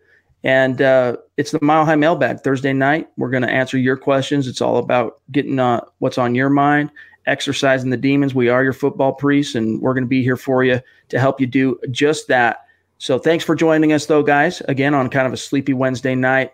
And 0.43 0.83
uh, 0.83 1.17
it's 1.35 1.49
the 1.49 1.57
Mile 1.63 1.83
High 1.83 1.95
Mailbag 1.95 2.41
Thursday 2.41 2.73
night. 2.73 3.09
We're 3.17 3.31
going 3.31 3.41
to 3.41 3.49
answer 3.49 3.79
your 3.79 3.97
questions. 3.97 4.47
It's 4.47 4.61
all 4.61 4.77
about 4.77 5.19
getting 5.31 5.57
uh, 5.57 5.81
what's 5.97 6.19
on 6.19 6.35
your 6.35 6.51
mind 6.51 6.91
exercising 7.27 7.89
the 7.89 7.97
demons. 7.97 8.33
We 8.33 8.49
are 8.49 8.63
your 8.63 8.73
football 8.73 9.13
priests, 9.13 9.53
and 9.53 9.81
we're 9.81 9.93
going 9.93 10.03
to 10.03 10.09
be 10.09 10.23
here 10.23 10.37
for 10.37 10.63
you 10.63 10.81
to 11.09 11.19
help 11.19 11.39
you 11.39 11.45
do 11.45 11.79
just 11.91 12.27
that. 12.29 12.65
So 12.97 13.19
thanks 13.19 13.45
for 13.45 13.53
joining 13.53 13.93
us, 13.93 14.07
though, 14.07 14.23
guys. 14.23 14.61
Again, 14.61 14.95
on 14.95 15.09
kind 15.09 15.27
of 15.27 15.33
a 15.33 15.37
sleepy 15.37 15.73
Wednesday 15.73 16.15
night. 16.15 16.53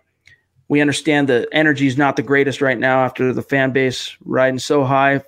We 0.68 0.82
understand 0.82 1.30
the 1.30 1.48
energy 1.52 1.88
is 1.88 1.98
not 1.98 2.16
the 2.16 2.24
greatest 2.24 2.62
right 2.62 2.78
now 2.78 3.06
after 3.06 3.32
the 3.32 3.42
fan 3.42 3.72
base 3.72 4.18
riding 4.26 4.60
so 4.60 4.84
high 4.84 5.22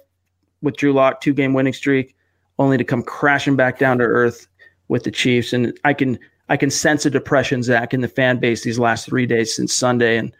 with 0.61 0.77
Drew 0.77 0.91
Lock, 0.91 1.21
two 1.21 1.33
game 1.33 1.53
winning 1.53 1.73
streak, 1.73 2.15
only 2.57 2.77
to 2.77 2.83
come 2.83 3.03
crashing 3.03 3.55
back 3.55 3.77
down 3.77 3.99
to 3.99 4.03
earth 4.03 4.47
with 4.87 5.03
the 5.03 5.11
Chiefs. 5.11 5.53
And 5.53 5.77
I 5.83 5.93
can 5.93 6.19
I 6.49 6.57
can 6.57 6.69
sense 6.69 7.05
a 7.05 7.09
depression, 7.09 7.63
Zach, 7.63 7.93
in 7.93 8.01
the 8.01 8.07
fan 8.07 8.39
base 8.39 8.63
these 8.63 8.79
last 8.79 9.05
three 9.05 9.25
days 9.25 9.55
since 9.55 9.73
Sunday. 9.73 10.17
And 10.17 10.35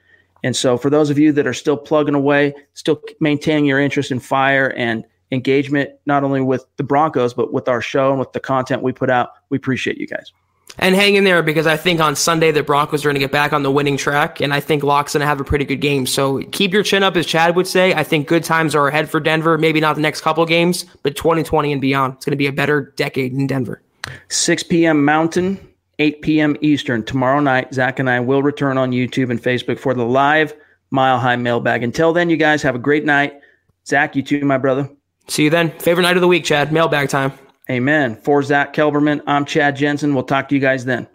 and 0.45 0.55
so 0.55 0.77
for 0.77 0.91
those 0.91 1.09
of 1.09 1.17
you 1.17 1.31
that 1.31 1.47
are 1.47 1.55
still 1.55 1.75
plugging 1.75 2.13
away, 2.13 2.53
still 2.75 3.01
maintaining 3.19 3.65
your 3.65 3.79
interest 3.79 4.11
in 4.11 4.19
fire 4.19 4.71
and 4.77 5.03
engagement, 5.31 5.89
not 6.05 6.23
only 6.23 6.39
with 6.39 6.63
the 6.77 6.83
Broncos, 6.83 7.33
but 7.33 7.51
with 7.51 7.67
our 7.67 7.81
show 7.81 8.11
and 8.11 8.19
with 8.19 8.31
the 8.31 8.39
content 8.39 8.83
we 8.83 8.91
put 8.91 9.09
out, 9.09 9.31
we 9.49 9.57
appreciate 9.57 9.97
you 9.97 10.05
guys. 10.05 10.31
And 10.77 10.93
hang 10.93 11.15
in 11.15 11.23
there 11.23 11.41
because 11.41 11.65
I 11.65 11.77
think 11.77 11.99
on 11.99 12.15
Sunday 12.15 12.51
the 12.51 12.61
Broncos 12.61 13.03
are 13.03 13.07
going 13.07 13.15
to 13.15 13.19
get 13.19 13.31
back 13.31 13.53
on 13.53 13.63
the 13.63 13.71
winning 13.71 13.97
track, 13.97 14.39
and 14.39 14.53
I 14.53 14.59
think 14.59 14.83
Lock's 14.83 15.13
going 15.13 15.21
to 15.21 15.25
have 15.25 15.41
a 15.41 15.43
pretty 15.43 15.65
good 15.65 15.81
game. 15.81 16.05
So 16.05 16.43
keep 16.51 16.73
your 16.73 16.83
chin 16.83 17.01
up, 17.01 17.15
as 17.15 17.25
Chad 17.25 17.55
would 17.55 17.65
say. 17.65 17.95
I 17.95 18.03
think 18.03 18.27
good 18.27 18.43
times 18.43 18.75
are 18.75 18.87
ahead 18.87 19.09
for 19.09 19.19
Denver. 19.19 19.57
Maybe 19.57 19.79
not 19.79 19.95
the 19.95 20.01
next 20.03 20.21
couple 20.21 20.45
games, 20.45 20.85
but 21.01 21.15
2020 21.15 21.71
and 21.71 21.81
beyond. 21.81 22.13
It's 22.15 22.25
going 22.25 22.33
to 22.33 22.37
be 22.37 22.45
a 22.45 22.53
better 22.53 22.93
decade 22.97 23.33
in 23.33 23.47
Denver. 23.47 23.81
6 24.27 24.61
p.m. 24.63 25.03
Mountain, 25.05 25.59
8 25.99 26.21
p.m. 26.21 26.57
Eastern. 26.61 27.03
Tomorrow 27.03 27.39
night, 27.39 27.73
Zach 27.73 27.99
and 27.99 28.09
I 28.09 28.19
will 28.19 28.43
return 28.43 28.77
on 28.77 28.91
YouTube 28.91 29.29
and 29.29 29.41
Facebook 29.41 29.79
for 29.79 29.93
the 29.93 30.05
live 30.05 30.53
Mile 30.91 31.19
High 31.19 31.35
mailbag. 31.35 31.83
Until 31.83 32.13
then, 32.13 32.29
you 32.29 32.37
guys 32.37 32.61
have 32.63 32.75
a 32.75 32.79
great 32.79 33.05
night. 33.05 33.39
Zach, 33.87 34.15
you 34.15 34.23
too, 34.23 34.45
my 34.45 34.57
brother. 34.57 34.89
See 35.27 35.45
you 35.45 35.49
then. 35.49 35.71
Favorite 35.79 36.03
night 36.03 36.17
of 36.17 36.21
the 36.21 36.27
week, 36.27 36.43
Chad. 36.43 36.71
Mailbag 36.71 37.09
time. 37.09 37.33
Amen. 37.69 38.15
For 38.17 38.43
Zach 38.43 38.73
Kelberman, 38.73 39.21
I'm 39.25 39.45
Chad 39.45 39.75
Jensen. 39.75 40.13
We'll 40.13 40.23
talk 40.23 40.49
to 40.49 40.55
you 40.55 40.61
guys 40.61 40.85
then. 40.85 41.07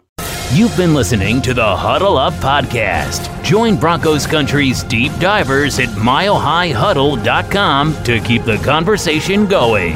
You've 0.53 0.75
been 0.75 0.93
listening 0.93 1.41
to 1.43 1.53
the 1.53 1.77
Huddle 1.77 2.17
Up 2.17 2.33
Podcast. 2.35 3.41
Join 3.41 3.77
Broncos 3.77 4.27
Country's 4.27 4.83
deep 4.83 5.13
divers 5.13 5.79
at 5.79 5.87
milehighhuddle.com 5.89 8.03
to 8.03 8.19
keep 8.19 8.43
the 8.43 8.57
conversation 8.57 9.45
going. 9.45 9.95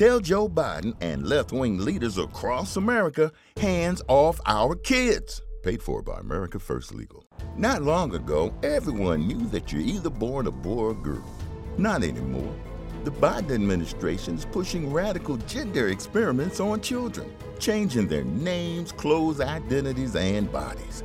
Tell 0.00 0.18
Joe 0.18 0.48
Biden 0.48 0.96
and 1.02 1.26
left 1.28 1.52
wing 1.52 1.76
leaders 1.76 2.16
across 2.16 2.76
America 2.76 3.30
hands 3.58 4.00
off 4.08 4.40
our 4.46 4.74
kids. 4.74 5.42
Paid 5.62 5.82
for 5.82 6.00
by 6.02 6.20
America 6.20 6.58
First 6.58 6.94
Legal. 6.94 7.22
Not 7.54 7.82
long 7.82 8.14
ago, 8.14 8.54
everyone 8.62 9.28
knew 9.28 9.46
that 9.48 9.70
you're 9.70 9.82
either 9.82 10.08
born 10.08 10.46
a 10.46 10.50
boy 10.50 10.84
or 10.84 10.94
girl. 10.94 11.30
Not 11.76 12.02
anymore. 12.02 12.56
The 13.04 13.10
Biden 13.10 13.50
administration 13.50 14.36
is 14.36 14.46
pushing 14.46 14.90
radical 14.90 15.36
gender 15.36 15.88
experiments 15.88 16.60
on 16.60 16.80
children, 16.80 17.30
changing 17.58 18.08
their 18.08 18.24
names, 18.24 18.92
clothes, 18.92 19.42
identities, 19.42 20.16
and 20.16 20.50
bodies. 20.50 21.04